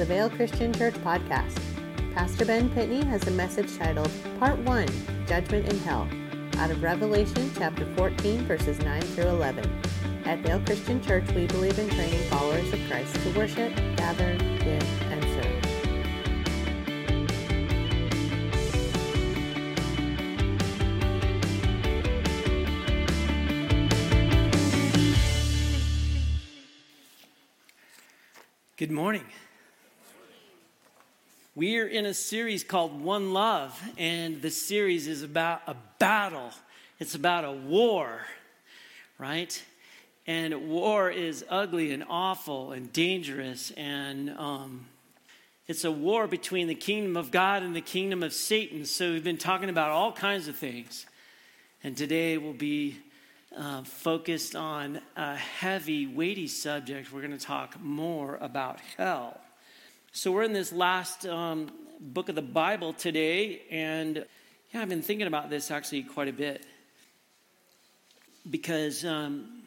the 0.00 0.06
Vale 0.06 0.30
Christian 0.30 0.72
Church 0.72 0.94
podcast. 0.94 1.60
Pastor 2.14 2.46
Ben 2.46 2.70
Pitney 2.70 3.04
has 3.04 3.26
a 3.26 3.30
message 3.32 3.76
titled 3.76 4.10
Part 4.38 4.58
1 4.60 4.88
Judgment 5.26 5.70
in 5.70 5.78
Hell 5.80 6.08
out 6.56 6.70
of 6.70 6.82
Revelation 6.82 7.50
chapter 7.58 7.84
14, 7.96 8.46
verses 8.46 8.78
9 8.78 9.02
through 9.02 9.28
11. 9.28 9.62
At 10.24 10.38
Vale 10.38 10.60
Christian 10.60 11.02
Church, 11.02 11.30
we 11.32 11.46
believe 11.48 11.78
in 11.78 11.90
training 11.90 12.18
followers 12.30 12.72
of 12.72 12.80
Christ 12.88 13.14
to 13.16 13.30
worship, 13.36 13.76
gather, 13.96 14.38
give, 14.38 15.02
and 15.12 15.22
serve. 15.22 15.70
Good 28.78 28.90
morning. 28.90 29.26
We're 31.56 31.88
in 31.88 32.06
a 32.06 32.14
series 32.14 32.62
called 32.62 33.02
One 33.02 33.32
Love, 33.32 33.76
and 33.98 34.40
the 34.40 34.52
series 34.52 35.08
is 35.08 35.24
about 35.24 35.62
a 35.66 35.74
battle. 35.98 36.52
It's 37.00 37.16
about 37.16 37.44
a 37.44 37.50
war, 37.50 38.20
right? 39.18 39.60
And 40.28 40.68
war 40.68 41.10
is 41.10 41.44
ugly 41.50 41.92
and 41.92 42.04
awful 42.08 42.70
and 42.70 42.92
dangerous, 42.92 43.72
and 43.72 44.30
um, 44.38 44.86
it's 45.66 45.82
a 45.82 45.90
war 45.90 46.28
between 46.28 46.68
the 46.68 46.74
kingdom 46.76 47.16
of 47.16 47.32
God 47.32 47.64
and 47.64 47.74
the 47.74 47.80
kingdom 47.80 48.22
of 48.22 48.32
Satan. 48.32 48.84
So 48.84 49.10
we've 49.10 49.24
been 49.24 49.36
talking 49.36 49.70
about 49.70 49.90
all 49.90 50.12
kinds 50.12 50.46
of 50.46 50.54
things, 50.54 51.04
and 51.82 51.96
today 51.96 52.38
we'll 52.38 52.52
be 52.52 52.96
uh, 53.58 53.82
focused 53.82 54.54
on 54.54 55.00
a 55.16 55.34
heavy, 55.34 56.06
weighty 56.06 56.46
subject. 56.46 57.12
We're 57.12 57.22
going 57.22 57.36
to 57.36 57.44
talk 57.44 57.80
more 57.80 58.36
about 58.36 58.78
hell. 58.96 59.40
So, 60.12 60.32
we're 60.32 60.42
in 60.42 60.52
this 60.52 60.72
last 60.72 61.24
um, 61.24 61.70
book 62.00 62.28
of 62.28 62.34
the 62.34 62.42
Bible 62.42 62.92
today, 62.92 63.62
and 63.70 64.24
yeah, 64.74 64.82
I've 64.82 64.88
been 64.88 65.02
thinking 65.02 65.28
about 65.28 65.50
this 65.50 65.70
actually 65.70 66.02
quite 66.02 66.26
a 66.26 66.32
bit. 66.32 66.66
Because 68.50 69.04
um, 69.04 69.59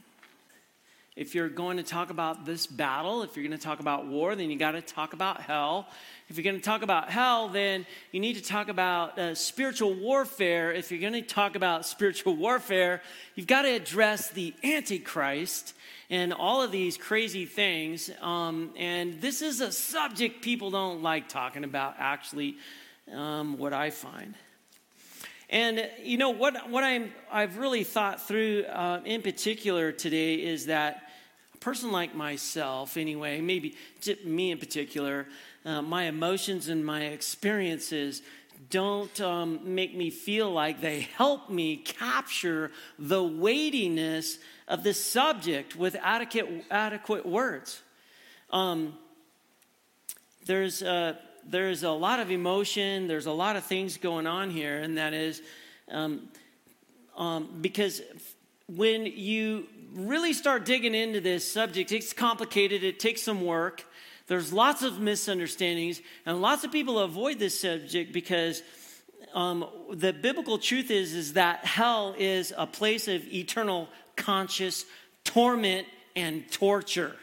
if 1.16 1.36
you're 1.36 1.50
going 1.50 1.78
to 1.78 1.83
talk 1.83 2.09
about 2.09 2.45
this 2.45 2.66
battle, 2.66 3.22
if 3.22 3.36
you're 3.36 3.45
going 3.47 3.58
to 3.58 3.64
talk 3.64 3.80
about 3.80 4.08
war, 4.08 4.36
then 4.36 4.50
you 4.50 4.58
got 4.58 4.72
to 4.72 4.81
talk 4.81 5.14
about 5.14 5.42
hell. 5.42 5.88
If 6.28 6.38
you're 6.38 6.44
going 6.44 6.56
to 6.56 6.61
talk 6.61 6.81
about 6.81 7.11
hell, 7.11 7.50
then 7.50 7.86
you 8.11 8.19
need 8.19 8.36
to 8.36 8.42
talk 8.42 8.67
about 8.67 9.19
uh, 9.19 9.36
spiritual 9.36 9.94
warfare. 9.94 10.72
If 10.72 10.91
you're 10.91 11.02
going 11.02 11.14
to 11.14 11.22
talk 11.22 11.56
about 11.56 11.86
spiritual 11.86 12.36
warfare, 12.36 13.02
you've 13.36 13.47
got 13.47 13.64
to 13.64 13.69
address 13.69 14.30
the 14.30 14.56
Antichrist 14.64 15.75
and 16.09 16.34
all 16.34 16.64
of 16.64 16.72
these 16.72 16.97
crazy 16.97 17.45
things. 17.45 18.09
Um, 18.22 18.72
and 18.75 19.22
this 19.22 19.44
is 19.44 19.61
a 19.61 19.72
subject 19.72 20.41
people 20.41 20.72
don't 20.72 21.03
like 21.03 21.30
talking 21.30 21.64
about, 21.64 21.95
actually, 22.00 22.58
um, 23.11 23.58
what 23.59 23.73
I 23.73 23.91
find. 23.91 24.34
And 25.53 25.87
you 26.01 26.17
know 26.17 26.31
what? 26.31 26.67
What 26.71 26.83
I'm 26.83 27.13
I've 27.31 27.59
really 27.59 27.83
thought 27.83 28.27
through 28.27 28.65
uh, 28.65 29.01
in 29.05 29.21
particular 29.21 29.91
today 29.91 30.33
is 30.33 30.65
that 30.65 31.03
a 31.53 31.57
person 31.59 31.91
like 31.91 32.15
myself, 32.15 32.97
anyway, 32.97 33.39
maybe 33.39 33.75
me 34.25 34.49
in 34.49 34.57
particular, 34.57 35.27
uh, 35.63 35.83
my 35.83 36.05
emotions 36.05 36.69
and 36.69 36.83
my 36.83 37.03
experiences 37.03 38.23
don't 38.71 39.21
um, 39.21 39.59
make 39.63 39.95
me 39.95 40.09
feel 40.09 40.51
like 40.51 40.81
they 40.81 41.01
help 41.01 41.51
me 41.51 41.77
capture 41.77 42.71
the 42.97 43.21
weightiness 43.23 44.39
of 44.67 44.81
this 44.81 45.05
subject 45.05 45.75
with 45.75 45.95
adequate 46.01 46.65
adequate 46.71 47.27
words. 47.27 47.83
Um, 48.49 48.97
there's 50.47 50.81
a, 50.81 51.19
there's 51.49 51.83
a 51.83 51.91
lot 51.91 52.19
of 52.19 52.31
emotion. 52.31 53.07
There's 53.07 53.25
a 53.25 53.31
lot 53.31 53.55
of 53.55 53.63
things 53.63 53.97
going 53.97 54.27
on 54.27 54.49
here, 54.49 54.77
and 54.79 54.97
that 54.97 55.13
is 55.13 55.41
um, 55.89 56.29
um, 57.17 57.59
because 57.61 58.01
when 58.67 59.05
you 59.05 59.67
really 59.93 60.33
start 60.33 60.65
digging 60.65 60.95
into 60.95 61.21
this 61.21 61.49
subject, 61.49 61.91
it's 61.91 62.13
complicated. 62.13 62.83
It 62.83 62.99
takes 62.99 63.21
some 63.21 63.45
work. 63.45 63.85
There's 64.27 64.53
lots 64.53 64.83
of 64.83 64.99
misunderstandings, 64.99 66.01
and 66.25 66.41
lots 66.41 66.63
of 66.63 66.71
people 66.71 66.99
avoid 66.99 67.39
this 67.39 67.59
subject 67.59 68.13
because 68.13 68.63
um, 69.33 69.65
the 69.91 70.13
biblical 70.13 70.57
truth 70.57 70.91
is, 70.91 71.13
is 71.13 71.33
that 71.33 71.65
hell 71.65 72.15
is 72.17 72.53
a 72.57 72.65
place 72.65 73.07
of 73.07 73.25
eternal 73.33 73.89
conscious 74.15 74.85
torment 75.23 75.87
and 76.15 76.49
torture. 76.51 77.15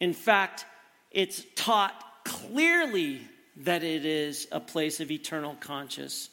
In 0.00 0.12
fact, 0.12 0.66
it's 1.10 1.44
taught 1.54 1.94
clearly 2.26 3.20
that 3.58 3.84
it 3.84 4.04
is 4.04 4.48
a 4.50 4.58
place 4.58 4.98
of 5.00 5.10
eternal 5.10 5.56
conscious 5.60 6.28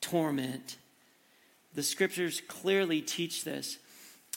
torment. 0.00 0.76
The 1.74 1.82
scriptures 1.82 2.40
clearly 2.46 3.02
teach 3.02 3.42
this. 3.42 3.78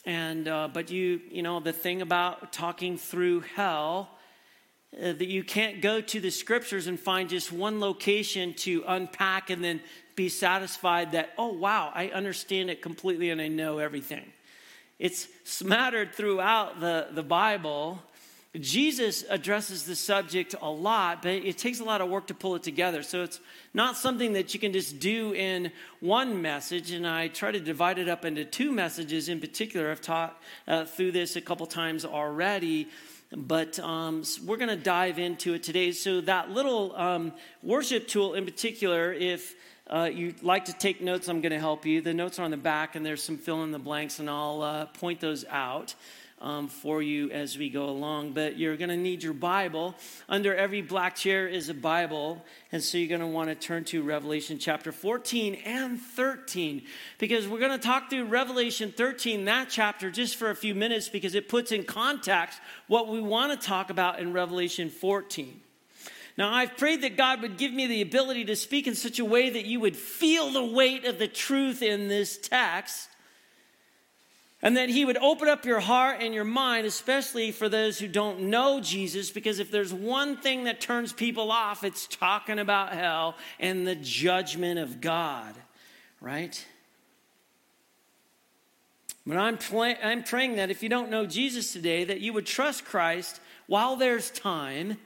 And, 0.04 0.48
uh, 0.48 0.68
but 0.72 0.90
you, 0.90 1.20
you 1.30 1.42
know, 1.42 1.60
the 1.60 1.72
thing 1.72 2.02
about 2.02 2.52
talking 2.52 2.98
through 2.98 3.40
hell, 3.40 4.10
uh, 4.96 5.12
that 5.12 5.28
you 5.28 5.44
can't 5.44 5.80
go 5.80 6.00
to 6.00 6.20
the 6.20 6.30
scriptures 6.30 6.86
and 6.86 6.98
find 6.98 7.28
just 7.28 7.52
one 7.52 7.78
location 7.78 8.54
to 8.54 8.82
unpack 8.88 9.50
and 9.50 9.62
then 9.62 9.80
be 10.16 10.28
satisfied 10.28 11.12
that, 11.12 11.30
oh, 11.38 11.52
wow, 11.52 11.92
I 11.94 12.08
understand 12.08 12.70
it 12.70 12.82
completely 12.82 13.30
and 13.30 13.40
I 13.40 13.48
know 13.48 13.78
everything. 13.78 14.32
It's 14.98 15.28
smattered 15.44 16.12
throughout 16.14 16.80
the, 16.80 17.08
the 17.12 17.22
Bible. 17.22 18.02
Jesus 18.56 19.24
addresses 19.28 19.84
the 19.84 19.94
subject 19.94 20.54
a 20.60 20.70
lot, 20.70 21.22
but 21.22 21.32
it 21.32 21.58
takes 21.58 21.80
a 21.80 21.84
lot 21.84 22.00
of 22.00 22.08
work 22.08 22.28
to 22.28 22.34
pull 22.34 22.54
it 22.54 22.62
together. 22.62 23.02
So 23.02 23.22
it's 23.22 23.40
not 23.74 23.96
something 23.96 24.32
that 24.32 24.54
you 24.54 24.60
can 24.60 24.72
just 24.72 24.98
do 24.98 25.34
in 25.34 25.70
one 26.00 26.40
message. 26.40 26.90
And 26.90 27.06
I 27.06 27.28
try 27.28 27.52
to 27.52 27.60
divide 27.60 27.98
it 27.98 28.08
up 28.08 28.24
into 28.24 28.46
two 28.46 28.72
messages 28.72 29.28
in 29.28 29.38
particular. 29.38 29.90
I've 29.90 30.00
taught 30.00 30.40
uh, 30.66 30.86
through 30.86 31.12
this 31.12 31.36
a 31.36 31.42
couple 31.42 31.66
times 31.66 32.04
already 32.04 32.88
but 33.36 33.78
um, 33.80 34.22
we're 34.46 34.56
going 34.56 34.70
to 34.70 34.76
dive 34.76 35.18
into 35.18 35.52
it 35.52 35.62
today. 35.62 35.92
So, 35.92 36.22
that 36.22 36.50
little 36.50 36.96
um, 36.96 37.34
worship 37.62 38.08
tool 38.08 38.32
in 38.32 38.46
particular, 38.46 39.12
if 39.12 39.54
uh, 39.86 40.08
you'd 40.12 40.42
like 40.42 40.66
to 40.66 40.72
take 40.72 41.00
notes, 41.00 41.28
I'm 41.28 41.40
going 41.40 41.52
to 41.52 41.58
help 41.58 41.84
you. 41.84 42.00
The 42.00 42.14
notes 42.14 42.38
are 42.38 42.44
on 42.44 42.50
the 42.50 42.56
back, 42.56 42.94
and 42.94 43.04
there's 43.04 43.22
some 43.22 43.36
fill 43.36 43.64
in 43.64 43.70
the 43.70 43.78
blanks, 43.78 44.18
and 44.18 44.30
I'll 44.30 44.62
uh, 44.62 44.86
point 44.86 45.20
those 45.20 45.44
out. 45.50 45.94
Um, 46.40 46.68
for 46.68 47.02
you 47.02 47.32
as 47.32 47.58
we 47.58 47.68
go 47.68 47.88
along. 47.88 48.30
But 48.30 48.56
you're 48.56 48.76
going 48.76 48.90
to 48.90 48.96
need 48.96 49.24
your 49.24 49.32
Bible. 49.32 49.96
Under 50.28 50.54
every 50.54 50.82
black 50.82 51.16
chair 51.16 51.48
is 51.48 51.68
a 51.68 51.74
Bible. 51.74 52.44
And 52.70 52.80
so 52.80 52.96
you're 52.96 53.08
going 53.08 53.20
to 53.20 53.26
want 53.26 53.48
to 53.48 53.56
turn 53.56 53.82
to 53.86 54.04
Revelation 54.04 54.58
chapter 54.60 54.92
14 54.92 55.56
and 55.64 56.00
13 56.00 56.82
because 57.18 57.48
we're 57.48 57.58
going 57.58 57.72
to 57.72 57.84
talk 57.84 58.08
through 58.08 58.26
Revelation 58.26 58.92
13, 58.96 59.46
that 59.46 59.68
chapter, 59.68 60.12
just 60.12 60.36
for 60.36 60.50
a 60.50 60.54
few 60.54 60.76
minutes 60.76 61.08
because 61.08 61.34
it 61.34 61.48
puts 61.48 61.72
in 61.72 61.82
context 61.82 62.60
what 62.86 63.08
we 63.08 63.20
want 63.20 63.60
to 63.60 63.66
talk 63.66 63.90
about 63.90 64.20
in 64.20 64.32
Revelation 64.32 64.90
14. 64.90 65.60
Now, 66.38 66.54
I've 66.54 66.76
prayed 66.76 67.02
that 67.02 67.16
God 67.16 67.42
would 67.42 67.56
give 67.56 67.72
me 67.72 67.88
the 67.88 68.00
ability 68.00 68.44
to 68.44 68.54
speak 68.54 68.86
in 68.86 68.94
such 68.94 69.18
a 69.18 69.24
way 69.24 69.50
that 69.50 69.64
you 69.64 69.80
would 69.80 69.96
feel 69.96 70.52
the 70.52 70.64
weight 70.64 71.04
of 71.04 71.18
the 71.18 71.26
truth 71.26 71.82
in 71.82 72.06
this 72.06 72.38
text 72.38 73.08
and 74.62 74.76
that 74.76 74.88
He 74.88 75.04
would 75.04 75.16
open 75.18 75.48
up 75.48 75.64
your 75.64 75.80
heart 75.80 76.18
and 76.20 76.34
your 76.34 76.44
mind, 76.44 76.86
especially 76.86 77.52
for 77.52 77.68
those 77.68 77.98
who 77.98 78.08
don't 78.08 78.40
know 78.42 78.80
Jesus, 78.80 79.30
because 79.30 79.58
if 79.58 79.70
there's 79.70 79.92
one 79.92 80.36
thing 80.36 80.64
that 80.64 80.80
turns 80.80 81.12
people 81.12 81.52
off, 81.52 81.84
it's 81.84 82.06
talking 82.06 82.58
about 82.58 82.92
hell 82.92 83.36
and 83.60 83.86
the 83.86 83.94
judgment 83.94 84.78
of 84.78 85.00
God, 85.00 85.54
right? 86.20 86.64
But 89.26 89.36
I'm, 89.36 89.58
I'm 90.02 90.24
praying 90.24 90.56
that 90.56 90.70
if 90.70 90.82
you 90.82 90.88
don't 90.88 91.10
know 91.10 91.26
Jesus 91.26 91.72
today, 91.72 92.04
that 92.04 92.20
you 92.20 92.32
would 92.32 92.46
trust 92.46 92.84
Christ 92.84 93.40
while 93.66 93.94
there's 93.94 94.30
time. 94.30 94.96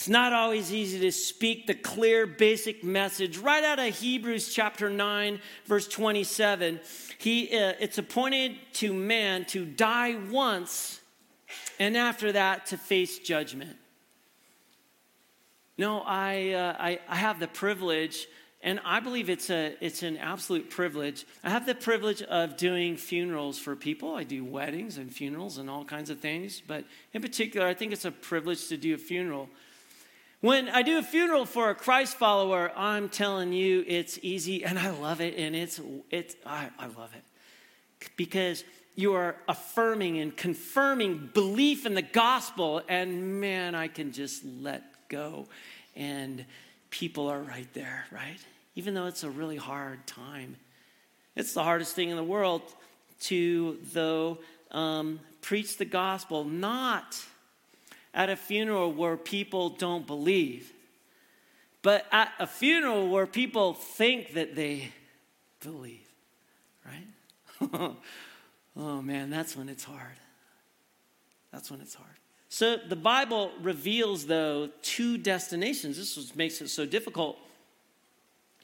It's 0.00 0.08
not 0.08 0.32
always 0.32 0.72
easy 0.72 0.98
to 1.00 1.12
speak 1.12 1.66
the 1.66 1.74
clear, 1.74 2.26
basic 2.26 2.82
message 2.82 3.36
right 3.36 3.62
out 3.62 3.78
of 3.78 3.94
Hebrews 3.94 4.54
chapter 4.54 4.88
9, 4.88 5.38
verse 5.66 5.86
27 5.88 6.80
he, 7.18 7.54
uh, 7.54 7.74
it's 7.78 7.98
appointed 7.98 8.56
to 8.72 8.94
man 8.94 9.44
to 9.48 9.66
die 9.66 10.16
once 10.30 11.02
and 11.78 11.98
after 11.98 12.32
that 12.32 12.64
to 12.68 12.78
face 12.78 13.18
judgment. 13.18 13.76
No, 15.76 16.00
I, 16.00 16.52
uh, 16.52 16.76
I, 16.78 17.00
I 17.06 17.16
have 17.16 17.38
the 17.38 17.48
privilege, 17.48 18.26
and 18.62 18.80
I 18.86 19.00
believe 19.00 19.28
it's, 19.28 19.50
a, 19.50 19.76
it's 19.82 20.02
an 20.02 20.16
absolute 20.16 20.70
privilege. 20.70 21.26
I 21.44 21.50
have 21.50 21.66
the 21.66 21.74
privilege 21.74 22.22
of 22.22 22.56
doing 22.56 22.96
funerals 22.96 23.58
for 23.58 23.76
people. 23.76 24.14
I 24.14 24.24
do 24.24 24.46
weddings 24.46 24.96
and 24.96 25.14
funerals 25.14 25.58
and 25.58 25.68
all 25.68 25.84
kinds 25.84 26.08
of 26.08 26.20
things, 26.20 26.62
but 26.66 26.86
in 27.12 27.20
particular, 27.20 27.66
I 27.66 27.74
think 27.74 27.92
it's 27.92 28.06
a 28.06 28.10
privilege 28.10 28.68
to 28.68 28.78
do 28.78 28.94
a 28.94 28.98
funeral 28.98 29.50
when 30.40 30.68
I 30.68 30.82
do 30.82 30.98
a 30.98 31.02
funeral 31.02 31.44
for 31.44 31.70
a 31.70 31.74
Christ 31.74 32.16
follower, 32.16 32.72
I'm 32.74 33.08
telling 33.08 33.52
you 33.52 33.84
it's 33.86 34.18
easy 34.22 34.64
and 34.64 34.78
I 34.78 34.90
love 34.90 35.20
it 35.20 35.36
and 35.36 35.54
it's, 35.54 35.80
it's 36.10 36.34
I, 36.46 36.70
I 36.78 36.86
love 36.86 37.10
it. 37.14 37.22
Because 38.16 38.64
you 38.96 39.14
are 39.14 39.36
affirming 39.48 40.18
and 40.18 40.34
confirming 40.36 41.30
belief 41.32 41.86
in 41.86 41.94
the 41.94 42.02
gospel, 42.02 42.82
and 42.88 43.40
man, 43.40 43.74
I 43.74 43.88
can 43.88 44.12
just 44.12 44.44
let 44.44 44.82
go. 45.08 45.46
And 45.94 46.44
people 46.88 47.28
are 47.28 47.40
right 47.40 47.72
there, 47.74 48.04
right? 48.10 48.38
Even 48.74 48.94
though 48.94 49.06
it's 49.06 49.24
a 49.24 49.30
really 49.30 49.56
hard 49.56 50.06
time. 50.06 50.56
It's 51.36 51.52
the 51.52 51.62
hardest 51.62 51.94
thing 51.94 52.10
in 52.10 52.16
the 52.16 52.24
world 52.24 52.62
to, 53.22 53.78
though, 53.92 54.38
um, 54.70 55.20
preach 55.40 55.76
the 55.76 55.84
gospel, 55.84 56.44
not 56.44 57.22
at 58.14 58.28
a 58.28 58.36
funeral 58.36 58.92
where 58.92 59.16
people 59.16 59.70
don't 59.70 60.06
believe, 60.06 60.72
but 61.82 62.06
at 62.12 62.32
a 62.38 62.46
funeral 62.46 63.08
where 63.08 63.26
people 63.26 63.74
think 63.74 64.34
that 64.34 64.54
they 64.54 64.92
believe, 65.60 66.06
right? 66.84 67.96
oh 68.76 69.02
man, 69.02 69.30
that's 69.30 69.56
when 69.56 69.68
it's 69.68 69.84
hard. 69.84 70.16
That's 71.52 71.70
when 71.70 71.80
it's 71.80 71.94
hard. 71.94 72.08
So 72.48 72.76
the 72.76 72.96
Bible 72.96 73.52
reveals, 73.62 74.26
though, 74.26 74.70
two 74.82 75.18
destinations. 75.18 75.96
This 75.96 76.16
is 76.16 76.34
makes 76.34 76.60
it 76.60 76.68
so 76.68 76.84
difficult. 76.84 77.38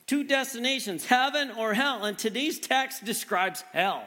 Two 0.07 0.25
destinations, 0.25 1.07
heaven 1.07 1.53
or 1.53 1.75
hell. 1.75 2.05
And 2.05 2.19
today's 2.19 2.59
text 2.59 3.05
describes 3.05 3.63
hell. 3.73 4.05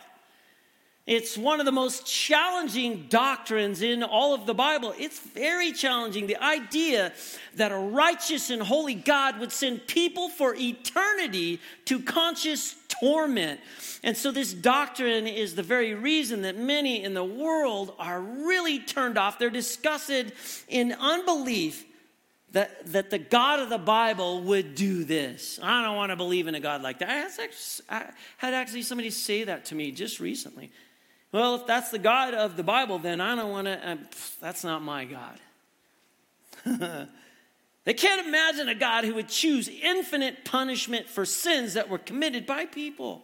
It's 1.09 1.35
one 1.35 1.59
of 1.59 1.65
the 1.65 1.71
most 1.71 2.06
challenging 2.06 3.07
doctrines 3.09 3.81
in 3.81 4.03
all 4.03 4.35
of 4.35 4.45
the 4.45 4.53
Bible. 4.53 4.94
It's 4.95 5.19
very 5.19 5.71
challenging. 5.71 6.27
The 6.27 6.38
idea 6.38 7.13
that 7.56 7.71
a 7.71 7.77
righteous 7.77 8.51
and 8.51 8.61
holy 8.61 8.94
God 8.94 9.39
would 9.39 9.51
send 9.51 9.88
people 9.88 10.29
for 10.29 10.53
eternity 10.53 11.61
to 11.85 12.00
conscious 12.00 12.75
torment. 12.89 13.59
And 14.03 14.15
so, 14.15 14.29
this 14.29 14.53
doctrine 14.53 15.25
is 15.25 15.56
the 15.56 15.63
very 15.63 15.95
reason 15.95 16.44
that 16.44 16.59
many 16.59 17.03
in 17.03 17.15
the 17.15 17.23
world 17.23 17.95
are 17.97 18.21
really 18.21 18.77
turned 18.77 19.17
off. 19.17 19.39
They're 19.39 19.50
disgusted 19.50 20.33
in 20.67 20.91
unbelief 20.91 21.85
that, 22.51 22.85
that 22.91 23.09
the 23.09 23.17
God 23.17 23.59
of 23.61 23.71
the 23.71 23.79
Bible 23.79 24.41
would 24.44 24.75
do 24.75 25.03
this. 25.03 25.59
I 25.63 25.83
don't 25.83 25.95
want 25.95 26.11
to 26.11 26.15
believe 26.15 26.45
in 26.45 26.53
a 26.53 26.59
God 26.59 26.83
like 26.83 27.00
that. 27.00 27.09
I 27.09 27.13
had, 27.13 27.31
actually, 27.39 27.85
I 27.89 28.11
had 28.38 28.53
actually 28.53 28.83
somebody 28.83 29.09
say 29.09 29.45
that 29.45 29.65
to 29.65 29.75
me 29.75 29.91
just 29.91 30.19
recently. 30.19 30.69
Well, 31.31 31.55
if 31.55 31.67
that's 31.67 31.91
the 31.91 31.99
God 31.99 32.33
of 32.33 32.57
the 32.57 32.63
Bible, 32.63 32.97
then 32.97 33.21
I 33.21 33.35
don't 33.35 33.51
want 33.51 33.67
to, 33.67 33.89
uh, 33.89 33.97
that's 34.41 34.63
not 34.63 34.81
my 34.81 35.05
God. 35.05 35.39
they 37.85 37.93
can't 37.93 38.27
imagine 38.27 38.67
a 38.67 38.75
God 38.75 39.03
who 39.03 39.13
would 39.15 39.29
choose 39.29 39.67
infinite 39.67 40.43
punishment 40.43 41.07
for 41.07 41.25
sins 41.25 41.75
that 41.75 41.87
were 41.87 41.99
committed 41.99 42.47
by 42.47 42.65
people. 42.65 43.21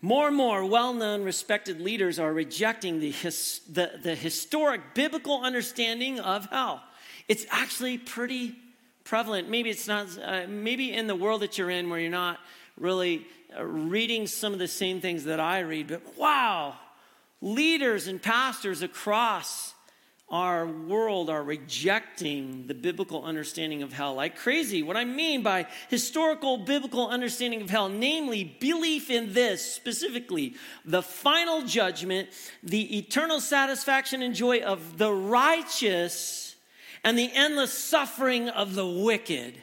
More 0.00 0.28
and 0.28 0.36
more 0.36 0.64
well 0.64 0.94
known, 0.94 1.22
respected 1.22 1.80
leaders 1.80 2.18
are 2.18 2.32
rejecting 2.32 3.00
the, 3.00 3.10
his, 3.10 3.60
the, 3.70 3.98
the 4.02 4.14
historic 4.14 4.94
biblical 4.94 5.42
understanding 5.42 6.20
of 6.20 6.46
hell. 6.46 6.82
It's 7.26 7.44
actually 7.50 7.98
pretty 7.98 8.54
prevalent. 9.04 9.50
Maybe 9.50 9.70
it's 9.70 9.88
not, 9.88 10.06
uh, 10.22 10.46
maybe 10.48 10.92
in 10.92 11.08
the 11.08 11.16
world 11.16 11.42
that 11.42 11.58
you're 11.58 11.70
in 11.70 11.90
where 11.90 11.98
you're 11.98 12.10
not 12.10 12.38
really 12.78 13.26
Uh, 13.56 13.64
reading 13.64 14.26
some 14.26 14.52
of 14.52 14.58
the 14.58 14.68
same 14.68 15.00
things 15.00 15.24
that 15.24 15.40
I 15.40 15.60
read, 15.60 15.88
but 15.88 16.18
wow, 16.18 16.76
leaders 17.40 18.06
and 18.06 18.20
pastors 18.20 18.82
across 18.82 19.72
our 20.28 20.66
world 20.66 21.30
are 21.30 21.42
rejecting 21.42 22.66
the 22.66 22.74
biblical 22.74 23.24
understanding 23.24 23.82
of 23.82 23.90
hell 23.90 24.14
like 24.14 24.36
crazy. 24.36 24.82
What 24.82 24.98
I 24.98 25.06
mean 25.06 25.42
by 25.42 25.66
historical 25.88 26.58
biblical 26.58 27.08
understanding 27.08 27.62
of 27.62 27.70
hell, 27.70 27.88
namely 27.88 28.44
belief 28.44 29.08
in 29.08 29.32
this 29.32 29.64
specifically 29.64 30.54
the 30.84 31.02
final 31.02 31.62
judgment, 31.62 32.28
the 32.62 32.98
eternal 32.98 33.40
satisfaction 33.40 34.20
and 34.20 34.34
joy 34.34 34.60
of 34.60 34.98
the 34.98 35.10
righteous, 35.10 36.54
and 37.02 37.18
the 37.18 37.30
endless 37.32 37.72
suffering 37.72 38.50
of 38.50 38.74
the 38.74 38.86
wicked. 38.86 39.54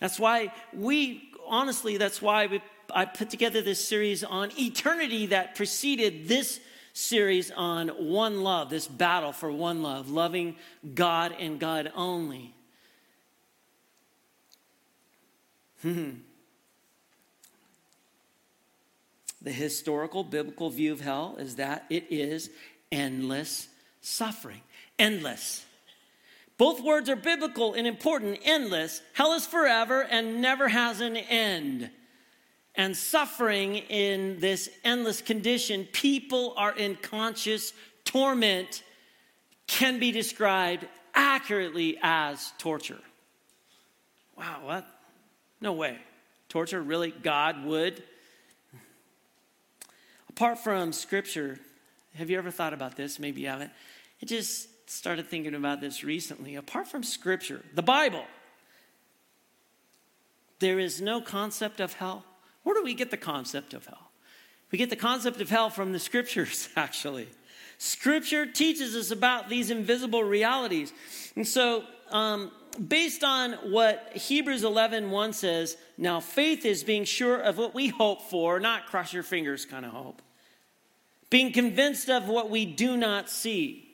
That's 0.00 0.20
why 0.20 0.52
we 0.74 1.31
honestly, 1.46 1.96
that's 1.96 2.20
why 2.20 2.46
we, 2.46 2.62
I 2.92 3.04
put 3.04 3.30
together 3.30 3.62
this 3.62 3.86
series 3.86 4.24
on 4.24 4.50
eternity 4.58 5.26
that 5.26 5.54
preceded 5.54 6.28
this 6.28 6.60
series 6.92 7.50
on 7.50 7.88
one 7.88 8.42
love, 8.42 8.70
this 8.70 8.86
battle 8.86 9.32
for 9.32 9.50
one 9.50 9.82
love, 9.82 10.10
loving 10.10 10.56
God 10.94 11.34
and 11.38 11.58
God 11.58 11.90
only. 11.94 12.54
Hmm. 15.80 16.10
the 19.42 19.50
historical 19.50 20.22
biblical 20.22 20.70
view 20.70 20.92
of 20.92 21.00
hell 21.00 21.34
is 21.40 21.56
that 21.56 21.84
it 21.90 22.06
is 22.10 22.50
endless 22.92 23.66
suffering. 24.00 24.60
Endless. 24.98 25.64
Both 26.62 26.80
words 26.80 27.10
are 27.10 27.16
biblical 27.16 27.74
and 27.74 27.88
important. 27.88 28.38
Endless. 28.44 29.02
Hell 29.14 29.32
is 29.32 29.44
forever 29.44 30.02
and 30.02 30.40
never 30.40 30.68
has 30.68 31.00
an 31.00 31.16
end. 31.16 31.90
And 32.76 32.96
suffering 32.96 33.78
in 33.78 34.38
this 34.38 34.70
endless 34.84 35.22
condition, 35.22 35.88
people 35.90 36.54
are 36.56 36.72
in 36.72 36.94
conscious 36.94 37.72
torment, 38.04 38.84
can 39.66 39.98
be 39.98 40.12
described 40.12 40.86
accurately 41.16 41.98
as 42.00 42.52
torture. 42.58 43.00
Wow, 44.38 44.60
what? 44.62 44.86
No 45.60 45.72
way. 45.72 45.98
Torture, 46.48 46.80
really? 46.80 47.10
God 47.10 47.64
would? 47.64 48.04
Apart 50.28 50.60
from 50.60 50.92
scripture, 50.92 51.58
have 52.14 52.30
you 52.30 52.38
ever 52.38 52.52
thought 52.52 52.72
about 52.72 52.94
this? 52.94 53.18
Maybe 53.18 53.40
you 53.40 53.48
haven't. 53.48 53.72
It 54.20 54.26
just 54.26 54.68
started 54.92 55.26
thinking 55.26 55.54
about 55.54 55.80
this 55.80 56.04
recently. 56.04 56.54
Apart 56.54 56.86
from 56.86 57.02
Scripture, 57.02 57.64
the 57.74 57.82
Bible, 57.82 58.24
there 60.58 60.78
is 60.78 61.00
no 61.00 61.20
concept 61.20 61.80
of 61.80 61.94
hell. 61.94 62.24
Where 62.62 62.74
do 62.74 62.84
we 62.84 62.94
get 62.94 63.10
the 63.10 63.16
concept 63.16 63.72
of 63.72 63.86
hell? 63.86 64.10
We 64.70 64.78
get 64.78 64.90
the 64.90 64.96
concept 64.96 65.40
of 65.40 65.48
hell 65.48 65.70
from 65.70 65.92
the 65.92 65.98
Scriptures, 65.98 66.68
actually. 66.76 67.28
Scripture 67.78 68.46
teaches 68.46 68.94
us 68.94 69.10
about 69.10 69.48
these 69.48 69.70
invisible 69.70 70.22
realities. 70.22 70.92
And 71.36 71.48
so, 71.48 71.84
um, 72.10 72.52
based 72.86 73.24
on 73.24 73.52
what 73.72 74.12
Hebrews 74.14 74.62
11 74.62 75.10
1 75.10 75.32
says, 75.32 75.76
now 75.96 76.20
faith 76.20 76.66
is 76.66 76.84
being 76.84 77.04
sure 77.04 77.38
of 77.38 77.56
what 77.56 77.74
we 77.74 77.88
hope 77.88 78.22
for, 78.22 78.60
not 78.60 78.86
cross 78.86 79.12
your 79.12 79.22
fingers 79.22 79.64
kind 79.64 79.86
of 79.86 79.92
hope. 79.92 80.20
Being 81.30 81.50
convinced 81.50 82.10
of 82.10 82.28
what 82.28 82.50
we 82.50 82.66
do 82.66 82.96
not 82.96 83.30
see. 83.30 83.88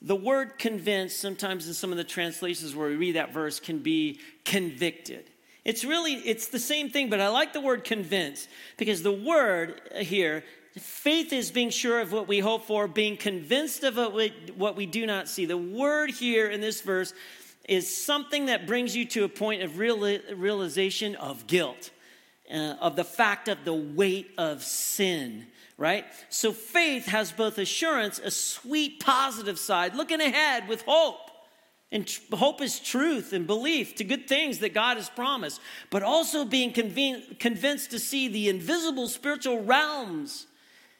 The 0.00 0.16
word 0.16 0.58
convinced, 0.58 1.20
sometimes 1.20 1.66
in 1.66 1.74
some 1.74 1.90
of 1.90 1.96
the 1.96 2.04
translations 2.04 2.74
where 2.74 2.88
we 2.88 2.96
read 2.96 3.16
that 3.16 3.32
verse, 3.32 3.58
can 3.58 3.80
be 3.80 4.20
convicted. 4.44 5.30
It's 5.64 5.84
really, 5.84 6.14
it's 6.14 6.48
the 6.48 6.58
same 6.58 6.88
thing, 6.88 7.10
but 7.10 7.20
I 7.20 7.28
like 7.28 7.52
the 7.52 7.60
word 7.60 7.84
convinced 7.84 8.48
because 8.76 9.02
the 9.02 9.12
word 9.12 9.80
here, 9.96 10.44
faith 10.78 11.32
is 11.32 11.50
being 11.50 11.70
sure 11.70 12.00
of 12.00 12.12
what 12.12 12.28
we 12.28 12.38
hope 12.38 12.64
for, 12.64 12.86
being 12.86 13.16
convinced 13.16 13.82
of 13.82 13.96
what 14.56 14.76
we, 14.76 14.86
do 14.86 15.04
not 15.04 15.28
see. 15.28 15.46
The 15.46 15.58
word 15.58 16.10
here 16.10 16.48
in 16.48 16.60
this 16.60 16.80
verse 16.80 17.12
is 17.68 17.94
something 17.94 18.46
that 18.46 18.66
brings 18.66 18.96
you 18.96 19.04
to 19.06 19.24
a 19.24 19.28
point 19.28 19.62
of 19.62 19.78
real, 19.78 20.00
realization 20.34 21.16
of 21.16 21.46
guilt, 21.46 21.90
uh, 22.50 22.76
of 22.80 22.96
the 22.96 23.04
fact 23.04 23.48
of 23.48 23.64
the 23.64 23.74
weight 23.74 24.30
of 24.38 24.62
sin 24.62 25.48
right? 25.78 26.04
So 26.28 26.52
faith 26.52 27.06
has 27.06 27.32
both 27.32 27.56
assurance, 27.56 28.18
a 28.18 28.32
sweet 28.32 29.00
positive 29.00 29.58
side, 29.58 29.94
looking 29.94 30.20
ahead 30.20 30.68
with 30.68 30.82
hope. 30.82 31.30
And 31.90 32.06
tr- 32.06 32.36
hope 32.36 32.60
is 32.60 32.80
truth 32.80 33.32
and 33.32 33.46
belief 33.46 33.94
to 33.94 34.04
good 34.04 34.28
things 34.28 34.58
that 34.58 34.74
God 34.74 34.98
has 34.98 35.08
promised, 35.08 35.60
but 35.88 36.02
also 36.02 36.44
being 36.44 36.72
conven- 36.72 37.38
convinced 37.38 37.92
to 37.92 37.98
see 37.98 38.28
the 38.28 38.50
invisible 38.50 39.08
spiritual 39.08 39.62
realms 39.62 40.48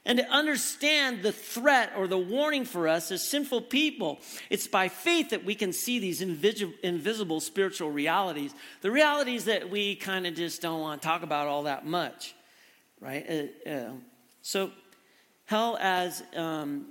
and 0.07 0.19
to 0.19 0.31
understand 0.31 1.23
the 1.23 1.33
threat 1.33 1.93
or 1.95 2.07
the 2.07 2.17
warning 2.17 2.65
for 2.65 2.89
us 2.89 3.11
as 3.11 3.29
sinful 3.29 3.63
people. 3.63 4.19
It's 4.49 4.67
by 4.67 4.89
faith 4.89 5.31
that 5.31 5.45
we 5.45 5.55
can 5.55 5.75
see 5.75 5.99
these 5.99 6.23
invisible, 6.23 6.73
invisible 6.83 7.41
spiritual 7.41 7.91
realities, 7.91 8.55
the 8.81 8.91
realities 8.91 9.45
that 9.45 9.69
we 9.69 9.97
kind 9.97 10.27
of 10.27 10.35
just 10.35 10.63
don't 10.63 10.81
want 10.81 11.03
to 11.03 11.07
talk 11.07 11.23
about 11.23 11.49
all 11.49 11.65
that 11.65 11.85
much, 11.85 12.35
right? 13.01 13.51
Uh, 13.67 13.69
uh, 13.69 13.91
so, 14.49 14.71
hell 15.45 15.77
as 15.79 16.23
um, 16.35 16.87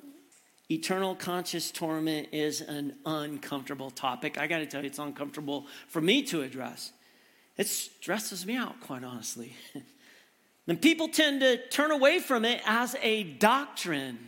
eternal 0.69 1.15
conscious 1.15 1.71
torment 1.71 2.27
is 2.31 2.61
an 2.61 2.93
uncomfortable 3.03 3.89
topic. 3.89 4.37
I 4.37 4.45
got 4.45 4.59
to 4.59 4.67
tell 4.67 4.83
you, 4.83 4.87
it's 4.89 4.99
uncomfortable 4.99 5.65
for 5.87 5.99
me 5.99 6.21
to 6.25 6.43
address. 6.43 6.91
It 7.57 7.65
stresses 7.65 8.45
me 8.45 8.55
out, 8.55 8.79
quite 8.81 9.03
honestly. 9.03 9.55
and 10.67 10.79
people 10.79 11.07
tend 11.07 11.39
to 11.39 11.67
turn 11.69 11.89
away 11.89 12.19
from 12.19 12.45
it 12.45 12.61
as 12.63 12.95
a 13.01 13.23
doctrine. 13.23 14.19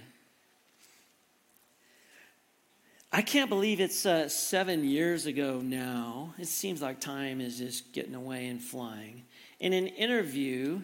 I 3.11 3.21
can't 3.21 3.51
believe 3.51 3.79
it's 3.79 4.07
uh, 4.07 4.27
seven 4.27 4.83
years 4.83 5.27
ago 5.27 5.61
now. 5.63 6.33
It 6.39 6.47
seems 6.47 6.81
like 6.81 6.99
time 6.99 7.41
is 7.41 7.59
just 7.59 7.93
getting 7.93 8.15
away 8.15 8.47
and 8.47 8.59
flying. 8.59 9.21
In 9.59 9.73
an 9.73 9.85
interview 9.85 10.81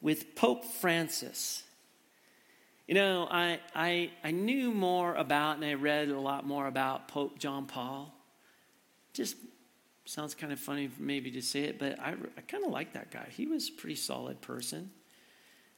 with 0.00 0.36
Pope 0.36 0.64
Francis, 0.64 1.64
you 2.86 2.94
know, 2.94 3.28
I, 3.30 3.60
I, 3.74 4.10
I 4.24 4.30
knew 4.32 4.72
more 4.72 5.14
about 5.14 5.56
and 5.56 5.64
I 5.64 5.74
read 5.74 6.08
a 6.08 6.18
lot 6.18 6.46
more 6.46 6.66
about 6.66 7.08
Pope 7.08 7.38
John 7.38 7.66
Paul. 7.66 8.14
Just 9.12 9.36
sounds 10.04 10.34
kind 10.34 10.52
of 10.52 10.58
funny 10.58 10.90
maybe 10.98 11.30
to 11.32 11.42
say 11.42 11.60
it, 11.60 11.78
but 11.78 11.98
I, 12.00 12.14
I 12.36 12.40
kind 12.42 12.64
of 12.64 12.72
like 12.72 12.94
that 12.94 13.10
guy. 13.10 13.28
He 13.30 13.46
was 13.46 13.68
a 13.68 13.72
pretty 13.72 13.96
solid 13.96 14.40
person. 14.40 14.90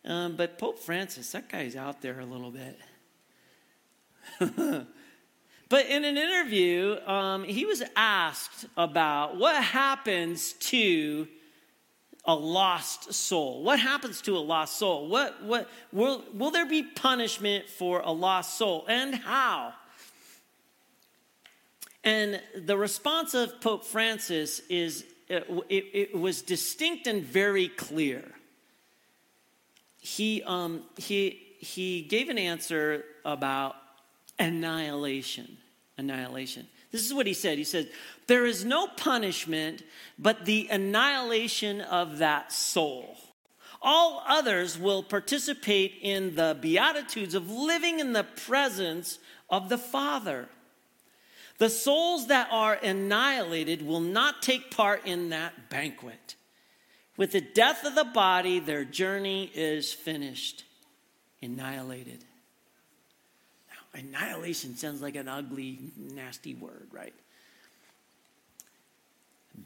Um, 0.04 0.36
but 0.36 0.58
Pope 0.58 0.78
Francis, 0.78 1.32
that 1.32 1.48
guy's 1.48 1.76
out 1.76 2.02
there 2.02 2.20
a 2.20 2.26
little 2.26 2.50
bit. 2.50 2.78
but 5.68 5.86
in 5.86 6.04
an 6.04 6.16
interview, 6.16 6.96
um, 7.06 7.44
he 7.44 7.64
was 7.64 7.82
asked 7.96 8.66
about 8.76 9.36
what 9.36 9.62
happens 9.62 10.54
to 10.54 11.28
a 12.26 12.34
lost 12.34 13.12
soul. 13.12 13.62
What 13.62 13.78
happens 13.78 14.22
to 14.22 14.36
a 14.36 14.40
lost 14.40 14.78
soul? 14.78 15.08
What, 15.08 15.42
what, 15.42 15.68
will, 15.92 16.24
will 16.32 16.50
there 16.50 16.66
be 16.66 16.82
punishment 16.82 17.68
for 17.68 18.00
a 18.00 18.10
lost 18.10 18.56
soul? 18.56 18.84
And 18.88 19.14
how? 19.14 19.74
And 22.02 22.40
the 22.56 22.76
response 22.76 23.34
of 23.34 23.60
Pope 23.60 23.84
Francis 23.84 24.60
is 24.68 25.04
it, 25.28 25.46
it, 25.68 25.84
it 25.92 26.14
was 26.14 26.42
distinct 26.42 27.06
and 27.06 27.22
very 27.22 27.68
clear 27.68 28.34
he, 30.04 30.42
um, 30.42 30.82
he, 30.98 31.40
he 31.58 32.02
gave 32.02 32.28
an 32.28 32.36
answer 32.36 33.06
about 33.24 33.74
annihilation. 34.38 35.56
Annihilation. 35.96 36.66
This 36.94 37.06
is 37.06 37.12
what 37.12 37.26
he 37.26 37.34
said. 37.34 37.58
He 37.58 37.64
said, 37.64 37.90
There 38.28 38.46
is 38.46 38.64
no 38.64 38.86
punishment 38.86 39.82
but 40.16 40.44
the 40.44 40.68
annihilation 40.70 41.80
of 41.80 42.18
that 42.18 42.52
soul. 42.52 43.16
All 43.82 44.22
others 44.28 44.78
will 44.78 45.02
participate 45.02 45.98
in 46.00 46.36
the 46.36 46.56
beatitudes 46.60 47.34
of 47.34 47.50
living 47.50 47.98
in 47.98 48.12
the 48.12 48.22
presence 48.22 49.18
of 49.50 49.70
the 49.70 49.76
Father. 49.76 50.48
The 51.58 51.68
souls 51.68 52.28
that 52.28 52.46
are 52.52 52.74
annihilated 52.74 53.84
will 53.84 53.98
not 53.98 54.40
take 54.40 54.70
part 54.70 55.04
in 55.04 55.30
that 55.30 55.68
banquet. 55.68 56.36
With 57.16 57.32
the 57.32 57.40
death 57.40 57.84
of 57.84 57.96
the 57.96 58.04
body, 58.04 58.60
their 58.60 58.84
journey 58.84 59.50
is 59.52 59.92
finished, 59.92 60.62
annihilated. 61.42 62.24
Annihilation 63.94 64.76
sounds 64.76 65.00
like 65.00 65.16
an 65.16 65.28
ugly, 65.28 65.78
nasty 65.96 66.54
word, 66.54 66.88
right? 66.90 67.14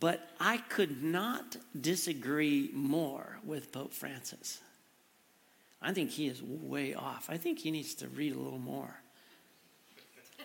But 0.00 0.28
I 0.38 0.58
could 0.58 1.02
not 1.02 1.56
disagree 1.78 2.70
more 2.75 3.38
with 3.44 3.73
Pope 3.73 3.92
Francis. 3.92 4.61
I 5.80 5.92
think 5.92 6.11
he 6.11 6.26
is 6.26 6.42
way 6.42 6.94
off. 6.94 7.30
I 7.30 7.38
think 7.38 7.58
he 7.61 7.70
needs 7.70 7.94
to 7.97 8.08
read 8.08 8.35
a 8.35 8.38
little 8.38 8.58
more. 8.58 9.00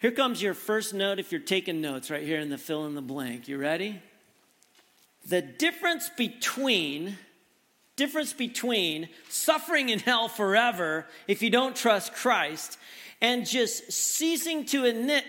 Here 0.00 0.12
comes 0.12 0.40
your 0.40 0.54
first 0.54 0.94
note 0.94 1.18
if 1.18 1.32
you're 1.32 1.40
taking 1.40 1.80
notes 1.80 2.10
right 2.10 2.22
here 2.22 2.38
in 2.38 2.50
the 2.50 2.58
fill 2.58 2.86
in 2.86 2.94
the 2.94 3.02
blank. 3.02 3.48
You 3.48 3.58
ready? 3.58 4.00
the 5.28 5.42
difference 5.42 6.08
between 6.08 7.18
difference 7.96 8.32
between 8.32 9.08
suffering 9.28 9.88
in 9.88 9.98
hell 9.98 10.28
forever 10.28 11.06
if 11.26 11.42
you 11.42 11.50
don't 11.50 11.74
trust 11.74 12.14
Christ 12.14 12.78
and 13.20 13.46
just 13.46 13.90
ceasing 13.90 14.66
to 14.66 14.84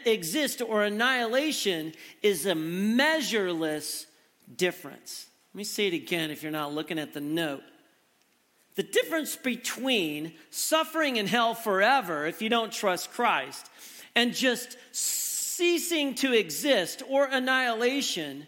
exist 0.06 0.62
or 0.62 0.84
annihilation 0.84 1.94
is 2.22 2.46
a 2.46 2.56
measureless 2.56 4.06
difference. 4.54 5.28
Let 5.54 5.58
me 5.58 5.64
say 5.64 5.88
it 5.88 5.94
again 5.94 6.30
if 6.30 6.44
you're 6.44 6.52
not 6.52 6.74
looking 6.74 7.00
at 7.00 7.14
the 7.14 7.22
note. 7.22 7.64
The 8.76 8.84
difference 8.84 9.36
between 9.36 10.34
suffering 10.52 11.16
in 11.16 11.26
hell 11.26 11.56
forever 11.56 12.28
if 12.28 12.42
you 12.42 12.50
don't 12.50 12.72
trust 12.72 13.12
Christ 13.12 13.70
and 14.16 14.36
just 14.36 14.78
ceasing 14.92 16.14
to 16.16 16.34
exist 16.34 17.02
or 17.10 17.26
annihilation 17.26 18.46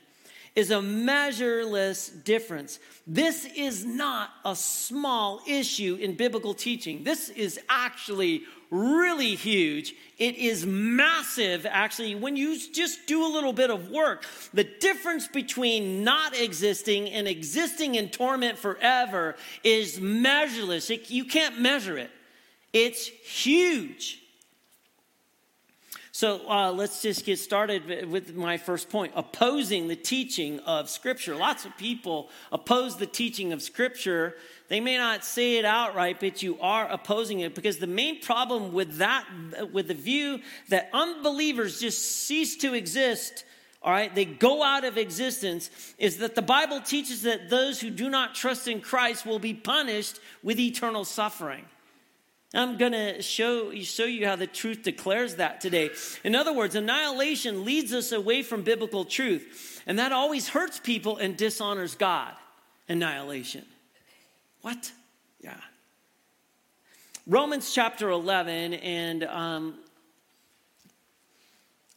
is 0.60 0.72
a 0.72 0.82
measureless 0.82 2.10
difference. 2.10 2.80
This 3.08 3.46
is 3.56 3.86
not 3.86 4.30
a 4.46 4.56
small 4.56 5.42
issue 5.48 5.98
in 6.00 6.16
biblical 6.16 6.54
teaching. 6.54 7.04
This 7.04 7.30
is 7.30 7.60
actually 7.70 8.44
really 8.70 9.36
huge. 9.36 9.96
It 10.18 10.36
is 10.36 10.66
massive, 10.66 11.66
actually, 11.66 12.14
when 12.16 12.36
you 12.36 12.60
just 12.60 13.08
do 13.08 13.26
a 13.26 13.32
little 13.32 13.54
bit 13.54 13.72
of 13.72 13.90
work. 13.90 14.26
The 14.54 14.66
difference 14.66 15.28
between 15.28 16.04
not 16.04 16.38
existing 16.38 17.10
and 17.10 17.28
existing 17.28 17.96
in 17.96 18.10
torment 18.10 18.58
forever 18.58 19.38
is 19.64 20.00
measureless. 20.00 20.90
It, 20.90 21.10
you 21.10 21.24
can't 21.26 21.60
measure 21.60 21.98
it, 21.98 22.12
it's 22.74 23.08
huge. 23.08 24.19
So 26.20 26.42
uh, 26.50 26.74
let's 26.74 27.02
just 27.02 27.24
get 27.24 27.40
started 27.40 28.10
with 28.12 28.36
my 28.36 28.58
first 28.58 28.90
point 28.90 29.14
opposing 29.16 29.88
the 29.88 29.96
teaching 29.96 30.60
of 30.60 30.90
Scripture. 30.90 31.34
Lots 31.34 31.64
of 31.64 31.78
people 31.78 32.30
oppose 32.52 32.98
the 32.98 33.06
teaching 33.06 33.54
of 33.54 33.62
Scripture. 33.62 34.36
They 34.68 34.82
may 34.82 34.98
not 34.98 35.24
say 35.24 35.60
it 35.60 35.64
outright, 35.64 36.20
but 36.20 36.44
you 36.44 36.60
are 36.60 36.86
opposing 36.90 37.40
it 37.40 37.56
because 37.56 37.78
the 37.78 37.88
main 37.88 38.20
problem 38.20 38.74
with 38.74 38.98
that, 38.98 39.26
with 39.72 39.88
the 39.88 39.94
view 39.94 40.42
that 40.68 40.90
unbelievers 40.92 41.80
just 41.80 42.06
cease 42.26 42.58
to 42.58 42.74
exist, 42.74 43.46
all 43.82 43.94
right, 43.94 44.14
they 44.14 44.26
go 44.26 44.62
out 44.62 44.84
of 44.84 44.98
existence, 44.98 45.70
is 45.98 46.18
that 46.18 46.36
the 46.36 46.42
Bible 46.42 46.82
teaches 46.82 47.22
that 47.22 47.50
those 47.50 47.80
who 47.80 47.90
do 47.90 48.10
not 48.10 48.36
trust 48.36 48.68
in 48.68 48.82
Christ 48.82 49.26
will 49.26 49.40
be 49.40 49.54
punished 49.54 50.20
with 50.44 50.60
eternal 50.60 51.06
suffering. 51.06 51.64
I'm 52.54 52.78
going 52.78 52.94
to 52.94 53.22
show, 53.22 53.74
show 53.82 54.06
you 54.06 54.26
how 54.26 54.36
the 54.36 54.48
truth 54.48 54.82
declares 54.82 55.36
that 55.36 55.62
today. 55.62 55.92
In 56.24 56.34
other 56.34 56.52
words, 56.52 56.74
annihilation 56.74 57.64
leads 57.64 57.94
us 57.94 58.12
away 58.12 58.42
from 58.42 58.64
biblical 58.64 59.06
truth, 59.06 59.82
and 59.86 60.00
that 60.00 60.12
always 60.12 60.50
hurts 60.50 60.80
people 60.80 61.18
and 61.18 61.38
dishonors 61.38 61.96
God. 61.96 62.34
Annihilation. 62.88 63.66
What? 64.62 64.92
Yeah. 65.42 65.58
Romans 67.28 67.72
chapter 67.72 68.10
11, 68.10 68.74
and 68.74 69.24
um, 69.26 69.76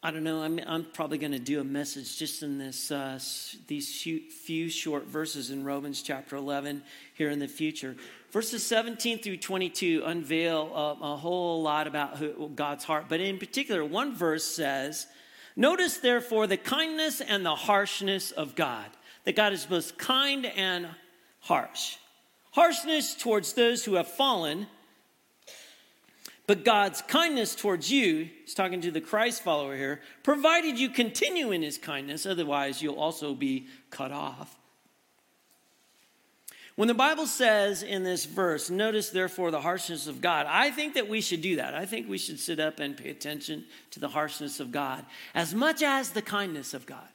I 0.05 0.11
don't 0.11 0.25
know, 0.25 0.43
I'm, 0.43 0.59
I'm 0.67 0.85
probably 0.85 1.17
going 1.17 1.31
to 1.31 1.39
do 1.39 1.61
a 1.61 1.65
message 1.65 2.19
just 2.19 2.43
in 2.43 2.59
this, 2.59 2.91
uh, 2.91 3.21
these 3.69 4.03
few 4.03 4.69
short 4.69 5.07
verses 5.07 5.51
in 5.51 5.63
Romans 5.63 6.03
chapter 6.03 6.35
11 6.35 6.83
here 7.15 7.31
in 7.31 7.39
the 7.39 7.47
future. 7.47 7.95
Verses 8.33 8.67
17 8.67 9.21
through 9.21 9.37
22 9.37 10.03
unveil 10.05 10.75
a, 10.75 11.13
a 11.13 11.17
whole 11.17 11.63
lot 11.63 11.87
about 11.87 12.17
who, 12.17 12.51
God's 12.53 12.83
heart, 12.83 13.05
but 13.09 13.21
in 13.21 13.39
particular, 13.39 13.85
one 13.85 14.13
verse 14.13 14.43
says, 14.43 15.07
Notice 15.55 15.99
therefore 15.99 16.49
the 16.49 16.57
kindness 16.57 17.21
and 17.21 17.47
the 17.47 17.55
harshness 17.55 18.33
of 18.33 18.57
God, 18.57 18.91
that 19.23 19.37
God 19.37 19.53
is 19.53 19.67
both 19.67 19.99
kind 19.99 20.47
and 20.47 20.89
harsh. 21.39 21.97
Harshness 22.51 23.15
towards 23.15 23.53
those 23.53 23.85
who 23.85 23.95
have 23.95 24.09
fallen, 24.09 24.67
but 26.53 26.67
God's 26.67 27.01
kindness 27.01 27.55
towards 27.55 27.91
you, 27.91 28.29
he's 28.45 28.53
talking 28.53 28.83
to 28.83 28.91
the 28.91 29.01
Christ 29.01 29.43
follower 29.43 29.75
here, 29.75 30.03
provided 30.23 30.79
you 30.79 30.91
continue 30.91 31.51
in 31.51 31.63
his 31.63 31.79
kindness, 31.79 32.27
otherwise 32.27 32.83
you'll 32.83 33.01
also 33.01 33.35
be 33.35 33.69
cut 33.89 34.13
off. 34.13 34.55
When 36.77 36.89
the 36.89 36.93
Bible 36.93 37.27
says 37.27 37.83
in 37.83 38.03
this 38.05 38.27
verse, 38.27 38.69
notice 38.69 39.09
therefore 39.09 39.51
the 39.51 39.63
harshness 39.63 40.07
of 40.07 40.21
God, 40.21 40.45
I 40.47 40.71
think 40.71 40.93
that 40.93 41.09
we 41.09 41.23
should 41.23 41.41
do 41.41 41.57
that. 41.57 41.73
I 41.73 41.87
think 41.87 42.07
we 42.07 42.19
should 42.19 42.39
sit 42.39 42.61
up 42.61 42.81
and 42.81 42.99
pay 42.99 43.09
attention 43.09 43.65
to 43.93 43.99
the 43.99 44.09
harshness 44.09 44.61
of 44.61 44.71
God 44.71 45.07
as 45.35 45.55
much 45.55 45.83
as 45.83 46.11
the 46.11 46.21
kindness 46.21 46.75
of 46.75 46.85
God. 46.85 47.09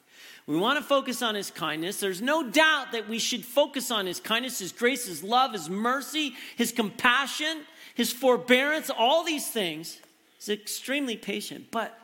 We 0.48 0.56
want 0.56 0.80
to 0.80 0.84
focus 0.84 1.22
on 1.22 1.36
his 1.36 1.52
kindness. 1.52 2.00
There's 2.00 2.22
no 2.22 2.42
doubt 2.42 2.90
that 2.90 3.08
we 3.08 3.20
should 3.20 3.44
focus 3.44 3.92
on 3.92 4.06
his 4.06 4.18
kindness, 4.18 4.58
his 4.58 4.72
grace, 4.72 5.06
his 5.06 5.22
love, 5.22 5.52
his 5.52 5.70
mercy, 5.70 6.34
his 6.56 6.72
compassion, 6.72 7.58
his 7.98 8.12
forbearance, 8.12 8.90
all 8.96 9.24
these 9.24 9.50
things. 9.50 9.98
He's 10.36 10.50
extremely 10.50 11.16
patient. 11.16 11.72
But 11.72 11.98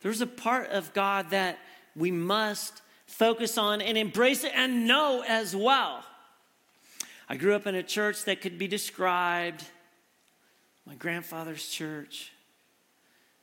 there's 0.00 0.22
a 0.22 0.26
part 0.26 0.70
of 0.70 0.94
God 0.94 1.30
that 1.30 1.58
we 1.94 2.10
must 2.10 2.80
focus 3.04 3.58
on 3.58 3.82
and 3.82 3.98
embrace 3.98 4.42
it 4.42 4.52
and 4.54 4.86
know 4.86 5.22
as 5.28 5.54
well. 5.54 6.02
I 7.28 7.36
grew 7.36 7.54
up 7.54 7.66
in 7.66 7.74
a 7.74 7.82
church 7.82 8.24
that 8.24 8.40
could 8.40 8.58
be 8.58 8.66
described 8.66 9.62
my 10.86 10.94
grandfather's 10.94 11.68
church. 11.68 12.32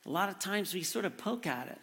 A 0.04 0.10
lot 0.10 0.28
of 0.28 0.40
times 0.40 0.74
we 0.74 0.82
sort 0.82 1.04
of 1.04 1.16
poke 1.16 1.46
at 1.46 1.68
it 1.68 1.78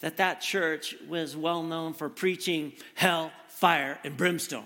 that 0.00 0.16
that 0.16 0.40
church 0.40 0.94
was 1.06 1.36
well 1.36 1.62
known 1.62 1.92
for 1.92 2.08
preaching 2.08 2.72
hell, 2.94 3.30
fire, 3.48 3.98
and 4.04 4.16
brimstone. 4.16 4.64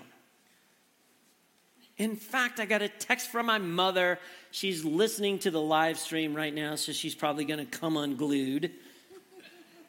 In 1.97 2.15
fact, 2.15 2.59
I 2.59 2.65
got 2.65 2.81
a 2.81 2.89
text 2.89 3.29
from 3.29 3.45
my 3.45 3.59
mother. 3.59 4.19
She's 4.51 4.83
listening 4.83 5.39
to 5.39 5.51
the 5.51 5.61
live 5.61 5.99
stream 5.99 6.33
right 6.33 6.53
now, 6.53 6.75
so 6.75 6.91
she's 6.91 7.13
probably 7.13 7.45
going 7.45 7.59
to 7.59 7.65
come 7.65 7.97
unglued. 7.97 8.71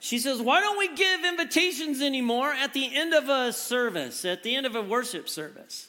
She 0.00 0.18
says, 0.18 0.42
Why 0.42 0.60
don't 0.60 0.78
we 0.78 0.94
give 0.94 1.24
invitations 1.24 2.02
anymore 2.02 2.52
at 2.52 2.74
the 2.74 2.94
end 2.94 3.14
of 3.14 3.30
a 3.30 3.52
service, 3.54 4.26
at 4.26 4.42
the 4.42 4.54
end 4.54 4.66
of 4.66 4.76
a 4.76 4.82
worship 4.82 5.30
service? 5.30 5.88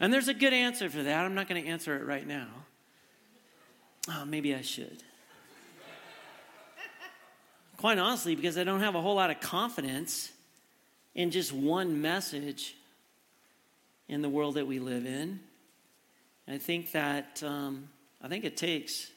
And 0.00 0.10
there's 0.10 0.28
a 0.28 0.34
good 0.34 0.54
answer 0.54 0.88
for 0.88 1.02
that. 1.02 1.24
I'm 1.24 1.34
not 1.34 1.46
going 1.46 1.62
to 1.62 1.68
answer 1.68 1.94
it 1.96 2.06
right 2.06 2.26
now. 2.26 2.48
Oh, 4.08 4.24
maybe 4.24 4.54
I 4.54 4.62
should. 4.62 5.02
Quite 7.76 7.98
honestly, 7.98 8.34
because 8.34 8.56
I 8.56 8.64
don't 8.64 8.80
have 8.80 8.94
a 8.94 9.00
whole 9.00 9.14
lot 9.14 9.30
of 9.30 9.40
confidence 9.40 10.32
in 11.14 11.30
just 11.30 11.52
one 11.52 12.00
message 12.00 12.76
in 14.08 14.22
the 14.22 14.28
world 14.28 14.54
that 14.54 14.66
we 14.66 14.78
live 14.78 15.04
in. 15.04 15.40
I 16.50 16.58
think 16.58 16.90
that 16.92 17.42
um, 17.44 17.88
I 18.20 18.26
think 18.26 18.44
it 18.44 18.56
takes 18.56 19.08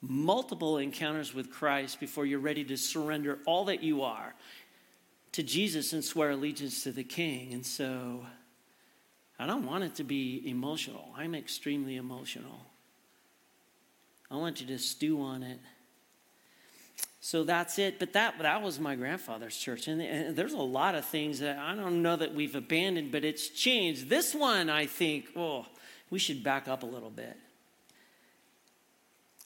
multiple 0.00 0.78
encounters 0.78 1.34
with 1.34 1.50
Christ 1.50 1.98
before 1.98 2.24
you're 2.24 2.38
ready 2.38 2.62
to 2.62 2.76
surrender 2.76 3.40
all 3.44 3.64
that 3.64 3.82
you 3.82 4.02
are 4.02 4.34
to 5.32 5.42
Jesus 5.42 5.92
and 5.92 6.04
swear 6.04 6.30
allegiance 6.30 6.84
to 6.84 6.92
the 6.92 7.02
King. 7.02 7.52
And 7.52 7.66
so 7.66 8.24
I 9.36 9.46
don't 9.46 9.66
want 9.66 9.82
it 9.82 9.96
to 9.96 10.04
be 10.04 10.48
emotional. 10.48 11.08
I'm 11.16 11.34
extremely 11.34 11.96
emotional. 11.96 12.60
I 14.30 14.36
want 14.36 14.60
you 14.60 14.68
to 14.68 14.78
stew 14.78 15.20
on 15.20 15.42
it. 15.42 15.58
So 17.20 17.42
that's 17.42 17.80
it. 17.80 17.98
But 17.98 18.12
that, 18.12 18.38
that 18.38 18.62
was 18.62 18.78
my 18.78 18.94
grandfather's 18.94 19.56
church. 19.56 19.88
And, 19.88 20.00
and 20.00 20.36
there's 20.36 20.52
a 20.52 20.58
lot 20.58 20.94
of 20.94 21.04
things 21.04 21.40
that 21.40 21.58
I 21.58 21.74
don't 21.74 22.00
know 22.00 22.14
that 22.14 22.32
we've 22.32 22.54
abandoned, 22.54 23.10
but 23.10 23.24
it's 23.24 23.48
changed. 23.48 24.08
This 24.08 24.36
one, 24.36 24.70
I 24.70 24.86
think, 24.86 25.30
oh, 25.34 25.66
we 26.10 26.18
should 26.18 26.42
back 26.42 26.68
up 26.68 26.82
a 26.82 26.86
little 26.86 27.10
bit 27.10 27.36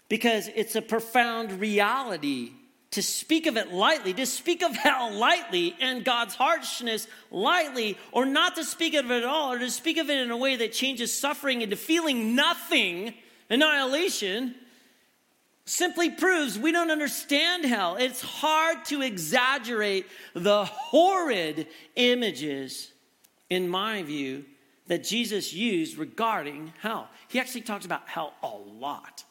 because 0.08 0.48
it's 0.54 0.76
a 0.76 0.82
profound 0.82 1.60
reality 1.60 2.50
to 2.90 3.02
speak 3.02 3.46
of 3.46 3.56
it 3.56 3.72
lightly, 3.72 4.12
to 4.12 4.26
speak 4.26 4.62
of 4.62 4.74
hell 4.76 5.12
lightly 5.12 5.76
and 5.80 6.04
God's 6.04 6.34
harshness 6.34 7.06
lightly, 7.30 7.96
or 8.10 8.26
not 8.26 8.56
to 8.56 8.64
speak 8.64 8.94
of 8.94 9.10
it 9.10 9.18
at 9.18 9.24
all, 9.24 9.52
or 9.52 9.58
to 9.60 9.70
speak 9.70 9.96
of 9.96 10.10
it 10.10 10.18
in 10.18 10.30
a 10.30 10.36
way 10.36 10.56
that 10.56 10.72
changes 10.72 11.16
suffering 11.16 11.62
into 11.62 11.76
feeling 11.76 12.34
nothing, 12.34 13.14
annihilation, 13.48 14.56
simply 15.64 16.10
proves 16.10 16.58
we 16.58 16.72
don't 16.72 16.90
understand 16.90 17.64
hell. 17.64 17.94
It's 17.94 18.20
hard 18.20 18.84
to 18.86 19.02
exaggerate 19.02 20.06
the 20.34 20.64
horrid 20.64 21.68
images, 21.94 22.90
in 23.48 23.68
my 23.68 24.02
view, 24.02 24.44
that 24.90 25.04
Jesus 25.04 25.52
used 25.52 25.96
regarding 25.98 26.72
hell. 26.80 27.08
He 27.28 27.38
actually 27.38 27.60
talks 27.60 27.86
about 27.86 28.08
hell 28.08 28.34
a 28.42 28.48
lot. 28.48 29.22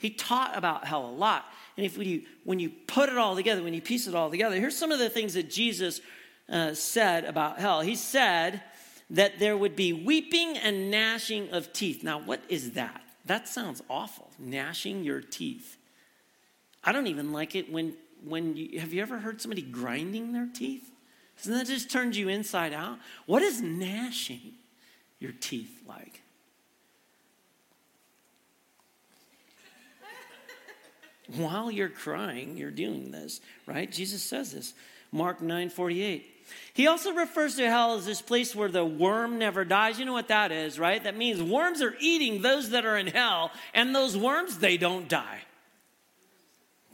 He 0.00 0.08
taught 0.08 0.56
about 0.56 0.86
hell 0.86 1.04
a 1.04 1.12
lot. 1.12 1.44
And 1.76 1.84
if 1.84 1.98
you, 1.98 2.22
when 2.44 2.58
you 2.58 2.70
put 2.70 3.10
it 3.10 3.18
all 3.18 3.36
together, 3.36 3.62
when 3.62 3.74
you 3.74 3.82
piece 3.82 4.06
it 4.06 4.14
all 4.14 4.30
together, 4.30 4.56
here's 4.56 4.74
some 4.74 4.90
of 4.90 4.98
the 4.98 5.10
things 5.10 5.34
that 5.34 5.50
Jesus 5.50 6.00
uh, 6.48 6.72
said 6.72 7.26
about 7.26 7.58
hell. 7.58 7.82
He 7.82 7.96
said 7.96 8.62
that 9.10 9.38
there 9.38 9.58
would 9.58 9.76
be 9.76 9.92
weeping 9.92 10.56
and 10.56 10.90
gnashing 10.90 11.50
of 11.50 11.74
teeth. 11.74 12.02
Now, 12.02 12.18
what 12.18 12.40
is 12.48 12.70
that? 12.70 13.02
That 13.26 13.46
sounds 13.46 13.82
awful. 13.90 14.30
Gnashing 14.38 15.04
your 15.04 15.20
teeth. 15.20 15.76
I 16.82 16.92
don't 16.92 17.08
even 17.08 17.30
like 17.30 17.54
it 17.54 17.70
when 17.70 17.94
when 18.24 18.56
you 18.56 18.80
have 18.80 18.94
you 18.94 19.02
ever 19.02 19.18
heard 19.18 19.38
somebody 19.38 19.60
grinding 19.60 20.32
their 20.32 20.48
teeth? 20.54 20.90
Doesn't 21.36 21.52
that 21.52 21.66
just 21.66 21.90
turn 21.90 22.14
you 22.14 22.30
inside 22.30 22.72
out? 22.72 22.98
What 23.26 23.42
is 23.42 23.60
gnashing 23.60 24.54
your 25.24 25.32
teeth 25.40 25.80
like? 25.88 26.20
While 31.34 31.70
you're 31.70 31.88
crying, 31.88 32.58
you're 32.58 32.70
doing 32.70 33.10
this, 33.10 33.40
right? 33.66 33.90
Jesus 33.90 34.22
says 34.22 34.52
this. 34.52 34.74
Mark 35.10 35.40
9 35.40 35.70
48. 35.70 36.30
He 36.74 36.86
also 36.86 37.14
refers 37.14 37.56
to 37.56 37.66
hell 37.66 37.94
as 37.94 38.04
this 38.04 38.20
place 38.20 38.54
where 38.54 38.68
the 38.68 38.84
worm 38.84 39.38
never 39.38 39.64
dies. 39.64 39.98
You 39.98 40.04
know 40.04 40.12
what 40.12 40.28
that 40.28 40.52
is, 40.52 40.78
right? 40.78 41.02
That 41.02 41.16
means 41.16 41.42
worms 41.42 41.80
are 41.80 41.94
eating 41.98 42.42
those 42.42 42.70
that 42.70 42.84
are 42.84 42.98
in 42.98 43.06
hell, 43.06 43.50
and 43.72 43.94
those 43.94 44.14
worms, 44.14 44.58
they 44.58 44.76
don't 44.76 45.08
die. 45.08 45.40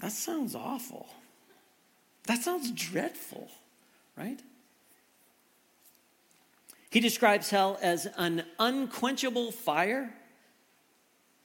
That 0.00 0.12
sounds 0.12 0.54
awful. 0.54 1.09
That 2.26 2.40
sounds 2.42 2.70
dreadful, 2.70 3.48
right? 4.16 4.38
He 6.90 7.00
describes 7.00 7.50
hell 7.50 7.79
as 7.81 8.07
an 8.16 8.44
unquenchable 8.59 9.53
fire 9.53 10.12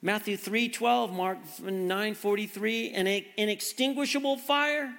Matthew 0.06 0.36
3 0.36 0.68
12, 0.68 1.12
Mark 1.12 1.38
9 1.60 2.14
43, 2.14 2.90
an 2.90 3.24
inextinguishable 3.36 4.36
fire. 4.36 4.94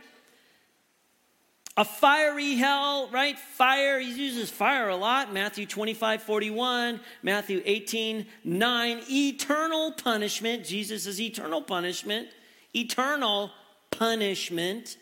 A 1.78 1.86
fiery 1.86 2.56
hell, 2.56 3.08
right? 3.10 3.38
Fire, 3.38 4.00
he 4.00 4.12
uses 4.12 4.50
fire 4.50 4.90
a 4.90 4.98
lot. 4.98 5.32
Matthew 5.32 5.68
25 5.68 6.24
41, 6.24 7.00
Matthew 7.22 7.62
18 7.64 8.26
9, 8.44 9.02
eternal 9.10 9.92
punishment. 9.94 10.66
Jesus 10.66 11.06
is 11.06 11.22
eternal 11.22 11.62
punishment. 11.62 12.28
Eternal 12.76 13.52
punishment. 13.92 14.98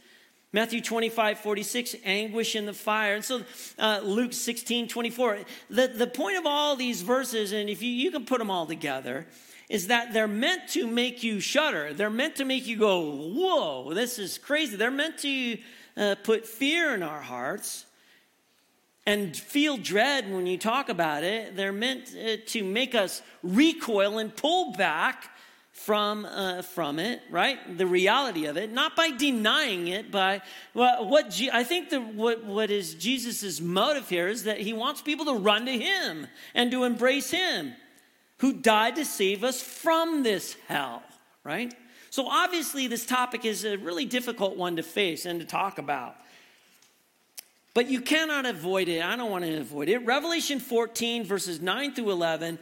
Matthew 0.55 0.79
25, 0.79 1.39
46, 1.39 1.97
anguish 2.05 2.55
in 2.55 2.65
the 2.65 2.71
fire. 2.71 3.15
And 3.15 3.25
so 3.25 3.41
uh, 3.77 3.99
Luke 4.01 4.31
16, 4.31 4.87
24. 4.87 5.39
The, 5.69 5.87
the 5.89 6.07
point 6.07 6.37
of 6.37 6.45
all 6.45 6.77
these 6.77 7.01
verses, 7.01 7.51
and 7.51 7.69
if 7.69 7.81
you, 7.81 7.89
you 7.91 8.09
can 8.09 8.23
put 8.23 8.39
them 8.39 8.49
all 8.49 8.65
together, 8.65 9.27
is 9.67 9.87
that 9.87 10.13
they're 10.13 10.29
meant 10.29 10.69
to 10.69 10.87
make 10.87 11.23
you 11.23 11.41
shudder. 11.41 11.93
They're 11.93 12.09
meant 12.09 12.37
to 12.37 12.45
make 12.45 12.67
you 12.67 12.77
go, 12.77 13.01
whoa, 13.33 13.93
this 13.93 14.17
is 14.17 14.37
crazy. 14.37 14.77
They're 14.77 14.91
meant 14.91 15.17
to 15.19 15.57
uh, 15.97 16.15
put 16.23 16.47
fear 16.47 16.95
in 16.95 17.03
our 17.03 17.19
hearts 17.19 17.85
and 19.05 19.35
feel 19.35 19.75
dread 19.75 20.31
when 20.31 20.47
you 20.47 20.57
talk 20.57 20.87
about 20.87 21.25
it. 21.25 21.57
They're 21.57 21.73
meant 21.73 22.15
uh, 22.15 22.37
to 22.45 22.63
make 22.63 22.95
us 22.95 23.21
recoil 23.43 24.19
and 24.19 24.33
pull 24.33 24.71
back 24.71 25.34
from 25.75 26.23
uh, 26.23 26.61
from 26.61 26.99
it, 26.99 27.21
right? 27.29 27.77
The 27.77 27.85
reality 27.85 28.45
of 28.45 28.55
it, 28.55 28.71
not 28.71 28.95
by 28.95 29.11
denying 29.11 29.89
it, 29.89 30.09
by 30.09 30.41
well, 30.73 31.05
what 31.05 31.39
I 31.51 31.65
think 31.65 31.89
the 31.89 31.99
what 31.99 32.45
what 32.45 32.71
is 32.71 32.95
Jesus's 32.95 33.61
motive 33.61 34.07
here 34.07 34.29
is 34.29 34.45
that 34.45 34.57
he 34.57 34.71
wants 34.71 35.01
people 35.01 35.25
to 35.25 35.33
run 35.33 35.65
to 35.65 35.77
him 35.77 36.27
and 36.55 36.71
to 36.71 36.85
embrace 36.85 37.29
him 37.29 37.73
who 38.37 38.53
died 38.53 38.95
to 38.95 39.05
save 39.05 39.43
us 39.43 39.61
from 39.61 40.23
this 40.23 40.55
hell, 40.67 41.03
right? 41.43 41.73
So 42.09 42.29
obviously, 42.29 42.87
this 42.87 43.05
topic 43.05 43.43
is 43.43 43.65
a 43.65 43.75
really 43.75 44.05
difficult 44.05 44.55
one 44.55 44.77
to 44.77 44.83
face 44.83 45.25
and 45.25 45.41
to 45.41 45.45
talk 45.45 45.77
about. 45.77 46.15
But 47.73 47.89
you 47.89 47.99
cannot 47.99 48.45
avoid 48.45 48.87
it. 48.87 49.03
I 49.03 49.17
don't 49.17 49.29
want 49.29 49.43
to 49.43 49.57
avoid 49.57 49.89
it. 49.89 49.97
Revelation 50.05 50.61
14, 50.61 51.25
verses 51.25 51.59
9 51.61 51.93
through 51.93 52.11
11, 52.11 52.57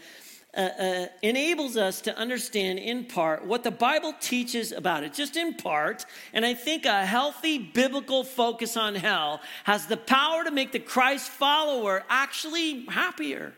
uh, 0.56 0.60
uh, 0.60 1.06
enables 1.24 1.78
us 1.78 2.02
to 2.02 2.16
understand 2.16 2.78
in 2.78 3.06
part 3.06 3.44
what 3.44 3.63
the 3.63 3.72
Bible 3.72 4.13
teaches 4.20 4.72
about 4.72 5.04
it, 5.04 5.13
just 5.13 5.36
in 5.36 5.56
part. 5.56 6.06
And 6.32 6.46
I 6.46 6.54
think 6.54 6.86
a 6.86 7.06
healthy 7.06 7.58
biblical 7.58 8.24
focus 8.24 8.78
on 8.78 8.94
hell 8.94 9.42
has 9.63 9.88
the 9.88 9.98
power 9.98 10.44
to 10.44 10.52
make 10.52 10.72
the 10.72 10.80
Christ 10.80 11.30
follower 11.30 12.04
actually 12.08 12.86
happier 12.86 13.54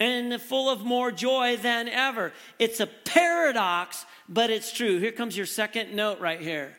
and 0.00 0.40
full 0.40 0.70
of 0.70 0.84
more 0.84 1.12
joy 1.12 1.56
than 1.58 1.88
ever. 1.88 2.32
It's 2.58 2.80
a 2.80 2.86
paradox, 2.86 4.06
but 4.28 4.50
it's 4.50 4.72
true. 4.72 4.98
Here 4.98 5.12
comes 5.12 5.36
your 5.36 5.46
second 5.46 5.94
note 5.94 6.20
right 6.20 6.40
here. 6.40 6.76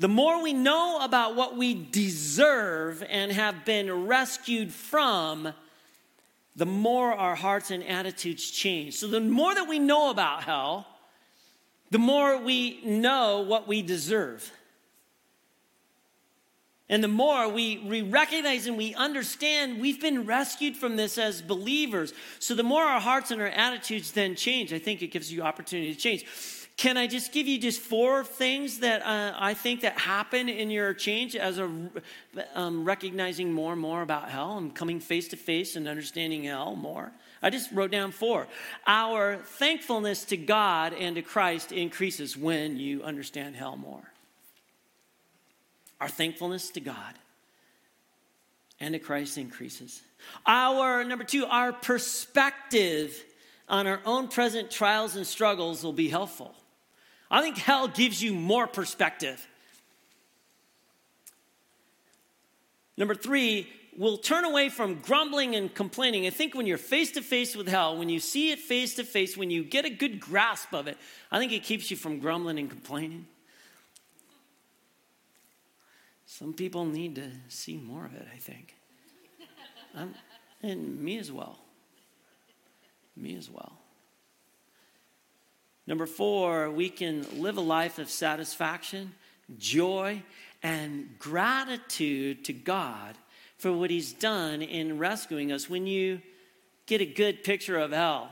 The 0.00 0.08
more 0.08 0.40
we 0.42 0.52
know 0.52 1.00
about 1.02 1.34
what 1.34 1.56
we 1.56 1.74
deserve 1.74 3.02
and 3.08 3.32
have 3.32 3.64
been 3.64 4.06
rescued 4.06 4.72
from, 4.72 5.52
the 6.58 6.66
more 6.66 7.12
our 7.12 7.36
hearts 7.36 7.70
and 7.70 7.84
attitudes 7.84 8.50
change. 8.50 8.94
So, 8.94 9.06
the 9.06 9.20
more 9.20 9.54
that 9.54 9.68
we 9.68 9.78
know 9.78 10.10
about 10.10 10.42
hell, 10.42 10.88
the 11.92 12.00
more 12.00 12.36
we 12.36 12.80
know 12.84 13.42
what 13.42 13.68
we 13.68 13.80
deserve. 13.80 14.50
And 16.88 17.04
the 17.04 17.08
more 17.08 17.48
we, 17.48 17.78
we 17.78 18.02
recognize 18.02 18.66
and 18.66 18.76
we 18.76 18.94
understand 18.94 19.80
we've 19.80 20.00
been 20.00 20.26
rescued 20.26 20.74
from 20.74 20.96
this 20.96 21.18
as 21.18 21.42
believers. 21.42 22.14
So 22.38 22.54
the 22.54 22.62
more 22.62 22.82
our 22.82 22.98
hearts 22.98 23.30
and 23.30 23.42
our 23.42 23.48
attitudes 23.48 24.12
then 24.12 24.34
change, 24.34 24.72
I 24.72 24.78
think 24.78 25.02
it 25.02 25.08
gives 25.08 25.30
you 25.30 25.42
opportunity 25.42 25.94
to 25.94 26.00
change. 26.00 26.24
Can 26.78 26.96
I 26.96 27.08
just 27.08 27.32
give 27.32 27.48
you 27.48 27.58
just 27.58 27.80
four 27.80 28.22
things 28.22 28.78
that 28.78 29.02
uh, 29.04 29.34
I 29.36 29.52
think 29.54 29.80
that 29.80 29.98
happen 29.98 30.48
in 30.48 30.70
your 30.70 30.94
change 30.94 31.34
as 31.34 31.58
a 31.58 31.68
um, 32.54 32.84
recognizing 32.84 33.52
more 33.52 33.72
and 33.72 33.82
more 33.82 34.00
about 34.00 34.30
hell 34.30 34.56
and 34.58 34.72
coming 34.72 35.00
face 35.00 35.26
to 35.28 35.36
face 35.36 35.74
and 35.74 35.88
understanding 35.88 36.44
hell 36.44 36.76
more? 36.76 37.10
I 37.42 37.50
just 37.50 37.72
wrote 37.72 37.90
down 37.90 38.12
four. 38.12 38.46
Our 38.86 39.38
thankfulness 39.38 40.24
to 40.26 40.36
God 40.36 40.94
and 40.94 41.16
to 41.16 41.22
Christ 41.22 41.72
increases 41.72 42.36
when 42.36 42.78
you 42.78 43.02
understand 43.02 43.56
hell 43.56 43.76
more 43.76 44.12
our 46.00 46.08
thankfulness 46.08 46.70
to 46.70 46.80
God 46.80 47.14
and 48.80 48.92
to 48.92 48.98
Christ 48.98 49.38
increases. 49.38 50.00
Our, 50.46 51.04
number 51.04 51.24
two, 51.24 51.44
our 51.46 51.72
perspective 51.72 53.24
on 53.68 53.86
our 53.86 54.00
own 54.04 54.28
present 54.28 54.70
trials 54.70 55.16
and 55.16 55.26
struggles 55.26 55.82
will 55.82 55.92
be 55.92 56.08
helpful. 56.08 56.54
I 57.30 57.42
think 57.42 57.58
hell 57.58 57.88
gives 57.88 58.22
you 58.22 58.34
more 58.34 58.66
perspective. 58.66 59.46
Number 62.96 63.14
three, 63.14 63.68
we'll 63.96 64.16
turn 64.16 64.44
away 64.44 64.70
from 64.70 64.96
grumbling 64.96 65.54
and 65.54 65.72
complaining. 65.72 66.26
I 66.26 66.30
think 66.30 66.54
when 66.54 66.66
you're 66.66 66.78
face 66.78 67.12
to 67.12 67.22
face 67.22 67.54
with 67.54 67.68
hell, 67.68 67.96
when 67.96 68.08
you 68.08 68.18
see 68.18 68.50
it 68.50 68.58
face 68.58 68.94
to 68.96 69.04
face, 69.04 69.36
when 69.36 69.50
you 69.50 69.62
get 69.62 69.84
a 69.84 69.90
good 69.90 70.20
grasp 70.20 70.72
of 70.72 70.88
it, 70.88 70.96
I 71.30 71.38
think 71.38 71.52
it 71.52 71.62
keeps 71.62 71.90
you 71.90 71.96
from 71.96 72.18
grumbling 72.18 72.58
and 72.58 72.70
complaining. 72.70 73.26
Some 76.26 76.54
people 76.54 76.84
need 76.84 77.14
to 77.16 77.30
see 77.48 77.76
more 77.76 78.04
of 78.04 78.14
it, 78.14 78.26
I 78.34 78.38
think. 78.38 78.74
I'm, 79.94 80.14
and 80.62 81.00
me 81.00 81.18
as 81.18 81.32
well. 81.32 81.58
Me 83.16 83.36
as 83.36 83.50
well. 83.50 83.78
Number 85.88 86.04
four, 86.04 86.70
we 86.70 86.90
can 86.90 87.24
live 87.40 87.56
a 87.56 87.62
life 87.62 87.98
of 87.98 88.10
satisfaction, 88.10 89.14
joy, 89.56 90.22
and 90.62 91.18
gratitude 91.18 92.44
to 92.44 92.52
God 92.52 93.16
for 93.56 93.72
what 93.72 93.88
He's 93.88 94.12
done 94.12 94.60
in 94.60 94.98
rescuing 94.98 95.50
us. 95.50 95.70
When 95.70 95.86
you 95.86 96.20
get 96.84 97.00
a 97.00 97.06
good 97.06 97.42
picture 97.42 97.78
of 97.78 97.92
hell 97.92 98.30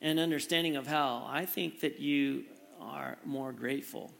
and 0.00 0.18
understanding 0.18 0.74
of 0.74 0.86
hell, 0.86 1.28
I 1.30 1.44
think 1.44 1.80
that 1.80 2.00
you 2.00 2.44
are 2.80 3.18
more 3.26 3.52
grateful 3.52 4.10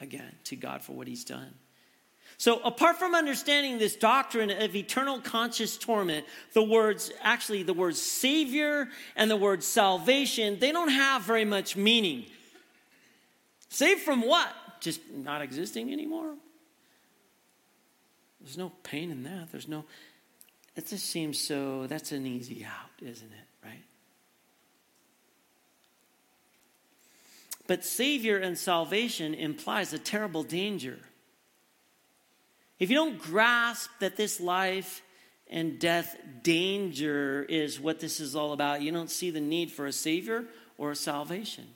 again 0.00 0.36
to 0.44 0.54
God 0.54 0.82
for 0.82 0.92
what 0.92 1.08
He's 1.08 1.24
done. 1.24 1.52
So, 2.38 2.60
apart 2.60 2.98
from 2.98 3.14
understanding 3.14 3.78
this 3.78 3.96
doctrine 3.96 4.50
of 4.50 4.76
eternal 4.76 5.20
conscious 5.20 5.78
torment, 5.78 6.26
the 6.52 6.62
words, 6.62 7.10
actually, 7.22 7.62
the 7.62 7.72
words 7.72 8.00
Savior 8.00 8.88
and 9.16 9.30
the 9.30 9.36
word 9.36 9.62
salvation, 9.62 10.58
they 10.58 10.70
don't 10.70 10.90
have 10.90 11.22
very 11.22 11.46
much 11.46 11.76
meaning. 11.76 12.26
Saved 13.70 14.02
from 14.02 14.20
what? 14.20 14.52
Just 14.80 15.00
not 15.10 15.40
existing 15.40 15.92
anymore? 15.92 16.34
There's 18.40 18.58
no 18.58 18.70
pain 18.82 19.10
in 19.10 19.22
that. 19.22 19.50
There's 19.50 19.66
no, 19.66 19.84
it 20.76 20.86
just 20.86 21.06
seems 21.06 21.40
so, 21.40 21.86
that's 21.86 22.12
an 22.12 22.26
easy 22.26 22.64
out, 22.64 22.90
isn't 23.00 23.32
it? 23.32 23.66
Right? 23.66 23.82
But 27.66 27.82
Savior 27.82 28.36
and 28.36 28.58
salvation 28.58 29.32
implies 29.32 29.94
a 29.94 29.98
terrible 29.98 30.42
danger. 30.42 30.98
If 32.78 32.90
you 32.90 32.96
don't 32.96 33.18
grasp 33.18 33.90
that 34.00 34.16
this 34.16 34.40
life 34.40 35.02
and 35.48 35.78
death 35.78 36.16
danger 36.42 37.44
is 37.48 37.80
what 37.80 38.00
this 38.00 38.20
is 38.20 38.36
all 38.36 38.52
about, 38.52 38.82
you 38.82 38.92
don't 38.92 39.10
see 39.10 39.30
the 39.30 39.40
need 39.40 39.70
for 39.70 39.86
a 39.86 39.92
Savior 39.92 40.44
or 40.76 40.90
a 40.90 40.96
salvation. 40.96 41.66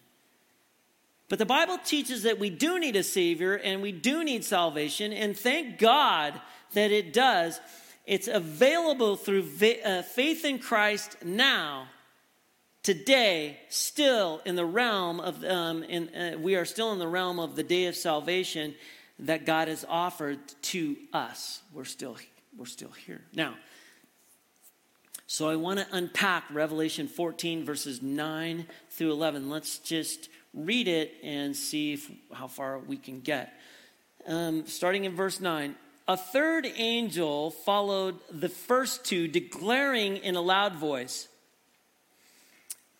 But 1.28 1.38
the 1.38 1.46
Bible 1.46 1.78
teaches 1.78 2.24
that 2.24 2.38
we 2.38 2.50
do 2.50 2.78
need 2.78 2.96
a 2.96 3.04
Savior 3.04 3.54
and 3.54 3.80
we 3.80 3.92
do 3.92 4.24
need 4.24 4.44
salvation, 4.44 5.12
and 5.12 5.36
thank 5.36 5.78
God 5.78 6.38
that 6.74 6.90
it 6.90 7.12
does. 7.12 7.60
It's 8.04 8.28
available 8.28 9.16
through 9.16 9.46
uh, 9.84 10.02
faith 10.02 10.44
in 10.44 10.58
Christ 10.58 11.16
now, 11.24 11.86
today, 12.82 13.60
still 13.68 14.42
in 14.44 14.56
the 14.56 14.64
realm 14.64 15.20
of, 15.20 15.44
um, 15.44 15.84
in, 15.84 16.08
uh, 16.14 16.36
we 16.38 16.56
are 16.56 16.64
still 16.64 16.92
in 16.92 16.98
the 16.98 17.06
realm 17.06 17.38
of 17.38 17.54
the 17.54 17.62
day 17.62 17.86
of 17.86 17.94
salvation 17.94 18.74
that 19.20 19.46
God 19.46 19.68
has 19.68 19.84
offered 19.88 20.38
to 20.62 20.96
us. 21.12 21.62
We're 21.72 21.84
still, 21.84 22.16
we're 22.56 22.66
still 22.66 22.90
here. 22.90 23.22
Now, 23.34 23.54
so 25.26 25.48
I 25.48 25.56
want 25.56 25.78
to 25.78 25.86
unpack 25.92 26.44
Revelation 26.50 27.06
14, 27.06 27.64
verses 27.64 28.02
9 28.02 28.66
through 28.90 29.12
11. 29.12 29.48
Let's 29.48 29.78
just 29.78 30.28
read 30.52 30.88
it 30.88 31.14
and 31.22 31.54
see 31.54 31.92
if, 31.92 32.10
how 32.32 32.48
far 32.48 32.78
we 32.80 32.96
can 32.96 33.20
get. 33.20 33.52
Um, 34.26 34.66
starting 34.66 35.04
in 35.04 35.14
verse 35.14 35.38
9. 35.38 35.76
A 36.08 36.16
third 36.16 36.66
angel 36.76 37.52
followed 37.52 38.18
the 38.32 38.48
first 38.48 39.04
two, 39.04 39.28
declaring 39.28 40.16
in 40.16 40.34
a 40.34 40.40
loud 40.40 40.74
voice 40.74 41.28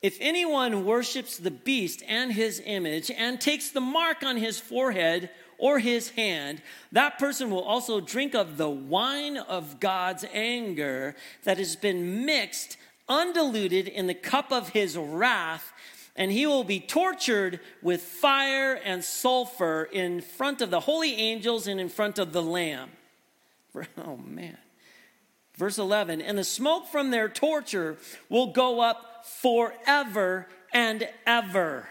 If 0.00 0.16
anyone 0.20 0.85
worships 0.85 1.37
the 1.37 1.50
beast 1.50 2.04
and 2.06 2.33
his 2.33 2.62
image 2.64 3.11
and 3.11 3.40
takes 3.40 3.70
the 3.70 3.80
mark 3.80 4.22
on 4.22 4.37
his 4.37 4.61
forehead 4.61 5.30
or 5.60 5.78
his 5.78 6.10
hand, 6.10 6.62
that 6.90 7.18
person 7.18 7.50
will 7.50 7.62
also 7.62 8.00
drink 8.00 8.34
of 8.34 8.56
the 8.56 8.68
wine 8.68 9.36
of 9.36 9.78
God's 9.78 10.24
anger 10.32 11.14
that 11.44 11.58
has 11.58 11.76
been 11.76 12.24
mixed, 12.24 12.76
undiluted 13.08 13.86
in 13.86 14.06
the 14.06 14.14
cup 14.14 14.50
of 14.50 14.70
his 14.70 14.96
wrath, 14.96 15.72
and 16.16 16.32
he 16.32 16.46
will 16.46 16.64
be 16.64 16.80
tortured 16.80 17.60
with 17.82 18.02
fire 18.02 18.74
and 18.74 19.04
sulfur 19.04 19.88
in 19.92 20.20
front 20.20 20.60
of 20.60 20.70
the 20.70 20.80
holy 20.80 21.14
angels 21.14 21.66
and 21.66 21.80
in 21.80 21.88
front 21.88 22.18
of 22.18 22.32
the 22.32 22.42
Lamb. 22.42 22.90
Oh, 23.96 24.16
man. 24.16 24.58
Verse 25.54 25.78
11, 25.78 26.22
and 26.22 26.38
the 26.38 26.44
smoke 26.44 26.88
from 26.88 27.10
their 27.10 27.28
torture 27.28 27.98
will 28.30 28.46
go 28.46 28.80
up 28.80 29.26
forever 29.26 30.48
and 30.72 31.06
ever. 31.26 31.86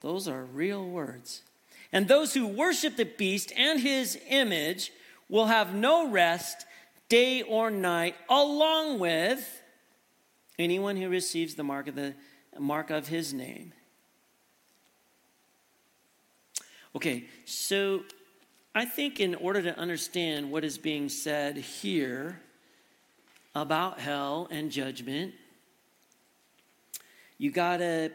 Those 0.00 0.26
are 0.26 0.42
real 0.42 0.84
words. 0.84 1.42
And 1.92 2.08
those 2.08 2.32
who 2.32 2.46
worship 2.46 2.96
the 2.96 3.04
beast 3.04 3.52
and 3.56 3.80
his 3.80 4.18
image 4.28 4.92
will 5.28 5.46
have 5.46 5.74
no 5.74 6.08
rest 6.08 6.66
day 7.08 7.42
or 7.42 7.70
night, 7.70 8.14
along 8.30 8.98
with 8.98 9.62
anyone 10.58 10.96
who 10.96 11.08
receives 11.08 11.54
the 11.54 11.62
mark 11.62 11.88
of 11.88 11.94
the 11.94 12.14
mark 12.58 12.90
of 12.90 13.08
his 13.08 13.34
name. 13.34 13.72
Okay, 16.94 17.24
so 17.44 18.02
I 18.74 18.84
think 18.84 19.20
in 19.20 19.34
order 19.34 19.62
to 19.62 19.78
understand 19.78 20.50
what 20.50 20.64
is 20.64 20.78
being 20.78 21.08
said 21.08 21.56
here 21.56 22.40
about 23.54 24.00
hell 24.00 24.48
and 24.50 24.70
judgment, 24.70 25.34
you 27.38 27.50
got 27.50 27.78
to 27.78 28.10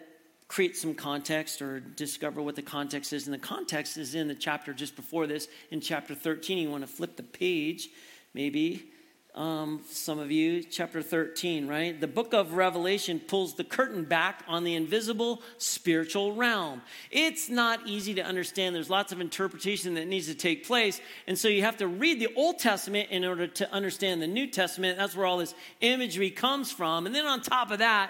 create 0.47 0.77
some 0.77 0.93
context 0.93 1.61
or 1.61 1.79
discover 1.79 2.41
what 2.41 2.55
the 2.55 2.61
context 2.61 3.11
is. 3.13 3.27
And 3.27 3.33
the 3.33 3.39
context 3.39 3.97
is 3.97 4.15
in 4.15 4.27
the 4.27 4.35
chapter 4.35 4.73
just 4.73 4.95
before 4.95 5.27
this, 5.27 5.47
in 5.71 5.81
chapter 5.81 6.15
13. 6.15 6.57
You 6.57 6.69
want 6.69 6.83
to 6.83 6.87
flip 6.87 7.17
the 7.17 7.23
page, 7.23 7.89
maybe. 8.33 8.91
Um, 9.35 9.81
some 9.87 10.17
of 10.17 10.31
you, 10.31 10.63
chapter 10.63 11.03
13, 11.03 11.67
right? 11.67 11.99
The 12.01 12.07
book 12.07 12.33
of 12.33 12.53
Revelation 12.53 13.19
pulls 13.19 13.53
the 13.53 13.63
curtain 13.63 14.03
back 14.03 14.43
on 14.47 14.63
the 14.63 14.73
invisible 14.73 15.43
spiritual 15.59 16.33
realm. 16.33 16.81
It's 17.11 17.47
not 17.47 17.85
easy 17.85 18.15
to 18.15 18.23
understand. 18.23 18.73
There's 18.73 18.89
lots 18.89 19.11
of 19.11 19.21
interpretation 19.21 19.93
that 19.93 20.07
needs 20.07 20.25
to 20.25 20.33
take 20.33 20.65
place. 20.65 20.99
And 21.27 21.37
so 21.37 21.49
you 21.49 21.61
have 21.61 21.77
to 21.77 21.87
read 21.87 22.19
the 22.19 22.33
Old 22.35 22.57
Testament 22.57 23.11
in 23.11 23.25
order 23.25 23.45
to 23.45 23.71
understand 23.71 24.23
the 24.23 24.27
New 24.27 24.47
Testament. 24.47 24.97
That's 24.97 25.15
where 25.15 25.27
all 25.27 25.37
this 25.37 25.53
imagery 25.81 26.31
comes 26.31 26.71
from. 26.71 27.05
And 27.05 27.13
then 27.13 27.27
on 27.27 27.41
top 27.41 27.69
of 27.69 27.77
that, 27.77 28.09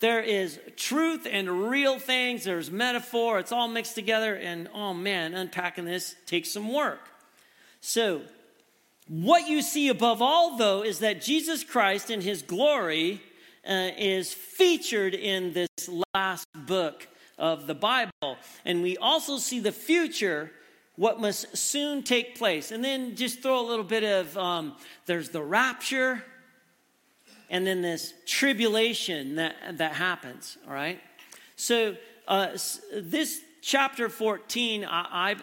there 0.00 0.20
is 0.22 0.60
truth 0.76 1.26
and 1.30 1.68
real 1.70 1.98
things, 1.98 2.44
there's 2.44 2.70
metaphor, 2.70 3.38
it's 3.38 3.52
all 3.52 3.68
mixed 3.68 3.94
together. 3.94 4.34
And 4.34 4.68
oh 4.72 4.94
man, 4.94 5.34
unpacking 5.34 5.84
this 5.84 6.14
takes 6.26 6.50
some 6.50 6.72
work. 6.72 7.00
So, 7.80 8.22
what 9.08 9.48
you 9.48 9.62
see 9.62 9.88
above 9.88 10.20
all, 10.20 10.58
though, 10.58 10.82
is 10.84 10.98
that 10.98 11.22
Jesus 11.22 11.64
Christ 11.64 12.10
in 12.10 12.20
his 12.20 12.42
glory 12.42 13.22
uh, 13.66 13.90
is 13.96 14.34
featured 14.34 15.14
in 15.14 15.54
this 15.54 15.88
last 16.14 16.46
book 16.54 17.08
of 17.38 17.66
the 17.66 17.74
Bible. 17.74 18.36
And 18.66 18.82
we 18.82 18.98
also 18.98 19.38
see 19.38 19.60
the 19.60 19.72
future, 19.72 20.50
what 20.96 21.20
must 21.20 21.56
soon 21.56 22.02
take 22.02 22.36
place. 22.36 22.70
And 22.70 22.84
then 22.84 23.16
just 23.16 23.40
throw 23.40 23.60
a 23.60 23.66
little 23.66 23.84
bit 23.84 24.04
of 24.04 24.36
um, 24.36 24.76
there's 25.06 25.30
the 25.30 25.42
rapture 25.42 26.22
and 27.50 27.66
then 27.66 27.82
this 27.82 28.12
tribulation 28.26 29.36
that, 29.36 29.78
that 29.78 29.92
happens, 29.92 30.58
all 30.66 30.74
right? 30.74 31.00
So, 31.56 31.96
uh, 32.26 32.56
this 32.92 33.40
chapter 33.62 34.08
14, 34.08 34.84
I, 34.84 34.88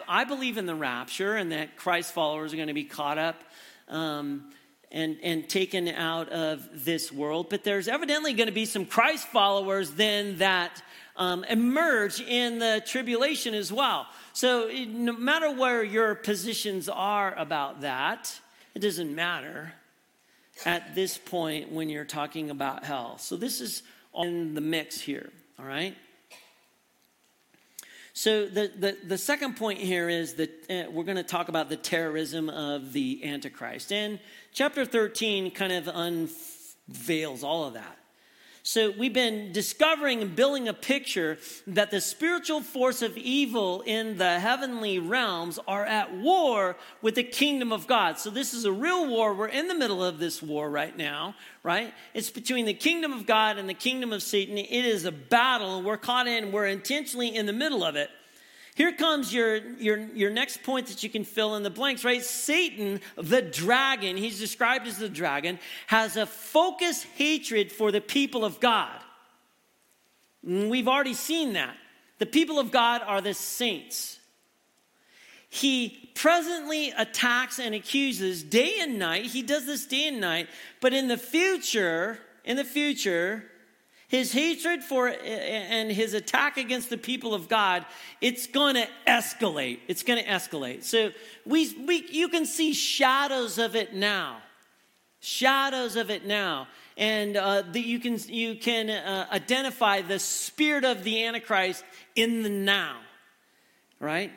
I, 0.08 0.20
I, 0.20 0.24
believe 0.24 0.56
in 0.56 0.66
the 0.66 0.74
rapture 0.74 1.34
and 1.34 1.50
that 1.50 1.76
Christ 1.76 2.12
followers 2.12 2.52
are 2.52 2.56
going 2.56 2.68
to 2.68 2.74
be 2.74 2.84
caught 2.84 3.18
up 3.18 3.42
um, 3.88 4.52
and, 4.92 5.18
and 5.22 5.48
taken 5.48 5.88
out 5.88 6.28
of 6.28 6.84
this 6.84 7.12
world. 7.12 7.48
But 7.50 7.64
there's 7.64 7.88
evidently 7.88 8.34
going 8.34 8.46
to 8.46 8.52
be 8.52 8.66
some 8.66 8.86
Christ 8.86 9.26
followers 9.28 9.90
then 9.92 10.38
that 10.38 10.80
um, 11.16 11.44
emerge 11.44 12.20
in 12.20 12.60
the 12.60 12.82
tribulation 12.86 13.52
as 13.52 13.72
well. 13.72 14.06
So, 14.32 14.70
no 14.88 15.12
matter 15.12 15.50
where 15.50 15.82
your 15.82 16.14
positions 16.14 16.88
are 16.88 17.34
about 17.34 17.80
that, 17.80 18.38
it 18.74 18.78
doesn't 18.80 19.14
matter 19.14 19.72
at 20.64 20.94
this 20.94 21.18
point 21.18 21.70
when 21.70 21.88
you're 21.88 22.04
talking 22.04 22.50
about 22.50 22.84
hell. 22.84 23.18
So 23.18 23.36
this 23.36 23.60
is 23.60 23.82
in 24.14 24.54
the 24.54 24.60
mix 24.60 25.00
here, 25.00 25.30
all 25.58 25.66
right? 25.66 25.94
So 28.14 28.46
the, 28.46 28.72
the, 28.74 28.96
the 29.06 29.18
second 29.18 29.56
point 29.56 29.78
here 29.78 30.08
is 30.08 30.34
that 30.34 30.50
uh, 30.70 30.90
we're 30.90 31.04
going 31.04 31.18
to 31.18 31.22
talk 31.22 31.50
about 31.50 31.68
the 31.68 31.76
terrorism 31.76 32.48
of 32.48 32.94
the 32.94 33.22
Antichrist. 33.22 33.92
And 33.92 34.18
chapter 34.54 34.86
13 34.86 35.50
kind 35.50 35.72
of 35.72 35.86
unveils 35.88 37.44
all 37.44 37.64
of 37.64 37.74
that. 37.74 37.98
So 38.66 38.90
we've 38.90 39.12
been 39.12 39.52
discovering 39.52 40.22
and 40.22 40.34
building 40.34 40.66
a 40.66 40.74
picture 40.74 41.38
that 41.68 41.92
the 41.92 42.00
spiritual 42.00 42.62
force 42.62 43.00
of 43.00 43.16
evil 43.16 43.84
in 43.86 44.18
the 44.18 44.40
heavenly 44.40 44.98
realms 44.98 45.60
are 45.68 45.86
at 45.86 46.12
war 46.16 46.76
with 47.00 47.14
the 47.14 47.22
kingdom 47.22 47.72
of 47.72 47.86
God. 47.86 48.18
So 48.18 48.28
this 48.28 48.52
is 48.52 48.64
a 48.64 48.72
real 48.72 49.06
war. 49.06 49.34
We're 49.34 49.46
in 49.46 49.68
the 49.68 49.74
middle 49.76 50.02
of 50.02 50.18
this 50.18 50.42
war 50.42 50.68
right 50.68 50.96
now, 50.96 51.36
right? 51.62 51.94
It's 52.12 52.28
between 52.28 52.64
the 52.64 52.74
kingdom 52.74 53.12
of 53.12 53.24
God 53.24 53.56
and 53.56 53.68
the 53.68 53.74
kingdom 53.74 54.12
of 54.12 54.20
Satan. 54.20 54.58
It 54.58 54.84
is 54.84 55.04
a 55.04 55.12
battle. 55.12 55.80
We're 55.80 55.96
caught 55.96 56.26
in, 56.26 56.50
we're 56.50 56.66
intentionally 56.66 57.36
in 57.36 57.46
the 57.46 57.52
middle 57.52 57.84
of 57.84 57.94
it. 57.94 58.10
Here 58.76 58.92
comes 58.92 59.32
your, 59.32 59.56
your, 59.56 59.96
your 59.96 60.30
next 60.30 60.62
point 60.62 60.88
that 60.88 61.02
you 61.02 61.08
can 61.08 61.24
fill 61.24 61.56
in 61.56 61.62
the 61.62 61.70
blanks, 61.70 62.04
right? 62.04 62.22
Satan, 62.22 63.00
the 63.16 63.40
dragon, 63.40 64.18
he's 64.18 64.38
described 64.38 64.86
as 64.86 64.98
the 64.98 65.08
dragon, 65.08 65.58
has 65.86 66.18
a 66.18 66.26
focused 66.26 67.06
hatred 67.16 67.72
for 67.72 67.90
the 67.90 68.02
people 68.02 68.44
of 68.44 68.60
God. 68.60 69.00
Mm, 70.46 70.68
we've 70.68 70.88
already 70.88 71.14
seen 71.14 71.54
that. 71.54 71.74
The 72.18 72.26
people 72.26 72.58
of 72.58 72.70
God 72.70 73.00
are 73.06 73.22
the 73.22 73.32
saints. 73.32 74.18
He 75.48 76.10
presently 76.14 76.90
attacks 76.90 77.58
and 77.58 77.74
accuses 77.74 78.42
day 78.42 78.74
and 78.80 78.98
night. 78.98 79.24
He 79.24 79.40
does 79.40 79.64
this 79.64 79.86
day 79.86 80.08
and 80.08 80.20
night, 80.20 80.48
but 80.82 80.92
in 80.92 81.08
the 81.08 81.16
future, 81.16 82.18
in 82.44 82.58
the 82.58 82.64
future, 82.64 83.42
his 84.08 84.32
hatred 84.32 84.84
for 84.84 85.08
and 85.08 85.90
his 85.90 86.14
attack 86.14 86.58
against 86.58 86.90
the 86.90 86.98
people 86.98 87.34
of 87.34 87.48
God, 87.48 87.84
it's 88.20 88.46
going 88.46 88.76
to 88.76 88.86
escalate. 89.06 89.80
It's 89.88 90.02
going 90.02 90.22
to 90.22 90.28
escalate. 90.28 90.84
So 90.84 91.10
we, 91.44 91.76
we, 91.86 92.06
you 92.10 92.28
can 92.28 92.46
see 92.46 92.72
shadows 92.72 93.58
of 93.58 93.74
it 93.74 93.94
now. 93.94 94.38
Shadows 95.20 95.96
of 95.96 96.10
it 96.10 96.24
now. 96.24 96.68
And 96.96 97.36
uh, 97.36 97.64
you 97.74 97.98
can, 97.98 98.18
you 98.28 98.54
can 98.54 98.90
uh, 98.90 99.26
identify 99.32 100.02
the 100.02 100.18
spirit 100.18 100.84
of 100.84 101.02
the 101.02 101.24
Antichrist 101.24 101.84
in 102.14 102.42
the 102.42 102.48
now, 102.48 102.96
right? 103.98 104.30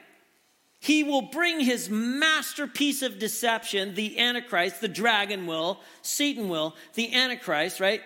He 0.79 1.03
will 1.03 1.23
bring 1.23 1.60
his 1.60 1.89
masterpiece 1.89 3.01
of 3.01 3.19
deception, 3.19 3.95
the 3.95 4.17
Antichrist, 4.17 4.82
the 4.82 4.88
dragon 4.88 5.45
will, 5.45 5.79
Satan 6.01 6.49
will, 6.49 6.75
the 6.95 7.13
Antichrist, 7.13 7.79
right? 7.79 8.01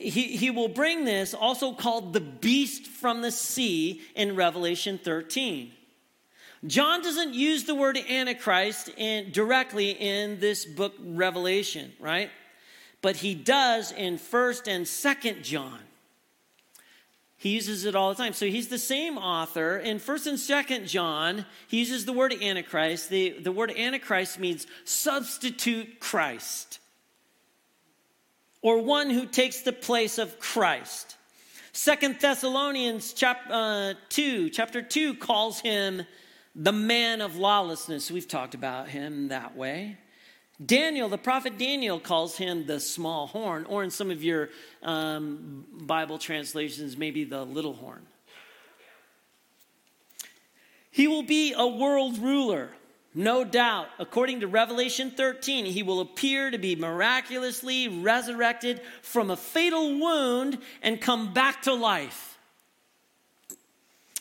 He, 0.00 0.36
he 0.36 0.50
will 0.50 0.68
bring 0.68 1.04
this, 1.04 1.34
also 1.34 1.72
called 1.72 2.12
the 2.12 2.20
beast 2.20 2.86
from 2.86 3.22
the 3.22 3.30
sea, 3.30 4.02
in 4.14 4.36
Revelation 4.36 4.98
13. 4.98 5.72
John 6.66 7.02
doesn't 7.02 7.34
use 7.34 7.64
the 7.64 7.74
word 7.74 7.98
Antichrist 7.98 8.90
in, 8.96 9.30
directly 9.30 9.90
in 9.90 10.40
this 10.40 10.64
book, 10.64 10.94
Revelation, 11.00 11.92
right? 12.00 12.30
But 13.02 13.16
he 13.16 13.34
does 13.34 13.92
in 13.92 14.18
1st 14.18 14.68
and 14.68 14.86
2nd 14.86 15.42
John. 15.42 15.78
He 17.36 17.50
uses 17.50 17.84
it 17.84 17.94
all 17.94 18.08
the 18.08 18.16
time. 18.16 18.32
So 18.32 18.46
he's 18.46 18.68
the 18.68 18.78
same 18.78 19.18
author. 19.18 19.76
In 19.76 19.98
1st 19.98 20.26
and 20.26 20.38
2nd 20.38 20.88
John, 20.88 21.44
he 21.68 21.78
uses 21.78 22.06
the 22.06 22.12
word 22.12 22.32
Antichrist. 22.32 23.10
The, 23.10 23.38
the 23.38 23.52
word 23.52 23.70
Antichrist 23.70 24.40
means 24.40 24.66
substitute 24.84 26.00
Christ 26.00 26.80
or 28.66 28.82
one 28.82 29.10
who 29.10 29.24
takes 29.26 29.60
the 29.60 29.72
place 29.72 30.18
of 30.18 30.40
Christ. 30.40 31.14
Second 31.72 32.18
Thessalonians 32.18 33.12
chap, 33.12 33.42
uh, 33.48 33.94
2, 34.08 34.50
chapter 34.50 34.82
2 34.82 35.14
calls 35.14 35.60
him 35.60 36.02
the 36.56 36.72
man 36.72 37.20
of 37.20 37.36
lawlessness. 37.36 38.10
We've 38.10 38.26
talked 38.26 38.56
about 38.56 38.88
him 38.88 39.28
that 39.28 39.56
way. 39.56 39.98
Daniel, 40.64 41.08
the 41.08 41.16
prophet 41.16 41.58
Daniel, 41.58 42.00
calls 42.00 42.36
him 42.36 42.66
the 42.66 42.80
small 42.80 43.28
horn, 43.28 43.66
or 43.66 43.84
in 43.84 43.90
some 43.90 44.10
of 44.10 44.24
your 44.24 44.48
um, 44.82 45.64
Bible 45.82 46.18
translations, 46.18 46.96
maybe 46.96 47.22
the 47.22 47.44
little 47.44 47.74
horn. 47.74 48.04
He 50.90 51.06
will 51.06 51.22
be 51.22 51.54
a 51.56 51.68
world 51.68 52.18
ruler. 52.18 52.70
No 53.18 53.44
doubt, 53.44 53.88
according 53.98 54.40
to 54.40 54.46
Revelation 54.46 55.10
13, 55.10 55.64
he 55.64 55.82
will 55.82 56.00
appear 56.00 56.50
to 56.50 56.58
be 56.58 56.76
miraculously 56.76 57.88
resurrected 57.88 58.82
from 59.00 59.30
a 59.30 59.38
fatal 59.38 59.98
wound 59.98 60.58
and 60.82 61.00
come 61.00 61.32
back 61.32 61.62
to 61.62 61.72
life, 61.72 62.36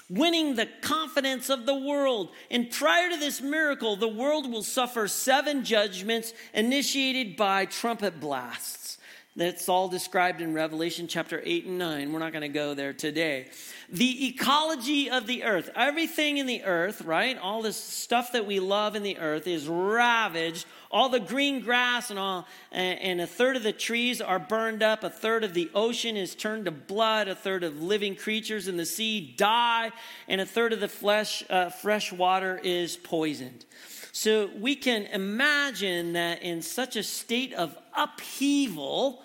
winning 0.09 0.55
the 0.55 0.69
confidence 0.79 1.49
of 1.49 1.65
the 1.65 1.75
world. 1.75 2.29
And 2.49 2.71
prior 2.71 3.09
to 3.09 3.17
this 3.17 3.41
miracle, 3.41 3.97
the 3.97 4.07
world 4.07 4.49
will 4.49 4.63
suffer 4.63 5.09
seven 5.09 5.65
judgments 5.65 6.33
initiated 6.53 7.35
by 7.35 7.65
trumpet 7.65 8.21
blasts. 8.21 8.97
That's 9.35 9.67
all 9.67 9.89
described 9.89 10.39
in 10.39 10.53
Revelation 10.53 11.09
chapter 11.09 11.41
8 11.43 11.65
and 11.65 11.77
9. 11.77 12.13
We're 12.13 12.19
not 12.19 12.31
going 12.31 12.43
to 12.43 12.47
go 12.47 12.73
there 12.73 12.93
today 12.93 13.47
the 13.89 14.27
ecology 14.27 15.09
of 15.09 15.27
the 15.27 15.43
earth. 15.43 15.69
Everything 15.75 16.37
in 16.37 16.45
the 16.45 16.63
earth, 16.63 17.01
right? 17.01 17.37
All 17.37 17.61
this 17.61 17.77
stuff 17.77 18.31
that 18.31 18.45
we 18.45 18.59
love 18.59 18.95
in 18.95 19.03
the 19.03 19.17
earth 19.17 19.47
is 19.47 19.67
ravaged. 19.67 20.65
All 20.91 21.09
the 21.09 21.19
green 21.19 21.61
grass 21.61 22.09
and 22.09 22.17
all, 22.17 22.47
and 22.71 23.19
a 23.19 23.27
third 23.27 23.55
of 23.55 23.63
the 23.63 23.73
trees 23.73 24.21
are 24.21 24.39
burned 24.39 24.81
up. 24.81 25.03
A 25.03 25.09
third 25.09 25.43
of 25.43 25.53
the 25.53 25.69
ocean 25.75 26.15
is 26.15 26.35
turned 26.35 26.65
to 26.65 26.71
blood. 26.71 27.27
A 27.27 27.35
third 27.35 27.63
of 27.63 27.81
living 27.81 28.15
creatures 28.15 28.67
in 28.67 28.77
the 28.77 28.85
sea 28.85 29.33
die, 29.37 29.91
and 30.27 30.39
a 30.39 30.45
third 30.45 30.73
of 30.73 30.79
the 30.79 30.87
flesh, 30.87 31.43
uh, 31.49 31.69
fresh 31.69 32.11
water 32.11 32.59
is 32.63 32.97
poisoned. 32.97 33.65
So 34.11 34.49
we 34.57 34.75
can 34.75 35.07
imagine 35.07 36.13
that 36.13 36.41
in 36.41 36.61
such 36.61 36.95
a 36.95 37.03
state 37.03 37.53
of 37.53 37.77
upheaval, 37.93 39.21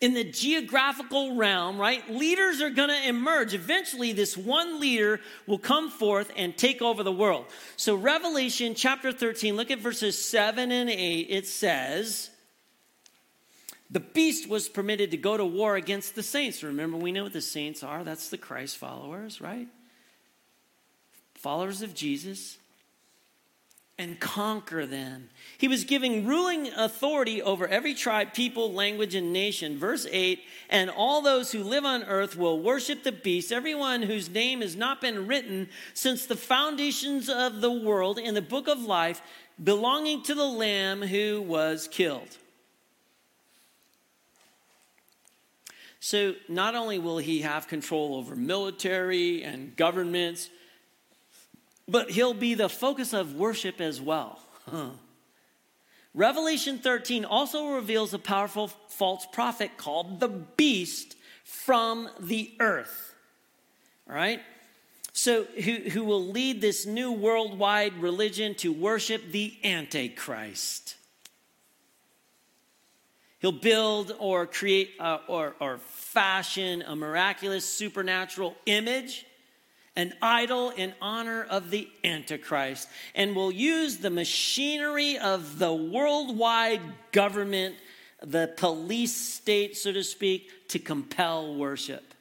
in 0.00 0.14
the 0.14 0.24
geographical 0.24 1.36
realm, 1.36 1.78
right? 1.78 2.08
Leaders 2.10 2.62
are 2.62 2.70
going 2.70 2.88
to 2.88 3.08
emerge. 3.08 3.52
Eventually, 3.52 4.12
this 4.12 4.36
one 4.36 4.80
leader 4.80 5.20
will 5.46 5.58
come 5.58 5.90
forth 5.90 6.32
and 6.36 6.56
take 6.56 6.80
over 6.80 7.02
the 7.02 7.12
world. 7.12 7.46
So, 7.76 7.94
Revelation 7.94 8.74
chapter 8.74 9.12
13, 9.12 9.56
look 9.56 9.70
at 9.70 9.78
verses 9.78 10.22
7 10.22 10.72
and 10.72 10.88
8. 10.88 11.26
It 11.28 11.46
says, 11.46 12.30
The 13.90 14.00
beast 14.00 14.48
was 14.48 14.70
permitted 14.70 15.10
to 15.10 15.18
go 15.18 15.36
to 15.36 15.44
war 15.44 15.76
against 15.76 16.14
the 16.14 16.22
saints. 16.22 16.62
Remember, 16.62 16.96
we 16.96 17.12
know 17.12 17.24
what 17.24 17.34
the 17.34 17.42
saints 17.42 17.82
are. 17.82 18.02
That's 18.02 18.30
the 18.30 18.38
Christ 18.38 18.78
followers, 18.78 19.42
right? 19.42 19.68
Followers 21.34 21.82
of 21.82 21.94
Jesus 21.94 22.56
and 24.00 24.18
conquer 24.18 24.86
them. 24.86 25.28
He 25.60 25.68
was 25.68 25.84
giving 25.84 26.24
ruling 26.24 26.68
authority 26.68 27.42
over 27.42 27.68
every 27.68 27.92
tribe, 27.92 28.32
people, 28.32 28.72
language, 28.72 29.14
and 29.14 29.30
nation. 29.30 29.76
Verse 29.76 30.06
8 30.10 30.40
And 30.70 30.88
all 30.88 31.20
those 31.20 31.52
who 31.52 31.62
live 31.62 31.84
on 31.84 32.02
earth 32.04 32.34
will 32.34 32.58
worship 32.58 33.02
the 33.02 33.12
beast, 33.12 33.52
everyone 33.52 34.00
whose 34.00 34.30
name 34.30 34.62
has 34.62 34.74
not 34.74 35.02
been 35.02 35.26
written 35.26 35.68
since 35.92 36.24
the 36.24 36.34
foundations 36.34 37.28
of 37.28 37.60
the 37.60 37.70
world 37.70 38.18
in 38.18 38.32
the 38.32 38.40
book 38.40 38.68
of 38.68 38.80
life, 38.80 39.20
belonging 39.62 40.22
to 40.22 40.34
the 40.34 40.46
Lamb 40.46 41.02
who 41.02 41.42
was 41.42 41.88
killed. 41.88 42.38
So, 46.00 46.36
not 46.48 46.74
only 46.74 46.98
will 46.98 47.18
he 47.18 47.42
have 47.42 47.68
control 47.68 48.14
over 48.14 48.34
military 48.34 49.42
and 49.42 49.76
governments, 49.76 50.48
but 51.86 52.12
he'll 52.12 52.32
be 52.32 52.54
the 52.54 52.70
focus 52.70 53.12
of 53.12 53.34
worship 53.34 53.78
as 53.78 54.00
well. 54.00 54.40
Huh. 54.66 54.92
Revelation 56.14 56.78
13 56.78 57.24
also 57.24 57.74
reveals 57.74 58.12
a 58.12 58.18
powerful 58.18 58.68
false 58.88 59.26
prophet 59.32 59.76
called 59.76 60.20
the 60.20 60.28
beast 60.28 61.16
from 61.44 62.08
the 62.18 62.52
earth. 62.58 63.14
All 64.08 64.14
right? 64.14 64.40
So, 65.12 65.44
who, 65.44 65.72
who 65.90 66.04
will 66.04 66.28
lead 66.28 66.60
this 66.60 66.86
new 66.86 67.12
worldwide 67.12 67.94
religion 68.00 68.54
to 68.56 68.72
worship 68.72 69.30
the 69.30 69.54
Antichrist? 69.62 70.96
He'll 73.40 73.52
build 73.52 74.14
or 74.18 74.46
create 74.46 74.92
uh, 75.00 75.18
or, 75.26 75.54
or 75.60 75.78
fashion 75.78 76.82
a 76.82 76.94
miraculous 76.94 77.64
supernatural 77.64 78.54
image 78.66 79.24
an 80.00 80.14
idol 80.22 80.70
in 80.70 80.94
honor 81.02 81.44
of 81.50 81.70
the 81.70 81.86
Antichrist, 82.02 82.88
and 83.14 83.36
will 83.36 83.52
use 83.52 83.98
the 83.98 84.08
machinery 84.08 85.18
of 85.18 85.58
the 85.58 85.72
worldwide 85.72 86.80
government, 87.12 87.76
the 88.22 88.50
police 88.56 89.14
state, 89.14 89.76
so 89.76 89.92
to 89.92 90.02
speak, 90.02 90.68
to 90.68 90.78
compel 90.78 91.54
worship. 91.54 92.14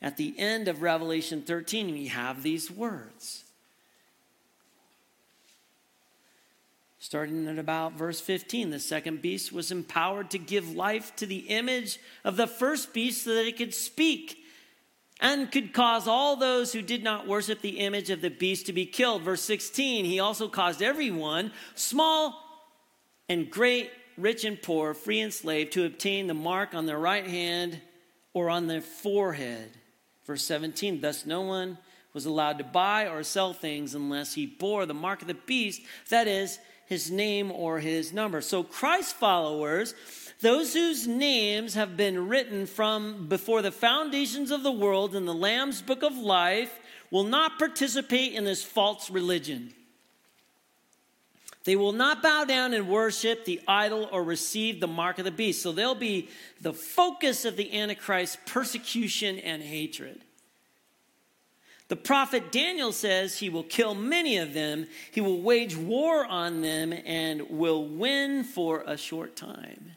At 0.00 0.16
the 0.16 0.38
end 0.38 0.68
of 0.68 0.80
Revelation 0.80 1.42
13, 1.42 1.90
we 1.90 2.06
have 2.06 2.44
these 2.44 2.70
words. 2.70 3.42
Starting 7.00 7.48
at 7.48 7.58
about 7.58 7.94
verse 7.94 8.20
15, 8.20 8.70
the 8.70 8.78
second 8.78 9.22
beast 9.22 9.50
was 9.50 9.72
empowered 9.72 10.30
to 10.30 10.38
give 10.38 10.76
life 10.76 11.16
to 11.16 11.26
the 11.26 11.38
image 11.48 11.98
of 12.22 12.36
the 12.36 12.46
first 12.46 12.92
beast 12.92 13.24
so 13.24 13.34
that 13.34 13.46
it 13.46 13.56
could 13.56 13.74
speak 13.74 14.44
and 15.20 15.50
could 15.50 15.72
cause 15.72 16.06
all 16.06 16.36
those 16.36 16.72
who 16.72 16.82
did 16.82 17.02
not 17.02 17.26
worship 17.26 17.60
the 17.60 17.80
image 17.80 18.10
of 18.10 18.20
the 18.20 18.30
beast 18.30 18.66
to 18.66 18.72
be 18.72 18.86
killed. 18.86 19.22
Verse 19.22 19.42
16, 19.42 20.04
he 20.04 20.20
also 20.20 20.48
caused 20.48 20.82
everyone, 20.82 21.52
small 21.74 22.44
and 23.28 23.50
great, 23.50 23.90
rich 24.16 24.44
and 24.44 24.60
poor, 24.60 24.94
free 24.94 25.20
and 25.20 25.32
slave, 25.32 25.70
to 25.70 25.84
obtain 25.84 26.26
the 26.26 26.34
mark 26.34 26.74
on 26.74 26.86
their 26.86 26.98
right 26.98 27.26
hand 27.26 27.80
or 28.32 28.48
on 28.48 28.66
their 28.66 28.80
forehead. 28.80 29.70
Verse 30.24 30.44
17 30.44 31.00
Thus 31.00 31.26
no 31.26 31.42
one 31.42 31.78
was 32.12 32.26
allowed 32.26 32.58
to 32.58 32.64
buy 32.64 33.08
or 33.08 33.22
sell 33.22 33.52
things 33.52 33.94
unless 33.94 34.34
he 34.34 34.46
bore 34.46 34.86
the 34.86 34.94
mark 34.94 35.22
of 35.22 35.28
the 35.28 35.34
beast, 35.34 35.82
that 36.10 36.28
is, 36.28 36.58
his 36.86 37.10
name 37.10 37.52
or 37.52 37.80
his 37.80 38.12
number. 38.12 38.40
So, 38.40 38.62
Christ 38.62 39.14
followers, 39.16 39.94
those 40.40 40.72
whose 40.72 41.06
names 41.06 41.74
have 41.74 41.96
been 41.96 42.28
written 42.28 42.66
from 42.66 43.28
before 43.28 43.62
the 43.62 43.72
foundations 43.72 44.50
of 44.50 44.62
the 44.62 44.72
world 44.72 45.14
in 45.14 45.24
the 45.24 45.34
Lamb's 45.34 45.82
book 45.82 46.02
of 46.02 46.16
life, 46.16 46.78
will 47.10 47.24
not 47.24 47.58
participate 47.58 48.34
in 48.34 48.44
this 48.44 48.62
false 48.62 49.10
religion. 49.10 49.72
They 51.64 51.76
will 51.76 51.92
not 51.92 52.22
bow 52.22 52.44
down 52.44 52.72
and 52.72 52.88
worship 52.88 53.44
the 53.44 53.60
idol 53.66 54.08
or 54.10 54.22
receive 54.22 54.80
the 54.80 54.86
mark 54.86 55.18
of 55.18 55.24
the 55.24 55.30
beast. 55.30 55.60
So 55.60 55.72
they'll 55.72 55.94
be 55.94 56.28
the 56.60 56.72
focus 56.72 57.44
of 57.44 57.56
the 57.56 57.78
Antichrist 57.78 58.38
persecution 58.46 59.38
and 59.38 59.62
hatred. 59.62 60.22
The 61.88 61.96
prophet 61.96 62.52
Daniel 62.52 62.92
says 62.92 63.38
he 63.38 63.48
will 63.48 63.64
kill 63.64 63.94
many 63.94 64.36
of 64.36 64.52
them, 64.52 64.86
he 65.10 65.20
will 65.20 65.40
wage 65.40 65.74
war 65.74 66.24
on 66.24 66.60
them, 66.60 66.92
and 66.92 67.48
will 67.50 67.86
win 67.86 68.44
for 68.44 68.82
a 68.86 68.96
short 68.96 69.36
time. 69.36 69.92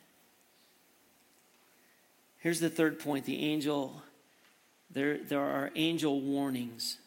Here's 2.41 2.59
the 2.59 2.69
third 2.69 2.99
point 2.99 3.25
the 3.25 3.39
angel, 3.39 4.01
there, 4.89 5.17
there 5.19 5.39
are 5.39 5.71
angel 5.75 6.19
warnings. 6.19 6.97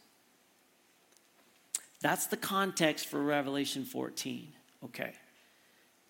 That's 2.00 2.26
the 2.26 2.36
context 2.36 3.06
for 3.06 3.20
Revelation 3.20 3.84
14. 3.84 4.48
Okay. 4.84 5.12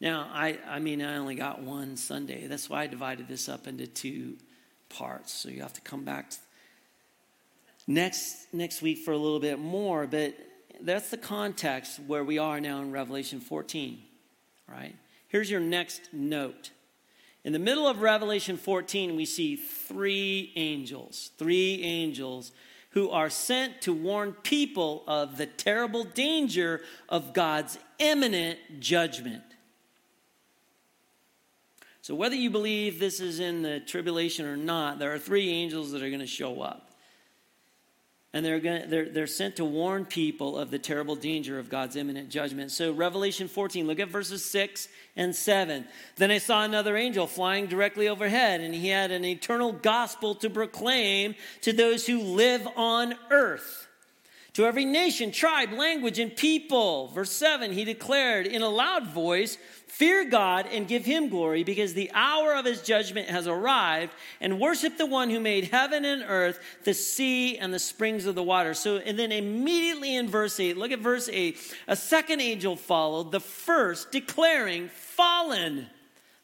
Now, 0.01 0.29
I, 0.33 0.59
I 0.69 0.79
mean, 0.79 1.01
I 1.01 1.17
only 1.17 1.37
got 1.37 1.63
one 1.63 1.97
Sunday. 1.97 2.47
That's 2.47 2.69
why 2.69 2.83
I 2.83 2.87
divided 2.87 3.27
this 3.29 3.49
up 3.49 3.67
into 3.67 3.87
two 3.87 4.37
parts. 4.91 5.33
So 5.33 5.49
you 5.49 5.63
have 5.63 5.73
to 5.75 5.81
come 5.81 6.05
back 6.05 6.33
next, 7.87 8.53
next 8.53 8.83
week 8.83 8.99
for 8.99 9.13
a 9.13 9.17
little 9.17 9.41
bit 9.41 9.59
more. 9.59 10.07
But 10.07 10.35
that's 10.83 11.11
the 11.11 11.17
context 11.17 12.01
where 12.07 12.25
we 12.25 12.39
are 12.39 12.61
now 12.61 12.83
in 12.83 12.93
Revelation 12.93 13.41
14. 13.41 14.03
Right? 14.69 14.97
Here's 15.29 15.51
your 15.51 15.61
next 15.61 16.13
note. 16.13 16.73
In 17.45 17.53
the 17.53 17.59
middle 17.59 17.87
of 17.87 18.01
Revelation 18.01 18.57
14, 18.57 19.17
we 19.17 19.27
see 19.27 19.57
three 19.57 20.53
angels. 20.57 21.31
Three 21.37 21.83
angels 21.83 22.53
who 22.91 23.11
are 23.11 23.29
sent 23.29 23.83
to 23.83 23.93
warn 23.93 24.33
people 24.33 25.05
of 25.07 25.37
the 25.37 25.47
terrible 25.47 26.05
danger 26.05 26.81
of 27.09 27.35
God's 27.35 27.79
imminent 27.99 28.59
judgment. 28.81 29.43
So, 32.01 32.15
whether 32.15 32.35
you 32.35 32.51
believe 32.51 32.99
this 32.99 33.21
is 33.21 33.41
in 33.41 33.63
the 33.63 33.81
tribulation 33.81 34.47
or 34.47 34.57
not, 34.57 34.99
there 34.99 35.13
are 35.13 35.19
three 35.19 35.51
angels 35.51 35.93
that 35.93 36.03
are 36.03 36.09
going 36.09 36.21
to 36.21 36.27
show 36.27 36.63
up 36.63 36.84
and 38.35 38.45
they're, 38.45 38.59
going 38.59 38.91
they're, 38.91 39.09
they're 39.09 39.27
sent 39.29 39.57
to 39.57 39.65
warn 39.65 40.05
people 40.05 40.59
of 40.59 40.73
the 40.73 40.79
terrible 40.79 41.15
danger 41.15 41.61
of 41.61 41.71
God's 41.71 41.95
imminent 41.95 42.29
judgment. 42.29 42.73
So, 42.73 42.93
Revelation 42.93 43.47
14, 43.47 43.87
look 43.87 44.01
at 44.01 44.09
verses 44.09 44.45
6 44.45 44.89
and 45.15 45.35
7. 45.35 45.85
Then 46.17 46.33
I 46.33 46.39
saw 46.39 46.65
another 46.65 46.97
angel 46.97 47.29
flying 47.29 47.67
directly 47.67 48.09
overhead, 48.09 48.61
and 48.61 48.75
he 48.75 48.89
had 48.89 49.13
an 49.13 49.25
eternal 49.25 49.73
gospel 49.73 50.35
to 50.35 50.51
proclaim 50.51 51.37
to 51.61 51.73
those 51.73 52.09
who 52.09 52.21
live 52.21 52.67
on 52.77 53.15
earth. 53.31 53.87
To 54.55 54.65
every 54.65 54.85
nation, 54.85 55.33
tribe, 55.33 55.73
language, 55.73 56.21
and 56.21 56.35
people. 56.35 57.09
Verse 57.09 57.33
7, 57.33 57.73
he 57.73 57.85
declared 57.85 58.47
in 58.47 58.63
a 58.63 58.69
loud 58.69 59.09
voice, 59.09 59.59
Fear 59.89 60.25
God 60.25 60.67
and 60.73 60.89
give 60.89 61.05
him 61.05 61.29
glory 61.29 61.63
because 61.63 61.95
the 61.95 62.11
hour 62.15 62.55
of 62.55 62.65
his 62.65 62.83
judgment 62.83 63.29
has 63.29 63.47
arrived, 63.47 64.13
and 64.41 64.59
worship 64.59 64.97
the 64.97 65.07
one 65.07 65.31
who 65.31 65.39
made 65.39 65.65
heaven 65.65 66.05
and 66.05 66.25
earth, 66.27 66.59
the 66.83 66.95
sea, 66.95 67.59
and 67.59 67.73
the 67.73 67.79
springs 67.79 68.27
of 68.27 68.35
the 68.35 68.43
water. 68.43 68.75
So, 68.75 68.97
and 68.97 69.17
then 69.19 69.31
immediately 69.31 70.17
in 70.17 70.29
verse 70.29 70.59
8, 70.59 70.77
look 70.77 70.91
at 70.91 70.99
verse 70.99 71.29
8. 71.33 71.77
A 71.87 71.97
second 71.97 72.41
angel 72.41 72.75
followed, 72.75 73.31
the 73.31 73.41
first 73.41 74.11
declaring, 74.11 74.89
Fallen. 74.89 75.87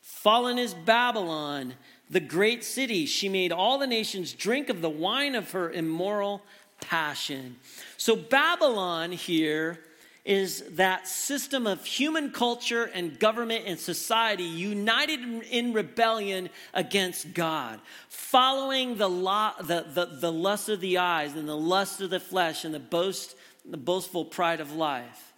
Fallen 0.00 0.58
is 0.58 0.74
Babylon, 0.74 1.74
the 2.08 2.20
great 2.20 2.62
city. 2.62 3.06
She 3.06 3.28
made 3.28 3.52
all 3.52 3.78
the 3.78 3.86
nations 3.86 4.32
drink 4.32 4.68
of 4.68 4.80
the 4.80 4.90
wine 4.90 5.34
of 5.34 5.50
her 5.52 5.70
immoral 5.70 6.42
passion. 6.80 7.56
So, 8.00 8.16
Babylon 8.16 9.12
here 9.12 9.78
is 10.24 10.62
that 10.76 11.06
system 11.06 11.66
of 11.66 11.84
human 11.84 12.30
culture 12.30 12.84
and 12.84 13.18
government 13.18 13.64
and 13.66 13.78
society 13.78 14.42
united 14.42 15.20
in 15.50 15.74
rebellion 15.74 16.48
against 16.72 17.34
God, 17.34 17.78
following 18.08 18.96
the, 18.96 19.10
law, 19.10 19.52
the, 19.60 19.84
the, 19.92 20.06
the 20.18 20.32
lust 20.32 20.70
of 20.70 20.80
the 20.80 20.96
eyes 20.96 21.34
and 21.34 21.46
the 21.46 21.54
lust 21.54 22.00
of 22.00 22.08
the 22.08 22.18
flesh 22.18 22.64
and 22.64 22.72
the, 22.72 22.80
boast, 22.80 23.36
the 23.68 23.76
boastful 23.76 24.24
pride 24.24 24.60
of 24.60 24.72
life. 24.72 25.34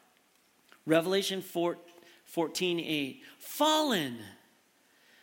Revelation 0.87 1.43
4, 1.43 1.77
14 2.27 2.79
8. 2.79 3.23
Fallen. 3.41 4.19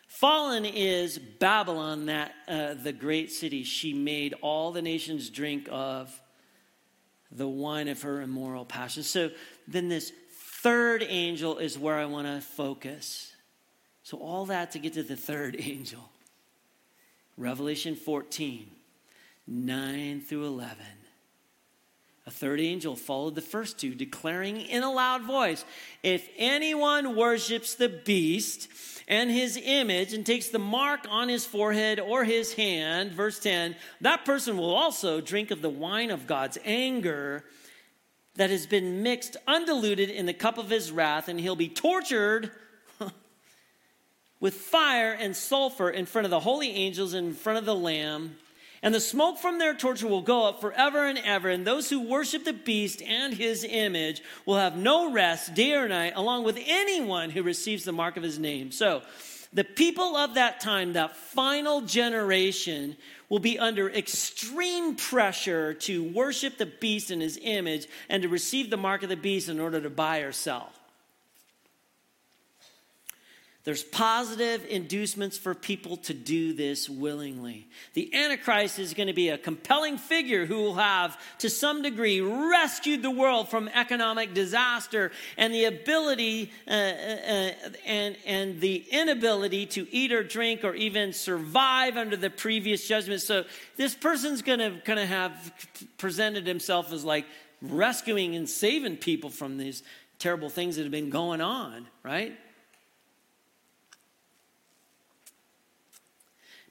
Fallen 0.06 0.66
is 0.66 1.18
Babylon, 1.18 2.04
that 2.04 2.34
uh, 2.46 2.74
the 2.74 2.92
great 2.92 3.32
city. 3.32 3.64
She 3.64 3.94
made 3.94 4.34
all 4.42 4.72
the 4.72 4.82
nations 4.82 5.30
drink 5.30 5.70
of 5.72 6.20
the 7.32 7.48
wine 7.48 7.88
of 7.88 8.02
her 8.02 8.20
immoral 8.20 8.64
passion. 8.64 9.02
So 9.02 9.30
then 9.68 9.88
this 9.88 10.12
third 10.62 11.04
angel 11.08 11.58
is 11.58 11.78
where 11.78 11.96
I 11.96 12.04
want 12.06 12.26
to 12.26 12.40
focus. 12.40 13.32
So 14.02 14.18
all 14.18 14.46
that 14.46 14.72
to 14.72 14.78
get 14.78 14.94
to 14.94 15.02
the 15.02 15.16
third 15.16 15.56
angel. 15.60 16.10
Revelation 17.36 17.96
14, 17.96 18.70
9 19.46 20.20
through 20.20 20.46
11. 20.46 20.76
A 22.30 22.32
third 22.32 22.60
angel 22.60 22.94
followed 22.94 23.34
the 23.34 23.40
first 23.40 23.80
two, 23.80 23.92
declaring 23.92 24.60
in 24.60 24.84
a 24.84 24.92
loud 24.92 25.24
voice 25.24 25.64
If 26.04 26.28
anyone 26.36 27.16
worships 27.16 27.74
the 27.74 27.88
beast 27.88 28.68
and 29.08 29.32
his 29.32 29.60
image 29.60 30.12
and 30.12 30.24
takes 30.24 30.48
the 30.48 30.60
mark 30.60 31.08
on 31.10 31.28
his 31.28 31.44
forehead 31.44 31.98
or 31.98 32.22
his 32.22 32.54
hand, 32.54 33.10
verse 33.10 33.40
10, 33.40 33.74
that 34.02 34.24
person 34.24 34.56
will 34.56 34.72
also 34.72 35.20
drink 35.20 35.50
of 35.50 35.60
the 35.60 35.68
wine 35.68 36.12
of 36.12 36.28
God's 36.28 36.56
anger 36.64 37.42
that 38.36 38.50
has 38.50 38.64
been 38.64 39.02
mixed 39.02 39.36
undiluted 39.48 40.08
in 40.08 40.26
the 40.26 40.32
cup 40.32 40.56
of 40.56 40.70
his 40.70 40.92
wrath, 40.92 41.26
and 41.28 41.40
he'll 41.40 41.56
be 41.56 41.68
tortured 41.68 42.52
with 44.38 44.54
fire 44.54 45.10
and 45.18 45.34
sulfur 45.34 45.90
in 45.90 46.06
front 46.06 46.26
of 46.26 46.30
the 46.30 46.38
holy 46.38 46.70
angels 46.70 47.12
and 47.12 47.26
in 47.26 47.34
front 47.34 47.58
of 47.58 47.64
the 47.64 47.74
Lamb. 47.74 48.36
And 48.82 48.94
the 48.94 49.00
smoke 49.00 49.38
from 49.38 49.58
their 49.58 49.74
torture 49.74 50.06
will 50.06 50.22
go 50.22 50.48
up 50.48 50.60
forever 50.60 51.06
and 51.06 51.18
ever. 51.18 51.50
And 51.50 51.66
those 51.66 51.90
who 51.90 52.00
worship 52.00 52.44
the 52.44 52.54
beast 52.54 53.02
and 53.02 53.34
his 53.34 53.62
image 53.62 54.22
will 54.46 54.56
have 54.56 54.76
no 54.76 55.12
rest 55.12 55.54
day 55.54 55.74
or 55.74 55.86
night, 55.86 56.14
along 56.16 56.44
with 56.44 56.58
anyone 56.66 57.30
who 57.30 57.42
receives 57.42 57.84
the 57.84 57.92
mark 57.92 58.16
of 58.16 58.22
his 58.22 58.38
name. 58.38 58.72
So, 58.72 59.02
the 59.52 59.64
people 59.64 60.16
of 60.16 60.34
that 60.34 60.60
time, 60.60 60.92
that 60.92 61.16
final 61.16 61.80
generation, 61.80 62.96
will 63.28 63.40
be 63.40 63.58
under 63.58 63.90
extreme 63.90 64.94
pressure 64.94 65.74
to 65.74 66.04
worship 66.04 66.56
the 66.56 66.66
beast 66.66 67.10
and 67.10 67.20
his 67.20 67.38
image 67.42 67.88
and 68.08 68.22
to 68.22 68.28
receive 68.28 68.70
the 68.70 68.76
mark 68.76 69.02
of 69.02 69.08
the 69.08 69.16
beast 69.16 69.48
in 69.48 69.58
order 69.58 69.80
to 69.80 69.90
buy 69.90 70.18
or 70.18 70.30
sell. 70.30 70.70
There's 73.62 73.84
positive 73.84 74.64
inducements 74.64 75.36
for 75.36 75.54
people 75.54 75.98
to 75.98 76.14
do 76.14 76.54
this 76.54 76.88
willingly. 76.88 77.68
The 77.92 78.14
Antichrist 78.14 78.78
is 78.78 78.94
going 78.94 79.08
to 79.08 79.12
be 79.12 79.28
a 79.28 79.36
compelling 79.36 79.98
figure 79.98 80.46
who 80.46 80.62
will 80.62 80.76
have, 80.76 81.20
to 81.40 81.50
some 81.50 81.82
degree, 81.82 82.22
rescued 82.22 83.02
the 83.02 83.10
world 83.10 83.50
from 83.50 83.68
economic 83.68 84.32
disaster 84.32 85.12
and 85.36 85.52
the 85.52 85.66
ability 85.66 86.50
uh, 86.66 86.70
uh, 86.70 86.74
uh, 86.74 87.50
and, 87.84 88.16
and 88.24 88.60
the 88.62 88.82
inability 88.90 89.66
to 89.66 89.86
eat 89.94 90.10
or 90.10 90.22
drink 90.22 90.64
or 90.64 90.74
even 90.74 91.12
survive 91.12 91.98
under 91.98 92.16
the 92.16 92.30
previous 92.30 92.88
judgment. 92.88 93.20
So 93.20 93.44
this 93.76 93.94
person's 93.94 94.40
going 94.40 94.60
to 94.60 94.80
kind 94.86 94.98
of 94.98 95.08
have 95.08 95.52
presented 95.98 96.46
himself 96.46 96.94
as 96.94 97.04
like 97.04 97.26
rescuing 97.60 98.36
and 98.36 98.48
saving 98.48 98.96
people 98.96 99.28
from 99.28 99.58
these 99.58 99.82
terrible 100.18 100.48
things 100.48 100.76
that 100.76 100.82
have 100.82 100.90
been 100.90 101.10
going 101.10 101.42
on, 101.42 101.86
right? 102.02 102.38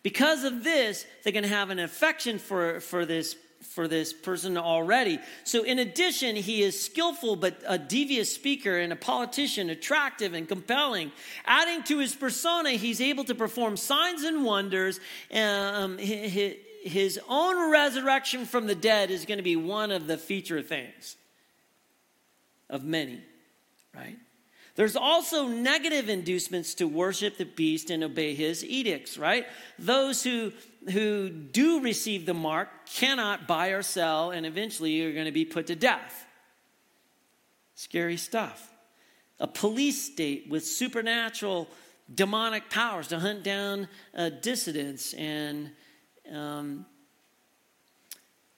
Because 0.01 0.43
of 0.43 0.63
this, 0.63 1.05
they're 1.23 1.33
going 1.33 1.43
to 1.43 1.49
have 1.49 1.69
an 1.69 1.79
affection 1.79 2.39
for, 2.39 2.79
for 2.79 3.05
this 3.05 3.35
for 3.61 3.87
this 3.87 4.13
person 4.13 4.57
already. 4.57 5.19
So, 5.43 5.63
in 5.63 5.79
addition, 5.79 6.35
he 6.35 6.63
is 6.63 6.81
skillful 6.81 7.35
but 7.35 7.61
a 7.67 7.77
devious 7.77 8.33
speaker 8.33 8.79
and 8.79 8.93
a 8.93 8.95
politician, 8.95 9.69
attractive 9.69 10.33
and 10.33 10.47
compelling. 10.47 11.11
Adding 11.45 11.83
to 11.83 11.99
his 11.99 12.15
persona, 12.15 12.71
he's 12.71 13.01
able 13.01 13.25
to 13.25 13.35
perform 13.35 13.77
signs 13.77 14.23
and 14.23 14.43
wonders. 14.43 14.99
Um, 15.33 15.97
his 15.97 17.19
own 17.27 17.71
resurrection 17.71 18.45
from 18.45 18.67
the 18.67 18.75
dead 18.75 19.11
is 19.11 19.25
going 19.25 19.37
to 19.37 19.43
be 19.43 19.55
one 19.55 19.91
of 19.91 20.07
the 20.07 20.17
feature 20.17 20.61
things 20.61 21.17
of 22.69 22.83
many, 22.83 23.21
right? 23.93 24.17
There's 24.79 24.95
also 24.95 25.45
negative 25.45 26.07
inducements 26.07 26.73
to 26.75 26.87
worship 26.87 27.35
the 27.35 27.43
beast 27.43 27.89
and 27.89 28.01
obey 28.01 28.33
his 28.33 28.63
edicts, 28.63 29.17
right? 29.17 29.45
Those 29.77 30.23
who 30.23 30.53
who 30.89 31.27
do 31.27 31.81
receive 31.81 32.25
the 32.25 32.33
mark 32.33 32.69
cannot 32.85 33.45
buy 33.45 33.71
or 33.71 33.81
sell 33.81 34.31
and 34.31 34.45
eventually 34.45 34.91
you're 34.91 35.11
going 35.11 35.25
to 35.25 35.33
be 35.33 35.43
put 35.43 35.67
to 35.67 35.75
death. 35.75 36.25
Scary 37.75 38.15
stuff. 38.15 38.71
A 39.41 39.47
police 39.47 40.01
state 40.01 40.47
with 40.49 40.65
supernatural 40.65 41.67
demonic 42.15 42.69
powers 42.69 43.09
to 43.09 43.19
hunt 43.19 43.43
down 43.43 43.89
uh, 44.15 44.29
dissidents 44.29 45.13
and 45.13 45.71
um, 46.33 46.85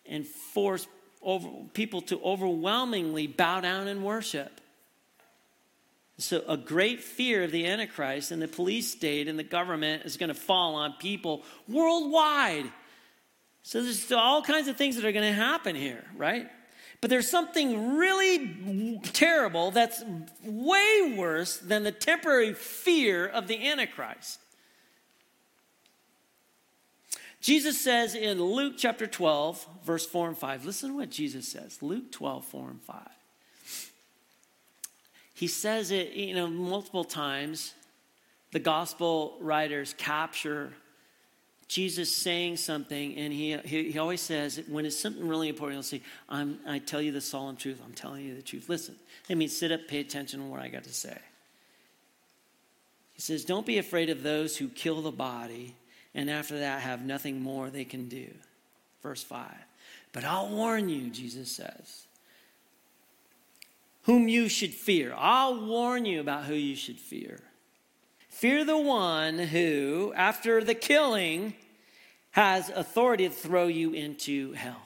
and 0.06 0.28
force 0.28 0.86
over, 1.24 1.50
people 1.74 2.02
to 2.02 2.22
overwhelmingly 2.22 3.26
bow 3.26 3.60
down 3.62 3.88
and 3.88 4.04
worship. 4.04 4.61
So, 6.22 6.44
a 6.48 6.58
great 6.58 7.02
fear 7.02 7.44
of 7.44 7.52
the 7.52 7.66
Antichrist 7.66 8.32
and 8.32 8.42
the 8.42 8.48
police 8.48 8.92
state 8.92 9.28
and 9.28 9.40
the 9.40 9.44
government 9.44 10.04
is 10.06 10.18
going 10.18 10.30
to 10.30 10.36
fall 10.36 10.76
on 10.76 10.94
people 11.00 11.44
worldwide. 11.68 12.72
So, 13.64 13.82
there's 13.82 14.12
all 14.12 14.42
kinds 14.42 14.68
of 14.68 14.78
things 14.78 14.96
that 14.96 15.06
are 15.06 15.12
going 15.12 15.28
to 15.28 15.34
happen 15.34 15.76
here, 15.76 16.04
right? 16.16 16.48
But 17.02 17.10
there's 17.10 17.30
something 17.30 17.96
really 17.98 19.00
terrible 19.14 19.72
that's 19.72 20.04
way 20.44 21.16
worse 21.18 21.58
than 21.58 21.84
the 21.84 21.92
temporary 21.92 22.54
fear 22.54 23.26
of 23.26 23.48
the 23.48 23.68
Antichrist. 23.68 24.40
Jesus 27.42 27.82
says 27.82 28.14
in 28.14 28.40
Luke 28.40 28.76
chapter 28.78 29.08
12, 29.08 29.68
verse 29.84 30.06
4 30.06 30.28
and 30.28 30.38
5, 30.38 30.66
listen 30.66 30.90
to 30.92 30.96
what 30.96 31.10
Jesus 31.10 31.48
says. 31.48 31.82
Luke 31.82 32.12
12, 32.12 32.46
4 32.46 32.70
and 32.70 32.82
5. 32.82 33.02
He 35.42 35.48
says 35.48 35.90
it, 35.90 36.12
you 36.12 36.36
know, 36.36 36.46
multiple 36.46 37.04
times. 37.04 37.74
The 38.52 38.60
gospel 38.60 39.38
writers 39.42 39.96
capture 39.98 40.72
Jesus 41.68 42.16
saying 42.16 42.58
something, 42.58 43.18
and 43.18 43.34
he, 43.34 43.58
he, 43.66 43.92
he, 43.92 43.98
always 43.98 44.22
says, 44.22 44.62
when 44.68 44.86
it's 44.86 45.00
something 45.00 45.28
really 45.28 45.50
important, 45.50 45.78
he'll 45.78 46.00
say, 46.00 46.04
I'm, 46.30 46.60
I 46.68 46.78
tell 46.78 47.02
you 47.02 47.12
the 47.12 47.22
solemn 47.22 47.56
truth. 47.56 47.82
I'm 47.84 47.94
telling 47.94 48.24
you 48.24 48.36
the 48.36 48.44
truth. 48.44 48.70
Listen. 48.70 48.96
I 49.32 49.34
mean, 49.34 49.50
sit 49.50 49.72
up, 49.72 49.88
pay 49.88 50.00
attention 50.00 50.42
to 50.42 50.46
what 50.46 50.60
I 50.60 50.68
got 50.68 50.84
to 50.84 50.94
say. 50.94 51.18
He 53.14 53.22
says, 53.22 53.44
Don't 53.44 53.66
be 53.66 53.80
afraid 53.80 54.12
of 54.12 54.22
those 54.22 54.58
who 54.58 54.68
kill 54.68 55.02
the 55.02 55.12
body, 55.12 55.76
and 56.14 56.30
after 56.30 56.60
that 56.60 56.82
have 56.82 57.04
nothing 57.04 57.42
more 57.42 57.72
they 57.72 57.86
can 57.86 58.08
do. 58.08 58.28
Verse 59.02 59.24
5. 59.24 59.52
But 60.14 60.24
I'll 60.24 60.50
warn 60.50 60.88
you, 60.88 61.10
Jesus 61.10 61.50
says, 61.50 62.06
whom 64.04 64.28
you 64.28 64.50
should 64.50 64.74
fear. 64.74 65.14
I'll 65.16 65.66
warn 65.66 66.06
you 66.06 66.20
about 66.20 66.46
who 66.46 66.54
you 66.54 66.76
should 66.76 67.00
fear. 67.00 67.40
Fear 68.30 68.66
the 68.66 68.78
one 68.78 69.38
who, 69.38 70.14
after 70.16 70.64
the 70.64 70.74
killing, 70.74 71.54
has 72.32 72.70
authority 72.70 73.28
to 73.28 73.34
throw 73.34 73.68
you 73.68 73.94
into 73.94 74.54
hell. 74.54 74.82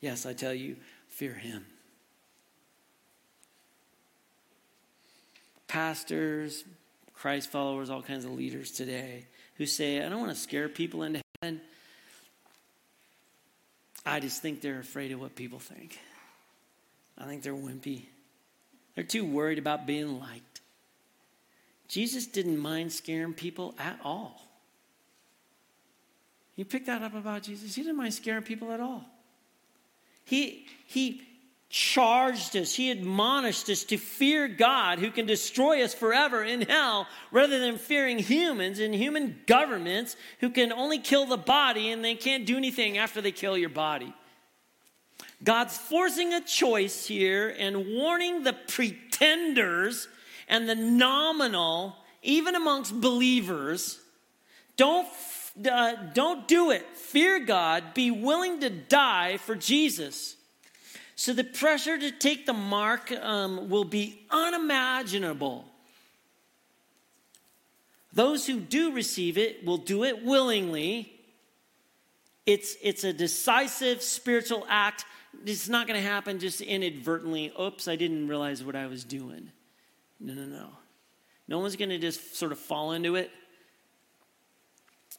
Yes, 0.00 0.26
I 0.26 0.32
tell 0.32 0.54
you, 0.54 0.76
fear 1.08 1.34
him. 1.34 1.64
Pastors, 5.68 6.64
Christ 7.14 7.50
followers, 7.50 7.90
all 7.90 8.02
kinds 8.02 8.24
of 8.24 8.32
leaders 8.32 8.70
today 8.70 9.26
who 9.56 9.66
say, 9.66 10.04
I 10.04 10.08
don't 10.08 10.20
want 10.20 10.30
to 10.30 10.40
scare 10.40 10.68
people 10.68 11.04
into 11.04 11.20
heaven. 11.40 11.60
I 14.04 14.20
just 14.20 14.42
think 14.42 14.60
they're 14.60 14.80
afraid 14.80 15.12
of 15.12 15.20
what 15.20 15.34
people 15.36 15.58
think. 15.58 15.98
I 17.18 17.26
think 17.26 17.42
they're 17.42 17.54
wimpy. 17.54 18.06
They're 18.94 19.04
too 19.04 19.24
worried 19.24 19.58
about 19.58 19.86
being 19.86 20.20
liked. 20.20 20.60
Jesus 21.88 22.26
didn't 22.26 22.58
mind 22.58 22.92
scaring 22.92 23.34
people 23.34 23.74
at 23.78 23.98
all. 24.02 24.40
You 26.56 26.64
pick 26.64 26.86
that 26.86 27.02
up 27.02 27.14
about 27.14 27.42
Jesus? 27.42 27.74
He 27.74 27.82
didn't 27.82 27.96
mind 27.96 28.14
scaring 28.14 28.42
people 28.42 28.72
at 28.72 28.80
all. 28.80 29.04
He, 30.24 30.66
he 30.86 31.22
charged 31.68 32.56
us, 32.56 32.72
he 32.72 32.92
admonished 32.92 33.68
us 33.68 33.82
to 33.82 33.96
fear 33.96 34.46
God 34.46 35.00
who 35.00 35.10
can 35.10 35.26
destroy 35.26 35.82
us 35.82 35.92
forever 35.92 36.44
in 36.44 36.62
hell 36.62 37.08
rather 37.32 37.58
than 37.58 37.78
fearing 37.78 38.18
humans 38.18 38.78
and 38.78 38.94
human 38.94 39.40
governments 39.46 40.14
who 40.38 40.50
can 40.50 40.72
only 40.72 40.98
kill 40.98 41.26
the 41.26 41.36
body 41.36 41.90
and 41.90 42.04
they 42.04 42.14
can't 42.14 42.46
do 42.46 42.56
anything 42.56 42.96
after 42.96 43.20
they 43.20 43.32
kill 43.32 43.58
your 43.58 43.70
body. 43.70 44.14
God's 45.44 45.76
forcing 45.76 46.32
a 46.32 46.40
choice 46.40 47.06
here 47.06 47.54
and 47.58 47.86
warning 47.94 48.42
the 48.42 48.54
pretenders 48.54 50.08
and 50.48 50.68
the 50.68 50.74
nominal, 50.74 51.96
even 52.22 52.54
amongst 52.54 52.98
believers. 53.00 54.00
Don't, 54.76 55.06
uh, 55.70 55.96
don't 56.14 56.48
do 56.48 56.70
it. 56.70 56.86
Fear 56.96 57.40
God. 57.40 57.94
Be 57.94 58.10
willing 58.10 58.60
to 58.60 58.70
die 58.70 59.36
for 59.36 59.54
Jesus. 59.54 60.36
So 61.14 61.32
the 61.32 61.44
pressure 61.44 61.98
to 61.98 62.10
take 62.10 62.46
the 62.46 62.54
mark 62.54 63.12
um, 63.12 63.68
will 63.68 63.84
be 63.84 64.26
unimaginable. 64.30 65.66
Those 68.12 68.46
who 68.46 68.60
do 68.60 68.92
receive 68.92 69.36
it 69.36 69.64
will 69.64 69.76
do 69.76 70.04
it 70.04 70.24
willingly. 70.24 71.12
It's, 72.46 72.76
it's 72.82 73.04
a 73.04 73.12
decisive 73.12 74.02
spiritual 74.02 74.66
act 74.68 75.04
it's 75.44 75.68
not 75.68 75.86
going 75.86 76.00
to 76.00 76.06
happen 76.06 76.38
just 76.38 76.60
inadvertently. 76.60 77.52
Oops, 77.60 77.86
I 77.88 77.96
didn't 77.96 78.28
realize 78.28 78.64
what 78.64 78.76
I 78.76 78.86
was 78.86 79.04
doing. 79.04 79.50
No, 80.20 80.34
no, 80.34 80.44
no. 80.44 80.68
No 81.46 81.58
one's 81.58 81.76
going 81.76 81.90
to 81.90 81.98
just 81.98 82.36
sort 82.36 82.52
of 82.52 82.58
fall 82.58 82.92
into 82.92 83.16
it. 83.16 83.30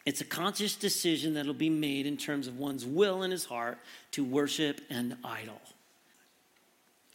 It's 0.05 0.22
a 0.22 0.26
conscious 0.26 0.76
decision 0.76 1.34
that'll 1.34 1.53
be 1.53 1.70
made 1.70 2.05
in 2.05 2.18
terms 2.18 2.47
of 2.47 2.59
one's 2.59 2.86
will 2.86 3.24
and 3.24 3.32
his 3.32 3.45
heart 3.45 3.80
to 4.11 4.24
worship 4.24 4.82
an 4.89 5.18
idol. 5.24 5.59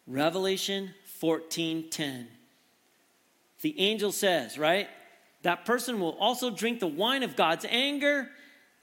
Revelation 0.07 0.95
14:10. 1.23 2.27
The 3.61 3.79
angel 3.79 4.11
says, 4.11 4.59
right? 4.59 4.89
That 5.43 5.65
person 5.65 6.01
will 6.01 6.17
also 6.19 6.51
drink 6.51 6.81
the 6.81 6.87
wine 6.87 7.23
of 7.23 7.37
God's 7.37 7.65
anger 7.69 8.29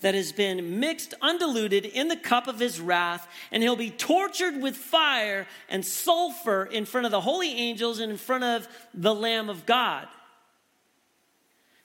that 0.01 0.13
has 0.13 0.31
been 0.31 0.79
mixed 0.79 1.13
undiluted 1.21 1.85
in 1.85 2.07
the 2.07 2.15
cup 2.15 2.47
of 2.47 2.59
his 2.59 2.79
wrath, 2.79 3.27
and 3.51 3.63
he'll 3.63 3.75
be 3.75 3.89
tortured 3.89 4.61
with 4.61 4.75
fire 4.75 5.47
and 5.69 5.83
sulfur 5.83 6.65
in 6.65 6.85
front 6.85 7.05
of 7.05 7.11
the 7.11 7.21
holy 7.21 7.51
angels 7.51 7.99
and 7.99 8.11
in 8.11 8.17
front 8.17 8.43
of 8.43 8.67
the 8.93 9.15
Lamb 9.15 9.49
of 9.49 9.65
God. 9.65 10.07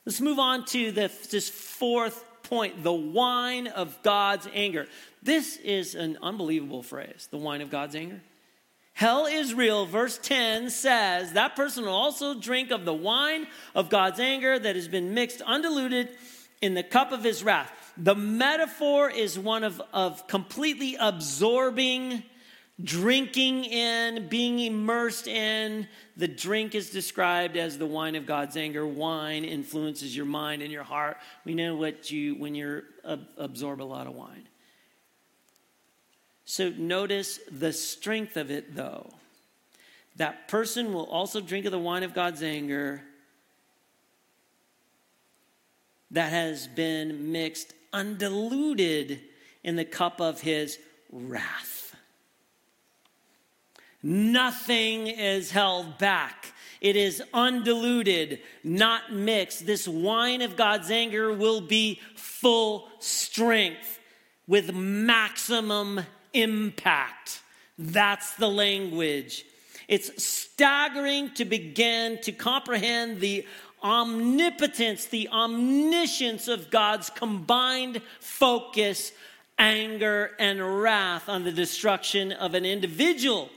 Let's 0.05 0.21
move 0.21 0.39
on 0.39 0.65
to 0.67 0.93
the, 0.93 1.11
this 1.31 1.49
fourth 1.49 2.25
point 2.43 2.83
the 2.83 2.93
wine 2.93 3.69
of 3.69 4.03
God's 4.03 4.49
anger. 4.53 4.87
This 5.23 5.57
is 5.57 5.95
an 5.95 6.19
unbelievable 6.21 6.83
phrase, 6.83 7.29
the 7.31 7.39
wine 7.39 7.61
of 7.61 7.71
God's 7.71 7.95
anger. 7.95 8.21
Hell 8.95 9.27
is 9.27 9.55
real. 9.55 9.87
Verse 9.87 10.19
10 10.19 10.69
says 10.69 11.33
that 11.33 11.57
person 11.57 11.85
will 11.85 11.95
also 11.95 12.39
drink 12.39 12.71
of 12.71 12.85
the 12.85 12.93
wine 12.93 13.47
of 13.75 13.89
God's 13.89 14.21
anger 14.21 14.59
that 14.59 14.77
has 14.77 14.87
been 14.87 15.15
mixed 15.15 15.41
undiluted 15.41 16.11
in 16.61 16.75
the 16.75 16.83
cup 16.83 17.11
of 17.11 17.25
his 17.25 17.43
wrath. 17.43 17.73
The 17.97 18.15
metaphor 18.15 19.11
is 19.11 19.39
one 19.39 19.65
of, 19.65 19.81
of 19.93 20.27
completely 20.27 20.97
absorbing, 20.99 22.23
drinking 22.83 23.65
in, 23.65 24.29
being 24.29 24.59
immersed 24.59 25.29
in. 25.29 25.87
The 26.17 26.29
drink 26.29 26.75
is 26.75 26.91
described 26.91 27.57
as 27.57 27.77
the 27.77 27.87
wine 27.87 28.15
of 28.15 28.25
God's 28.25 28.57
anger. 28.57 28.87
Wine 28.87 29.45
influences 29.45 30.17
your 30.17 30.25
mind 30.25 30.63
and 30.63 30.73
your 30.73 30.85
heart. 30.85 31.19
We 31.45 31.55
know 31.55 31.77
what 31.77 32.11
you, 32.11 32.35
when 32.37 32.55
you 32.55 32.83
absorb 33.37 33.83
a 33.83 33.85
lot 33.85 34.07
of 34.07 34.15
wine. 34.15 34.49
So 36.45 36.71
notice 36.71 37.41
the 37.51 37.73
strength 37.73 38.37
of 38.37 38.51
it, 38.51 38.75
though. 38.75 39.13
That 40.17 40.49
person 40.49 40.93
will 40.93 41.07
also 41.07 41.41
drink 41.41 41.67
of 41.67 41.73
the 41.73 41.79
wine 41.79 42.03
of 42.03 42.15
God's 42.15 42.43
anger 42.43 43.03
that 46.11 46.31
has 46.31 46.69
been 46.69 47.33
mixed 47.33 47.73
undiluted 47.93 49.21
in 49.63 49.77
the 49.77 49.85
cup 49.85 50.21
of 50.21 50.41
his 50.41 50.79
wrath. 51.11 51.95
Nothing 54.03 55.07
is 55.07 55.53
held 55.53 55.99
back. 55.99 56.53
It 56.81 56.97
is 56.97 57.23
undiluted, 57.33 58.41
not 58.65 59.13
mixed. 59.13 59.67
This 59.67 59.87
wine 59.87 60.43
of 60.43 60.57
God's 60.57 60.91
anger 60.91 61.33
will 61.33 61.61
be 61.61 62.01
full 62.17 62.89
strength 62.99 64.01
with 64.49 64.75
maximum 64.75 66.01
impact. 66.33 67.41
That's 67.79 68.35
the 68.35 68.49
language. 68.49 69.45
It's 69.87 70.23
staggering 70.23 71.35
to 71.35 71.45
begin 71.45 72.19
to 72.23 72.33
comprehend 72.33 73.21
the 73.21 73.47
omnipotence, 73.83 75.07
the 75.07 75.29
omniscience 75.29 76.49
of 76.49 76.71
God's 76.71 77.11
combined 77.11 78.01
focus, 78.21 79.13
anger, 79.59 80.33
and 80.39 80.83
wrath 80.83 81.29
on 81.29 81.45
the 81.45 81.53
destruction 81.53 82.33
of 82.33 82.55
an 82.55 82.65
individual. 82.65 83.51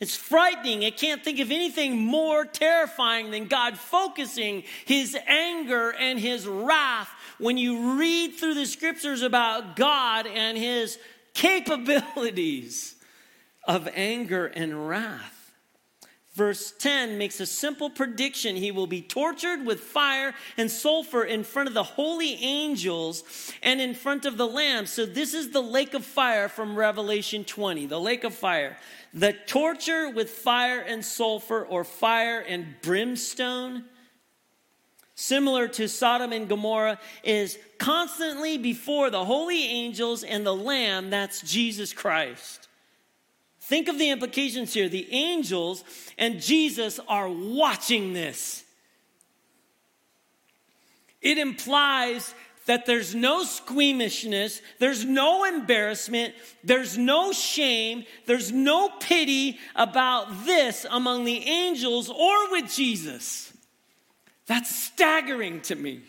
It's 0.00 0.16
frightening. 0.16 0.82
It 0.82 0.96
can't 0.96 1.22
think 1.22 1.38
of 1.38 1.52
anything 1.52 1.96
more 1.96 2.44
terrifying 2.44 3.30
than 3.30 3.46
God 3.46 3.78
focusing 3.78 4.64
his 4.84 5.16
anger 5.28 5.90
and 5.90 6.18
his 6.18 6.46
wrath 6.46 7.08
when 7.38 7.56
you 7.56 7.98
read 7.98 8.34
through 8.34 8.54
the 8.54 8.66
scriptures 8.66 9.22
about 9.22 9.76
God 9.76 10.26
and 10.26 10.58
his 10.58 10.98
capabilities 11.34 12.96
of 13.64 13.88
anger 13.94 14.46
and 14.46 14.88
wrath. 14.88 15.41
Verse 16.34 16.72
10 16.78 17.18
makes 17.18 17.40
a 17.40 17.46
simple 17.46 17.90
prediction. 17.90 18.56
He 18.56 18.70
will 18.70 18.86
be 18.86 19.02
tortured 19.02 19.66
with 19.66 19.80
fire 19.80 20.34
and 20.56 20.70
sulfur 20.70 21.24
in 21.24 21.44
front 21.44 21.68
of 21.68 21.74
the 21.74 21.82
holy 21.82 22.42
angels 22.42 23.52
and 23.62 23.82
in 23.82 23.94
front 23.94 24.24
of 24.24 24.38
the 24.38 24.46
Lamb. 24.46 24.86
So, 24.86 25.04
this 25.04 25.34
is 25.34 25.50
the 25.50 25.60
lake 25.60 25.92
of 25.92 26.06
fire 26.06 26.48
from 26.48 26.74
Revelation 26.74 27.44
20, 27.44 27.84
the 27.84 28.00
lake 28.00 28.24
of 28.24 28.32
fire. 28.32 28.78
The 29.12 29.34
torture 29.46 30.08
with 30.08 30.30
fire 30.30 30.80
and 30.80 31.04
sulfur, 31.04 31.66
or 31.66 31.84
fire 31.84 32.40
and 32.40 32.76
brimstone, 32.80 33.84
similar 35.14 35.68
to 35.68 35.86
Sodom 35.86 36.32
and 36.32 36.48
Gomorrah, 36.48 36.98
is 37.22 37.58
constantly 37.76 38.56
before 38.56 39.10
the 39.10 39.26
holy 39.26 39.64
angels 39.64 40.24
and 40.24 40.46
the 40.46 40.54
Lamb. 40.54 41.10
That's 41.10 41.42
Jesus 41.42 41.92
Christ. 41.92 42.68
Think 43.62 43.88
of 43.88 43.96
the 43.96 44.10
implications 44.10 44.74
here. 44.74 44.88
The 44.88 45.06
angels 45.12 45.84
and 46.18 46.42
Jesus 46.42 46.98
are 47.08 47.28
watching 47.28 48.12
this. 48.12 48.64
It 51.20 51.38
implies 51.38 52.34
that 52.66 52.86
there's 52.86 53.14
no 53.14 53.44
squeamishness, 53.44 54.60
there's 54.80 55.04
no 55.04 55.44
embarrassment, 55.44 56.34
there's 56.64 56.98
no 56.98 57.32
shame, 57.32 58.04
there's 58.26 58.50
no 58.50 58.88
pity 59.00 59.58
about 59.76 60.44
this 60.44 60.84
among 60.90 61.24
the 61.24 61.38
angels 61.38 62.08
or 62.08 62.50
with 62.50 62.72
Jesus. 62.72 63.52
That's 64.46 64.74
staggering 64.74 65.60
to 65.62 65.76
me. 65.76 66.02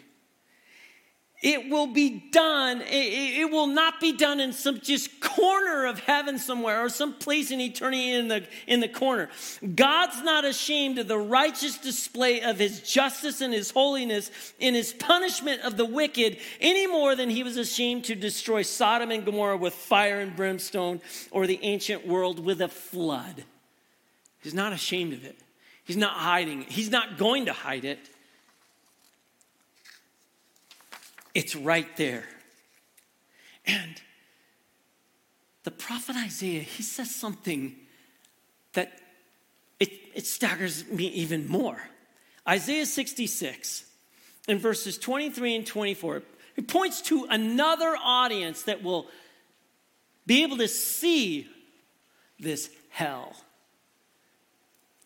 It 1.43 1.69
will 1.69 1.87
be 1.87 2.23
done. 2.31 2.81
It, 2.85 3.51
will 3.51 3.67
not 3.67 3.99
be 3.99 4.13
done 4.13 4.39
in 4.39 4.53
some 4.53 4.79
just 4.79 5.19
corner 5.19 5.85
of 5.85 5.99
heaven 5.99 6.39
somewhere 6.39 6.85
or 6.85 6.87
some 6.87 7.13
place 7.13 7.51
in 7.51 7.59
eternity 7.59 8.13
in 8.13 8.29
the, 8.29 8.45
in 8.65 8.79
the 8.79 8.87
corner. 8.87 9.29
God's 9.75 10.21
not 10.23 10.45
ashamed 10.45 10.99
of 10.99 11.09
the 11.09 11.17
righteous 11.17 11.77
display 11.77 12.41
of 12.41 12.57
his 12.57 12.79
justice 12.79 13.41
and 13.41 13.53
his 13.53 13.71
holiness 13.71 14.31
in 14.57 14.73
his 14.73 14.93
punishment 14.93 15.61
of 15.63 15.75
the 15.75 15.85
wicked 15.85 16.37
any 16.61 16.87
more 16.87 17.13
than 17.13 17.29
he 17.29 17.43
was 17.43 17.57
ashamed 17.57 18.05
to 18.05 18.15
destroy 18.15 18.61
Sodom 18.61 19.11
and 19.11 19.25
Gomorrah 19.25 19.57
with 19.57 19.73
fire 19.73 20.21
and 20.21 20.33
brimstone 20.37 21.01
or 21.29 21.45
the 21.45 21.59
ancient 21.61 22.07
world 22.07 22.39
with 22.39 22.61
a 22.61 22.69
flood. 22.69 23.43
He's 24.41 24.53
not 24.53 24.71
ashamed 24.71 25.11
of 25.11 25.25
it. 25.25 25.37
He's 25.83 25.97
not 25.97 26.13
hiding 26.13 26.61
it. 26.61 26.71
He's 26.71 26.89
not 26.89 27.17
going 27.17 27.47
to 27.47 27.53
hide 27.53 27.83
it. 27.83 27.99
It's 31.33 31.55
right 31.55 31.95
there. 31.97 32.25
And 33.65 34.01
the 35.63 35.71
prophet 35.71 36.15
Isaiah, 36.15 36.61
he 36.61 36.83
says 36.83 37.13
something 37.13 37.75
that 38.73 38.99
it, 39.79 39.91
it 40.13 40.25
staggers 40.25 40.87
me 40.89 41.07
even 41.07 41.47
more. 41.47 41.81
Isaiah 42.47 42.85
66, 42.85 43.85
in 44.47 44.59
verses 44.59 44.97
23 44.97 45.55
and 45.55 45.65
24, 45.65 46.23
it 46.57 46.67
points 46.67 47.01
to 47.03 47.25
another 47.29 47.95
audience 48.03 48.63
that 48.63 48.83
will 48.83 49.07
be 50.25 50.43
able 50.43 50.57
to 50.57 50.67
see 50.67 51.47
this 52.39 52.69
hell. 52.89 53.35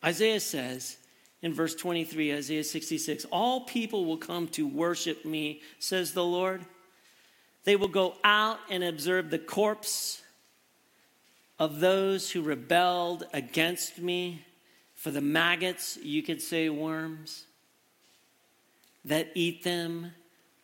Isaiah 0.03 0.39
says, 0.39 0.97
in 1.41 1.53
verse 1.53 1.75
23, 1.75 2.33
Isaiah 2.33 2.63
66 2.63 3.25
All 3.31 3.61
people 3.61 4.05
will 4.05 4.17
come 4.17 4.47
to 4.49 4.67
worship 4.67 5.25
me, 5.25 5.61
says 5.79 6.13
the 6.13 6.23
Lord. 6.23 6.65
They 7.63 7.75
will 7.75 7.89
go 7.89 8.15
out 8.23 8.59
and 8.69 8.83
observe 8.83 9.29
the 9.29 9.39
corpse 9.39 10.21
of 11.59 11.79
those 11.79 12.31
who 12.31 12.41
rebelled 12.41 13.25
against 13.33 13.99
me. 13.99 14.45
For 14.95 15.11
the 15.11 15.21
maggots, 15.21 15.97
you 16.01 16.23
could 16.23 16.41
say 16.41 16.69
worms, 16.69 17.45
that 19.05 19.29
eat 19.35 19.63
them 19.63 20.11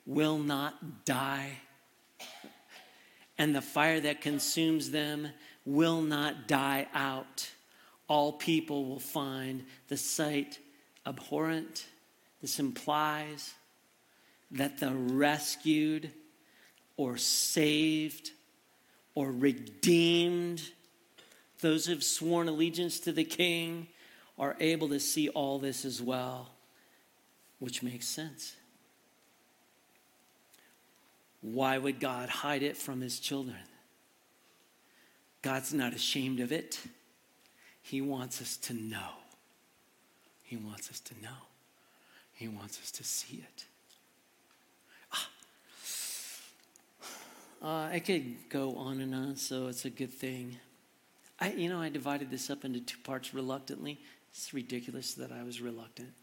will 0.08 0.40
not 0.40 1.06
die. 1.06 1.52
And 3.38 3.56
the 3.56 3.62
fire 3.62 4.00
that 4.00 4.22
consumes 4.22 4.90
them 4.90 5.28
will 5.66 6.02
not 6.02 6.48
die 6.48 6.88
out. 6.94 7.50
All 8.08 8.34
people 8.34 8.86
will 8.86 9.00
find 9.00 9.66
the 9.88 9.98
sight 9.98 10.60
abhorrent. 11.06 11.86
This 12.42 12.60
implies 12.60 13.54
that 14.52 14.80
the 14.80 14.92
rescued 14.92 16.12
or 16.98 17.18
saved 17.18 18.32
or 19.16 19.32
redeemed, 19.32 20.62
those 21.62 21.86
who've 21.86 22.04
sworn 22.04 22.48
allegiance 22.48 23.00
to 23.02 23.12
the 23.12 23.24
king, 23.24 23.88
are 24.38 24.56
able 24.60 24.90
to 24.90 25.00
see 25.00 25.30
all 25.30 25.60
this 25.60 25.86
as 25.86 26.02
well, 26.02 26.50
which 27.60 27.84
makes 27.84 28.08
sense. 28.08 28.56
Why 31.42 31.78
would 31.78 32.00
God 32.00 32.30
hide 32.30 32.64
it 32.64 32.78
from 32.78 33.02
his 33.02 33.20
children? 33.20 33.58
God's 35.42 35.74
not 35.74 35.94
ashamed 35.94 36.40
of 36.40 36.52
it. 36.52 36.80
He 37.82 38.02
wants 38.02 38.42
us 38.42 38.58
to 38.58 38.74
know. 38.74 39.23
He 40.54 40.58
wants 40.58 40.88
us 40.92 41.00
to 41.00 41.16
know, 41.24 41.48
He 42.36 42.48
wants 42.48 42.80
us 42.80 42.92
to 42.92 43.04
see 43.04 43.38
it. 43.38 43.66
Ah. 45.12 45.30
Uh, 47.64 47.90
I 47.92 47.98
could 47.98 48.36
go 48.50 48.76
on 48.76 49.02
and 49.02 49.16
on, 49.16 49.36
so 49.36 49.66
it's 49.66 49.86
a 49.86 49.90
good 49.90 50.14
thing. 50.14 50.58
I, 51.40 51.54
you 51.54 51.70
know, 51.70 51.82
I 51.82 51.90
divided 51.90 52.30
this 52.30 52.52
up 52.52 52.66
into 52.66 52.82
two 52.82 53.00
parts 53.04 53.34
reluctantly. 53.34 54.00
It's 54.32 54.54
ridiculous 54.54 55.16
that 55.16 55.32
I 55.32 55.42
was 55.42 55.60
reluctant. 55.60 56.14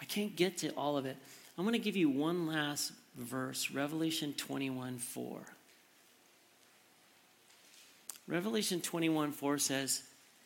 I 0.00 0.06
can't 0.06 0.34
get 0.34 0.56
to 0.58 0.70
all 0.70 0.96
of 0.96 1.04
it. 1.04 1.18
I'm 1.58 1.64
going 1.64 1.74
to 1.74 1.78
give 1.78 1.94
you 1.94 2.08
one 2.08 2.46
last 2.46 2.92
verse 3.18 3.70
Revelation 3.70 4.32
21 4.32 4.96
4. 4.96 5.40
Revelation 8.26 8.80
21 8.80 9.32
4 9.32 9.58
says, 9.58 10.02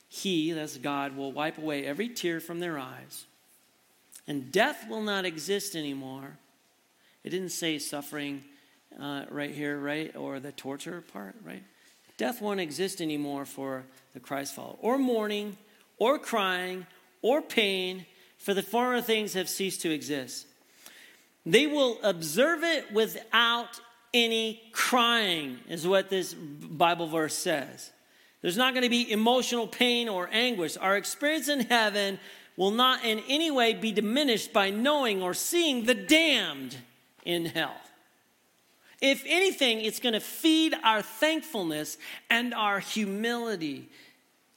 he, 0.08 0.52
that's 0.52 0.76
God, 0.78 1.16
will 1.16 1.32
wipe 1.32 1.58
away 1.58 1.84
every 1.84 2.08
tear 2.08 2.40
from 2.40 2.60
their 2.60 2.78
eyes. 2.78 3.26
And 4.26 4.50
death 4.50 4.88
will 4.88 5.02
not 5.02 5.24
exist 5.24 5.74
anymore. 5.76 6.38
It 7.24 7.30
didn't 7.30 7.50
say 7.50 7.78
suffering 7.78 8.44
uh, 9.00 9.24
right 9.30 9.50
here, 9.50 9.78
right? 9.78 10.14
Or 10.16 10.40
the 10.40 10.52
torture 10.52 11.02
part, 11.12 11.34
right? 11.44 11.62
Death 12.16 12.40
won't 12.40 12.60
exist 12.60 13.00
anymore 13.00 13.44
for 13.44 13.84
the 14.14 14.20
Christ 14.20 14.54
follower. 14.54 14.76
Or 14.80 14.98
mourning, 14.98 15.56
or 15.98 16.18
crying, 16.18 16.86
or 17.22 17.42
pain, 17.42 18.06
for 18.38 18.54
the 18.54 18.62
former 18.62 19.00
things 19.00 19.34
have 19.34 19.48
ceased 19.48 19.82
to 19.82 19.90
exist. 19.90 20.46
They 21.44 21.66
will 21.66 21.98
observe 22.02 22.62
it 22.64 22.92
without 22.92 23.80
any 24.14 24.62
crying, 24.72 25.58
is 25.68 25.86
what 25.86 26.10
this 26.10 26.32
Bible 26.34 27.06
verse 27.06 27.34
says. 27.34 27.90
There's 28.42 28.56
not 28.56 28.74
going 28.74 28.84
to 28.84 28.90
be 28.90 29.10
emotional 29.10 29.66
pain 29.66 30.08
or 30.08 30.28
anguish. 30.32 30.76
Our 30.76 30.96
experience 30.96 31.48
in 31.48 31.60
heaven 31.60 32.18
will 32.56 32.70
not 32.70 33.04
in 33.04 33.22
any 33.28 33.50
way 33.50 33.74
be 33.74 33.92
diminished 33.92 34.52
by 34.52 34.70
knowing 34.70 35.22
or 35.22 35.34
seeing 35.34 35.84
the 35.84 35.94
damned 35.94 36.76
in 37.24 37.46
hell. 37.46 37.76
If 39.00 39.24
anything, 39.26 39.82
it's 39.82 40.00
going 40.00 40.14
to 40.14 40.20
feed 40.20 40.74
our 40.82 41.02
thankfulness 41.02 41.98
and 42.30 42.54
our 42.54 42.80
humility. 42.80 43.90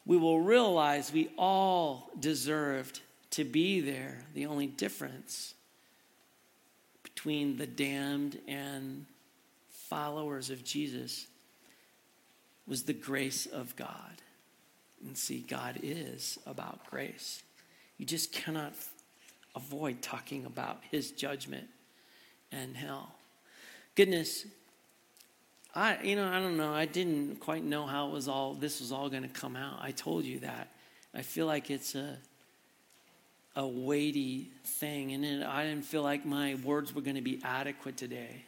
We 0.05 0.17
will 0.17 0.39
realize 0.39 1.11
we 1.11 1.29
all 1.37 2.09
deserved 2.19 3.01
to 3.31 3.43
be 3.43 3.81
there. 3.81 4.23
The 4.33 4.45
only 4.45 4.67
difference 4.67 5.53
between 7.03 7.57
the 7.57 7.67
damned 7.67 8.39
and 8.47 9.05
followers 9.69 10.49
of 10.49 10.63
Jesus 10.63 11.27
was 12.69 12.83
the 12.83 12.93
grace 12.93 13.47
of 13.47 13.75
God. 13.75 14.21
And 15.03 15.17
see, 15.17 15.39
God 15.39 15.79
is 15.81 16.37
about 16.45 16.89
grace. 16.89 17.41
You 17.97 18.05
just 18.05 18.31
cannot 18.31 18.73
avoid 19.55 20.01
talking 20.01 20.45
about 20.45 20.81
his 20.91 21.11
judgment 21.11 21.67
and 22.51 22.77
hell. 22.77 23.15
Goodness, 23.95 24.45
I 25.73 26.01
you 26.03 26.15
know, 26.15 26.27
I 26.27 26.39
don't 26.39 26.57
know. 26.57 26.73
I 26.73 26.85
didn't 26.85 27.39
quite 27.39 27.63
know 27.63 27.85
how 27.85 28.07
it 28.07 28.13
was 28.13 28.27
all 28.27 28.53
this 28.53 28.79
was 28.79 28.91
all 28.91 29.09
going 29.09 29.23
to 29.23 29.29
come 29.29 29.55
out. 29.55 29.79
I 29.81 29.91
told 29.91 30.23
you 30.23 30.39
that. 30.39 30.69
I 31.13 31.23
feel 31.23 31.47
like 31.47 31.71
it's 31.71 31.95
a 31.95 32.17
a 33.55 33.67
weighty 33.67 34.51
thing 34.63 35.11
and 35.11 35.25
it, 35.25 35.43
I 35.43 35.65
didn't 35.65 35.83
feel 35.83 36.03
like 36.03 36.25
my 36.25 36.55
words 36.63 36.93
were 36.93 37.01
going 37.01 37.15
to 37.15 37.21
be 37.21 37.41
adequate 37.43 37.97
today. 37.97 38.43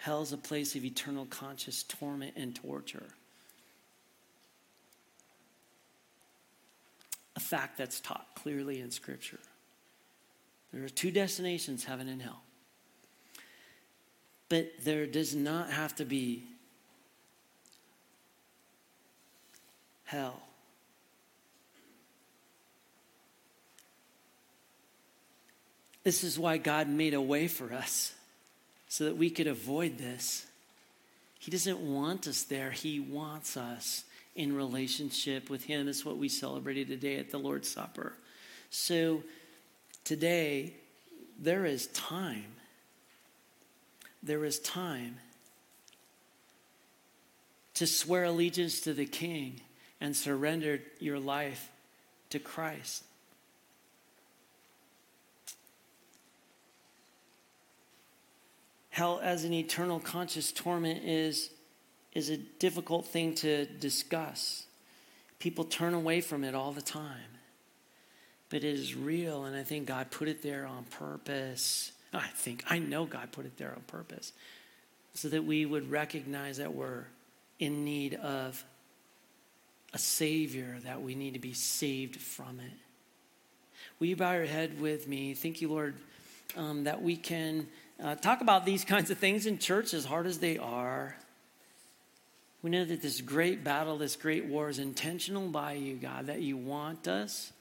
Hell 0.00 0.22
is 0.22 0.32
a 0.32 0.38
place 0.38 0.74
of 0.74 0.84
eternal 0.84 1.26
conscious 1.26 1.82
torment 1.84 2.34
and 2.36 2.54
torture. 2.54 3.06
a 7.40 7.40
fact 7.40 7.78
that's 7.78 8.00
taught 8.00 8.26
clearly 8.34 8.80
in 8.80 8.90
Scripture. 8.90 9.38
There 10.72 10.84
are 10.84 10.90
two 10.90 11.10
destinations, 11.10 11.84
heaven 11.84 12.06
and 12.06 12.20
hell. 12.20 12.42
But 14.50 14.72
there 14.82 15.06
does 15.06 15.34
not 15.34 15.70
have 15.70 15.94
to 15.96 16.04
be 16.04 16.44
hell. 20.04 20.42
This 26.02 26.24
is 26.24 26.38
why 26.38 26.58
God 26.58 26.88
made 26.88 27.14
a 27.14 27.20
way 27.20 27.48
for 27.48 27.72
us 27.72 28.12
so 28.90 29.04
that 29.04 29.16
we 29.16 29.30
could 29.30 29.46
avoid 29.46 29.98
this. 29.98 30.44
He 31.38 31.52
doesn't 31.52 31.78
want 31.78 32.26
us 32.26 32.42
there, 32.42 32.72
He 32.72 32.98
wants 32.98 33.56
us 33.56 34.04
in 34.34 34.54
relationship 34.54 35.48
with 35.48 35.64
Him. 35.64 35.88
It's 35.88 36.04
what 36.04 36.18
we 36.18 36.28
celebrated 36.28 36.88
today 36.88 37.16
at 37.16 37.30
the 37.30 37.38
Lord's 37.38 37.70
Supper. 37.70 38.12
So 38.70 39.22
today, 40.04 40.74
there 41.40 41.64
is 41.64 41.86
time. 41.88 42.52
There 44.24 44.44
is 44.44 44.58
time 44.58 45.16
to 47.74 47.86
swear 47.86 48.24
allegiance 48.24 48.80
to 48.80 48.92
the 48.92 49.06
King 49.06 49.60
and 50.00 50.16
surrender 50.16 50.80
your 50.98 51.20
life 51.20 51.70
to 52.30 52.40
Christ. 52.40 53.04
Hell 58.90 59.20
as 59.22 59.44
an 59.44 59.52
eternal 59.52 60.00
conscious 60.00 60.52
torment 60.52 61.04
is, 61.04 61.50
is 62.12 62.28
a 62.28 62.36
difficult 62.36 63.06
thing 63.06 63.34
to 63.36 63.64
discuss. 63.64 64.64
People 65.38 65.64
turn 65.64 65.94
away 65.94 66.20
from 66.20 66.44
it 66.44 66.54
all 66.54 66.72
the 66.72 66.82
time. 66.82 67.16
But 68.50 68.64
it 68.64 68.74
is 68.74 68.96
real, 68.96 69.44
and 69.44 69.56
I 69.56 69.62
think 69.62 69.86
God 69.86 70.10
put 70.10 70.26
it 70.26 70.42
there 70.42 70.66
on 70.66 70.84
purpose. 70.84 71.92
I 72.12 72.26
think, 72.26 72.64
I 72.68 72.80
know 72.80 73.06
God 73.06 73.30
put 73.30 73.46
it 73.46 73.56
there 73.56 73.72
on 73.74 73.82
purpose 73.82 74.32
so 75.14 75.28
that 75.28 75.44
we 75.44 75.64
would 75.64 75.90
recognize 75.90 76.56
that 76.58 76.74
we're 76.74 77.04
in 77.60 77.84
need 77.84 78.14
of 78.14 78.62
a 79.92 79.98
Savior, 79.98 80.78
that 80.84 81.00
we 81.00 81.14
need 81.14 81.34
to 81.34 81.40
be 81.40 81.52
saved 81.52 82.16
from 82.16 82.58
it. 82.60 82.72
Will 83.98 84.08
you 84.08 84.16
bow 84.16 84.32
your 84.32 84.46
head 84.46 84.80
with 84.80 85.06
me? 85.06 85.34
Thank 85.34 85.60
you, 85.60 85.68
Lord, 85.68 85.94
um, 86.56 86.84
that 86.84 87.02
we 87.02 87.16
can 87.16 87.68
uh, 88.02 88.14
talk 88.14 88.40
about 88.40 88.64
these 88.64 88.84
kinds 88.84 89.10
of 89.10 89.18
things 89.18 89.46
in 89.46 89.58
church 89.58 89.94
as 89.94 90.04
hard 90.04 90.26
as 90.26 90.38
they 90.38 90.58
are. 90.58 91.16
We 92.62 92.70
know 92.70 92.84
that 92.84 93.02
this 93.02 93.20
great 93.20 93.64
battle, 93.64 93.98
this 93.98 94.16
great 94.16 94.46
war 94.46 94.68
is 94.68 94.78
intentional 94.78 95.48
by 95.48 95.74
you, 95.74 95.96
God, 95.96 96.26
that 96.26 96.42
you 96.42 96.56
want 96.56 97.08
us 97.08 97.52